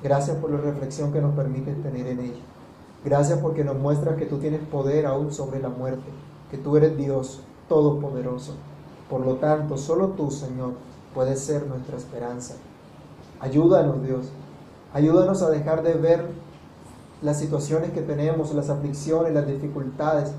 Gracias 0.01 0.37
por 0.37 0.51
la 0.51 0.57
reflexión 0.57 1.11
que 1.11 1.21
nos 1.21 1.35
permite 1.35 1.73
tener 1.73 2.07
en 2.07 2.19
ella. 2.19 2.41
Gracias 3.03 3.39
porque 3.39 3.63
nos 3.63 3.77
muestra 3.77 4.17
que 4.17 4.25
tú 4.25 4.37
tienes 4.37 4.61
poder 4.61 5.05
aún 5.05 5.31
sobre 5.31 5.61
la 5.61 5.69
muerte, 5.69 6.09
que 6.51 6.57
tú 6.57 6.75
eres 6.75 6.97
Dios 6.97 7.41
todopoderoso. 7.67 8.53
Por 9.09 9.25
lo 9.25 9.35
tanto, 9.35 9.77
solo 9.77 10.09
tú, 10.09 10.31
Señor, 10.31 10.73
puedes 11.13 11.39
ser 11.39 11.65
nuestra 11.65 11.97
esperanza. 11.97 12.55
Ayúdanos, 13.39 14.03
Dios. 14.03 14.25
Ayúdanos 14.93 15.41
a 15.41 15.49
dejar 15.49 15.81
de 15.83 15.93
ver 15.93 16.25
las 17.21 17.39
situaciones 17.39 17.91
que 17.91 18.01
tenemos, 18.01 18.53
las 18.53 18.69
aflicciones, 18.69 19.33
las 19.33 19.47
dificultades, 19.47 20.31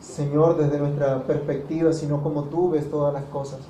Señor, 0.00 0.56
desde 0.56 0.78
nuestra 0.78 1.22
perspectiva, 1.24 1.92
sino 1.92 2.22
como 2.22 2.44
tú 2.44 2.70
ves 2.70 2.90
todas 2.90 3.12
las 3.12 3.24
cosas. 3.24 3.60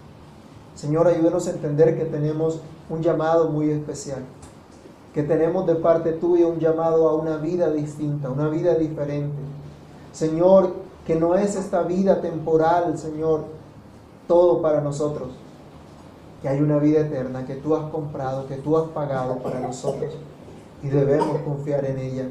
Señor, 0.74 1.09
ayúdanos 1.09 1.47
a 1.47 1.51
entender 1.51 1.99
que 1.99 2.05
tenemos 2.05 2.61
un 2.89 3.03
llamado 3.03 3.49
muy 3.51 3.70
especial, 3.70 4.22
que 5.14 5.22
tenemos 5.22 5.66
de 5.66 5.74
parte 5.74 6.12
tuya 6.12 6.46
un 6.46 6.59
llamado 6.59 7.09
a 7.09 7.14
una 7.14 7.36
vida 7.38 7.70
distinta, 7.70 8.30
una 8.30 8.48
vida 8.48 8.74
diferente. 8.74 9.36
Señor, 10.12 10.72
que 11.06 11.16
no 11.16 11.34
es 11.34 11.56
esta 11.56 11.82
vida 11.82 12.20
temporal, 12.20 12.98
Señor, 12.98 13.44
todo 14.26 14.61
para 14.61 14.80
nosotros, 14.80 15.30
que 16.42 16.48
hay 16.48 16.61
una 16.61 16.78
vida 16.78 17.00
eterna 17.00 17.46
que 17.46 17.54
tú 17.54 17.74
has 17.74 17.90
comprado, 17.90 18.46
que 18.46 18.56
tú 18.56 18.76
has 18.76 18.88
pagado 18.90 19.38
para 19.38 19.61
nosotros 19.61 20.14
y 20.82 20.88
debemos 20.88 21.38
confiar 21.40 21.84
en 21.86 21.98
ella 21.98 22.28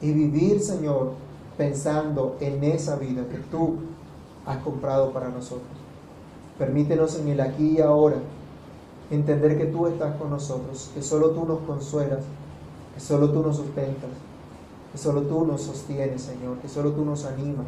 y 0.00 0.12
vivir, 0.12 0.60
Señor, 0.60 1.12
pensando 1.56 2.36
en 2.40 2.62
esa 2.64 2.96
vida 2.96 3.22
que 3.30 3.38
tú 3.50 3.76
has 4.46 4.58
comprado 4.58 5.12
para 5.12 5.28
nosotros. 5.28 5.66
Permítenos 6.58 7.18
en 7.18 7.28
el 7.28 7.40
aquí 7.40 7.76
y 7.78 7.80
ahora 7.80 8.16
entender 9.16 9.58
que 9.58 9.66
tú 9.66 9.86
estás 9.86 10.16
con 10.16 10.30
nosotros, 10.30 10.90
que 10.94 11.02
solo 11.02 11.30
tú 11.30 11.44
nos 11.44 11.60
consuelas, 11.60 12.20
que 12.94 13.00
solo 13.00 13.30
tú 13.30 13.42
nos 13.42 13.56
sustentas, 13.56 14.10
que 14.90 14.98
solo 14.98 15.22
tú 15.22 15.46
nos 15.46 15.62
sostienes, 15.62 16.22
Señor, 16.22 16.58
que 16.58 16.68
solo 16.68 16.92
tú 16.92 17.04
nos 17.04 17.24
animas. 17.24 17.66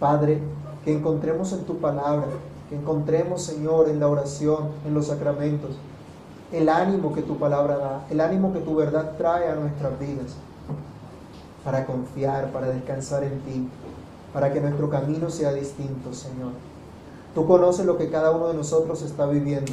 Padre, 0.00 0.40
que 0.84 0.92
encontremos 0.92 1.52
en 1.52 1.64
tu 1.64 1.78
palabra, 1.78 2.26
que 2.68 2.76
encontremos, 2.76 3.42
Señor, 3.42 3.88
en 3.88 4.00
la 4.00 4.08
oración, 4.08 4.68
en 4.86 4.94
los 4.94 5.06
sacramentos, 5.06 5.70
el 6.52 6.68
ánimo 6.68 7.12
que 7.14 7.22
tu 7.22 7.36
palabra 7.36 7.76
da, 7.78 8.06
el 8.10 8.20
ánimo 8.20 8.52
que 8.52 8.60
tu 8.60 8.76
verdad 8.76 9.16
trae 9.16 9.48
a 9.48 9.54
nuestras 9.54 9.98
vidas 9.98 10.36
para 11.64 11.86
confiar, 11.86 12.50
para 12.52 12.68
descansar 12.68 13.24
en 13.24 13.40
ti, 13.40 13.68
para 14.32 14.52
que 14.52 14.60
nuestro 14.60 14.90
camino 14.90 15.30
sea 15.30 15.52
distinto, 15.52 16.12
Señor. 16.12 16.52
Tú 17.34 17.46
conoces 17.46 17.86
lo 17.86 17.96
que 17.96 18.10
cada 18.10 18.30
uno 18.30 18.48
de 18.48 18.54
nosotros 18.54 19.02
está 19.02 19.26
viviendo. 19.26 19.72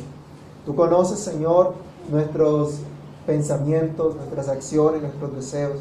Tú 0.65 0.75
conoces, 0.75 1.19
Señor, 1.19 1.73
nuestros 2.09 2.79
pensamientos, 3.25 4.15
nuestras 4.15 4.47
acciones, 4.47 5.01
nuestros 5.01 5.35
deseos. 5.35 5.77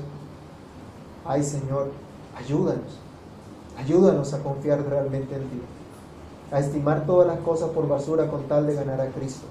Ay, 1.24 1.43
Señor, 1.43 1.91
ayúdanos. 2.37 2.99
Ayúdanos 3.78 4.35
a 4.35 4.43
confiar 4.43 4.83
realmente 4.89 5.35
en 5.35 5.43
ti. 5.43 5.62
A 6.53 6.59
estimar 6.59 7.07
todas 7.07 7.26
las 7.26 7.39
cosas 7.41 7.70
por 7.70 7.89
basura 7.89 8.28
con 8.28 8.43
tal 8.45 8.66
de 8.66 8.74
ganar 8.74 9.01
a 9.01 9.09
Cristo. 9.09 9.47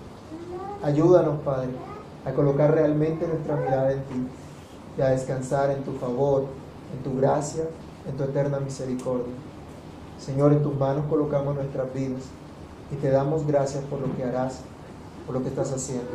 Ayúdanos, 0.83 1.39
Padre, 1.41 1.69
a 2.25 2.31
colocar 2.31 2.73
realmente 2.73 3.27
nuestra 3.27 3.55
mirada 3.55 3.91
en 3.91 4.03
ti 4.03 4.27
y 4.97 5.01
a 5.01 5.09
descansar 5.09 5.71
en 5.71 5.83
tu 5.83 5.93
favor, 5.93 6.45
en 6.93 7.03
tu 7.03 7.17
gracia, 7.19 7.63
en 8.07 8.17
tu 8.17 8.23
eterna 8.23 8.59
misericordia. 8.59 9.33
Señor, 10.19 10.51
en 10.51 10.61
tus 10.61 10.77
manos 10.77 11.05
colocamos 11.09 11.55
nuestras 11.55 11.93
vidas 11.93 12.23
y 12.91 12.95
te 12.95 13.09
damos 13.09 13.47
gracias 13.47 13.83
por 13.85 14.01
lo 14.01 14.15
que 14.15 14.23
harás, 14.23 14.59
por 15.29 15.37
lo 15.37 15.43
que 15.43 15.49
estás 15.49 15.71
haciendo. 15.71 16.09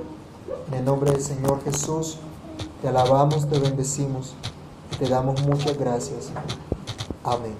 En 0.67 0.75
el 0.75 0.85
nombre 0.85 1.13
del 1.13 1.23
Señor 1.23 1.63
Jesús, 1.63 2.19
te 2.83 2.89
alabamos, 2.89 3.49
te 3.49 3.61
bendecimos 3.61 4.35
te 4.99 5.09
damos 5.09 5.41
muchas 5.43 5.77
gracias. 5.79 6.31
Amén. 7.23 7.55